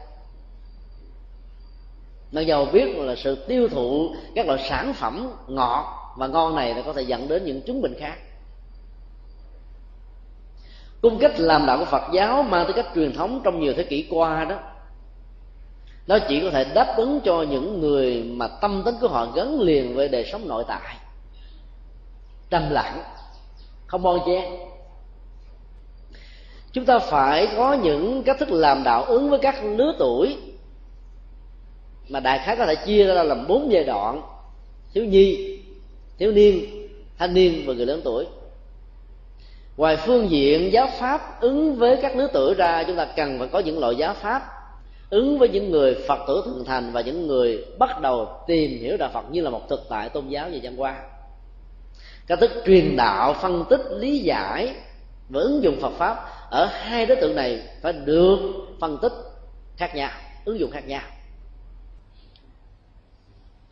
Mặc 2.32 2.42
dầu 2.42 2.66
biết 2.66 2.96
là 2.98 3.16
sự 3.16 3.46
tiêu 3.48 3.68
thụ 3.68 4.16
các 4.36 4.48
loại 4.48 4.66
sản 4.70 4.94
phẩm 4.94 5.32
ngọt 5.48 6.05
và 6.16 6.28
ngon 6.28 6.56
này 6.56 6.74
nó 6.74 6.82
có 6.86 6.94
thể 6.94 7.02
dẫn 7.02 7.28
đến 7.28 7.46
những 7.46 7.62
chứng 7.62 7.82
bệnh 7.82 7.94
khác. 8.00 8.16
Cung 11.02 11.20
cách 11.20 11.40
làm 11.40 11.66
đạo 11.66 11.78
của 11.78 11.86
phật 11.86 12.04
giáo 12.14 12.44
mang 12.44 12.66
tới 12.66 12.74
cách 12.74 12.92
truyền 12.96 13.14
thống 13.14 13.42
trong 13.44 13.60
nhiều 13.60 13.74
thế 13.78 13.84
kỷ 13.84 14.08
qua 14.10 14.46
đó, 14.46 14.60
nó 16.08 16.18
chỉ 16.30 16.42
có 16.42 16.50
thể 16.50 16.64
đáp 16.64 16.94
ứng 16.98 17.20
cho 17.24 17.42
những 17.42 17.82
người 17.82 18.24
mà 18.24 18.48
tâm 18.48 18.82
tính 18.86 18.96
của 19.02 19.08
họ 19.08 19.32
gắn 19.36 19.60
liền 19.60 19.96
với 19.96 20.08
đời 20.08 20.26
sống 20.32 20.48
nội 20.48 20.64
tại. 20.68 20.98
Trầm 22.50 22.70
lặng, 22.70 23.04
không 23.88 24.02
bon 24.02 24.20
chen. 24.26 24.44
Chúng 26.72 26.86
ta 26.86 27.00
phải 27.00 27.48
có 27.58 27.74
những 27.74 28.24
cách 28.24 28.38
thức 28.40 28.52
làm 28.52 28.84
đạo 28.84 29.04
ứng 29.04 29.30
với 29.30 29.40
các 29.40 29.64
lứa 29.64 29.94
tuổi 30.00 30.38
mà 32.10 32.20
đại 32.20 32.40
khái 32.46 32.58
có 32.58 32.66
thể 32.66 32.76
chia 32.76 33.06
ra 33.06 33.24
làm 33.24 33.48
bốn 33.48 33.72
giai 33.72 33.84
đoạn. 33.84 34.22
Thiếu 34.94 35.06
nhi 35.06 35.55
thiếu 36.18 36.32
niên, 36.32 36.66
thanh 37.18 37.34
niên 37.34 37.64
và 37.66 37.74
người 37.74 37.86
lớn 37.86 38.02
tuổi. 38.04 38.26
Ngoài 39.78 39.98
phương 39.98 40.30
diện 40.30 40.74
giáo 40.74 40.90
pháp, 41.00 41.42
ứng 41.42 41.76
với 41.76 41.98
các 42.02 42.16
lứa 42.16 42.28
tuổi 42.34 42.54
ra, 42.54 42.84
chúng 42.84 42.96
ta 42.96 43.06
cần 43.06 43.40
phải 43.40 43.48
có 43.48 43.60
những 43.60 43.80
loại 43.80 43.96
giáo 43.96 44.14
pháp 44.14 44.56
ứng 45.10 45.40
với 45.40 45.50
những 45.50 45.72
người 45.72 45.96
phật 46.08 46.20
tử 46.28 46.42
thượng 46.46 46.66
thành 46.66 46.92
và 46.92 47.02
những 47.02 47.28
người 47.28 47.66
bắt 47.80 48.02
đầu 48.02 48.30
tìm 48.48 48.80
hiểu 48.80 48.98
đạo 48.98 49.10
phật 49.14 49.26
như 49.32 49.42
là 49.42 49.50
một 49.50 49.70
thực 49.70 49.86
tại 49.90 50.10
tôn 50.10 50.30
giáo 50.30 50.50
và 50.52 50.58
văn 50.64 50.78
hóa. 50.78 51.00
Cách 52.28 52.40
thức 52.40 52.52
truyền 52.66 52.96
đạo, 52.96 53.34
phân 53.34 53.66
tích, 53.70 53.82
lý 53.90 54.20
giải 54.20 54.76
và 55.30 55.42
ứng 55.42 55.64
dụng 55.64 55.80
phật 55.82 55.92
pháp 55.98 56.30
ở 56.50 56.66
hai 56.66 57.06
đối 57.06 57.18
tượng 57.18 57.36
này 57.36 57.62
phải 57.82 57.94
được 57.94 58.40
phân 58.80 58.98
tích 59.02 59.14
khác 59.78 59.96
nhau, 59.96 60.10
ứng 60.46 60.60
dụng 60.60 60.72
khác 60.72 60.88
nhau 60.88 61.02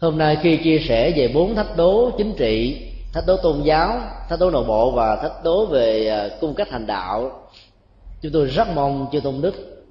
hôm 0.03 0.17
nay 0.17 0.37
khi 0.41 0.57
chia 0.57 0.79
sẻ 0.79 1.13
về 1.15 1.27
bốn 1.27 1.55
thách 1.55 1.77
đố 1.77 2.11
chính 2.17 2.33
trị, 2.37 2.85
thách 3.13 3.23
đố 3.27 3.37
tôn 3.37 3.61
giáo, 3.63 4.01
thách 4.29 4.39
đố 4.39 4.51
nội 4.51 4.63
bộ 4.67 4.91
và 4.91 5.15
thách 5.15 5.43
đố 5.43 5.65
về 5.65 6.07
à, 6.07 6.29
cung 6.41 6.55
cách 6.55 6.71
hành 6.71 6.87
đạo, 6.87 7.31
chúng 8.21 8.31
tôi 8.31 8.45
rất 8.45 8.67
mong 8.75 9.07
chư 9.11 9.19
tôn 9.19 9.41
đức 9.41 9.85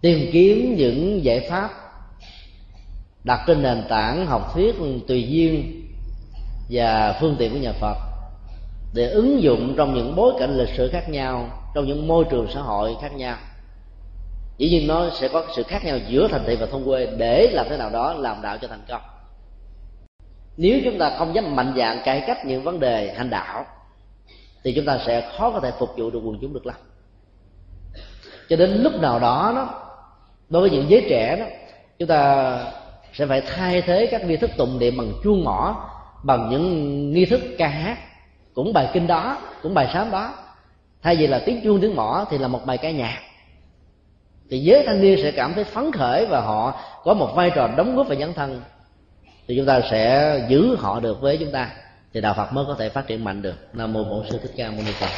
tìm 0.00 0.30
kiếm 0.32 0.74
những 0.76 1.24
giải 1.24 1.46
pháp 1.50 1.70
đặt 3.24 3.40
trên 3.46 3.62
nền 3.62 3.82
tảng 3.88 4.26
học 4.26 4.50
thuyết 4.54 4.74
tùy 5.08 5.28
duyên 5.28 5.82
và 6.70 7.18
phương 7.20 7.36
tiện 7.38 7.52
của 7.52 7.58
nhà 7.58 7.72
phật 7.72 7.96
để 8.94 9.08
ứng 9.08 9.42
dụng 9.42 9.74
trong 9.76 9.94
những 9.94 10.16
bối 10.16 10.32
cảnh 10.38 10.56
lịch 10.58 10.74
sử 10.76 10.88
khác 10.92 11.08
nhau, 11.08 11.50
trong 11.74 11.86
những 11.86 12.08
môi 12.08 12.24
trường 12.30 12.46
xã 12.54 12.60
hội 12.60 12.96
khác 13.00 13.12
nhau 13.16 13.36
dĩ 14.58 14.70
nhiên 14.70 14.86
nó 14.86 15.10
sẽ 15.10 15.28
có 15.28 15.44
sự 15.56 15.62
khác 15.62 15.84
nhau 15.84 15.98
giữa 16.08 16.28
thành 16.28 16.44
thị 16.46 16.56
và 16.60 16.66
thôn 16.66 16.84
quê 16.84 17.06
để 17.18 17.50
làm 17.52 17.66
thế 17.70 17.76
nào 17.76 17.90
đó 17.90 18.12
làm 18.12 18.42
đạo 18.42 18.58
cho 18.62 18.68
thành 18.68 18.84
công. 18.88 19.02
Nếu 20.56 20.80
chúng 20.84 20.98
ta 20.98 21.10
không 21.18 21.34
dám 21.34 21.56
mạnh 21.56 21.74
dạng 21.76 22.00
cải 22.04 22.24
cách 22.26 22.46
những 22.46 22.62
vấn 22.62 22.80
đề 22.80 23.14
hành 23.16 23.30
đạo, 23.30 23.64
thì 24.64 24.72
chúng 24.76 24.84
ta 24.84 24.98
sẽ 25.06 25.30
khó 25.38 25.50
có 25.50 25.60
thể 25.60 25.72
phục 25.78 25.90
vụ 25.96 26.10
được 26.10 26.20
quần 26.24 26.38
chúng 26.40 26.52
được 26.52 26.66
lắm. 26.66 26.76
Cho 28.48 28.56
đến 28.56 28.70
lúc 28.82 29.00
nào 29.00 29.18
đó 29.18 29.52
đó, 29.56 29.82
đối 30.48 30.60
với 30.60 30.70
những 30.70 30.90
giới 30.90 31.06
trẻ 31.10 31.36
đó, 31.36 31.44
chúng 31.98 32.08
ta 32.08 32.58
sẽ 33.12 33.26
phải 33.26 33.40
thay 33.40 33.82
thế 33.82 34.08
các 34.10 34.24
nghi 34.24 34.36
thức 34.36 34.50
tụng 34.56 34.78
niệm 34.78 34.96
bằng 34.96 35.12
chuông 35.24 35.44
mỏ, 35.44 35.90
bằng 36.22 36.48
những 36.50 37.12
nghi 37.12 37.24
thức 37.24 37.40
ca 37.58 37.68
hát, 37.68 37.98
cũng 38.54 38.72
bài 38.72 38.90
kinh 38.92 39.06
đó, 39.06 39.38
cũng 39.62 39.74
bài 39.74 39.90
sám 39.92 40.10
đó. 40.10 40.34
Thay 41.02 41.16
vì 41.16 41.26
là 41.26 41.42
tiếng 41.46 41.60
chuông 41.64 41.80
tiếng 41.80 41.96
mỏ 41.96 42.26
thì 42.30 42.38
là 42.38 42.48
một 42.48 42.66
bài 42.66 42.78
ca 42.78 42.90
nhạc 42.90 43.20
thì 44.50 44.58
giới 44.58 44.82
thanh 44.86 45.00
niên 45.00 45.18
sẽ 45.22 45.30
cảm 45.30 45.54
thấy 45.54 45.64
phấn 45.64 45.92
khởi 45.92 46.26
và 46.26 46.40
họ 46.40 46.80
có 47.04 47.14
một 47.14 47.32
vai 47.34 47.50
trò 47.54 47.68
đóng 47.76 47.96
góp 47.96 48.08
về 48.08 48.16
nhân 48.16 48.32
thân. 48.34 48.62
Thì 49.48 49.56
chúng 49.56 49.66
ta 49.66 49.80
sẽ 49.90 50.34
giữ 50.48 50.76
họ 50.76 51.00
được 51.00 51.20
với 51.20 51.36
chúng 51.36 51.52
ta. 51.52 51.70
Thì 52.14 52.20
đạo 52.20 52.34
phật 52.34 52.52
mới 52.52 52.64
có 52.68 52.74
thể 52.78 52.88
phát 52.88 53.06
triển 53.06 53.24
mạnh 53.24 53.42
được. 53.42 53.54
Nam 53.72 53.92
mô 53.92 54.04
bổn 54.04 54.24
sư 54.30 54.38
thích 54.42 54.52
ca 54.56 54.70
mâu 54.70 54.82
ni 54.82 54.92
phật. 55.00 55.10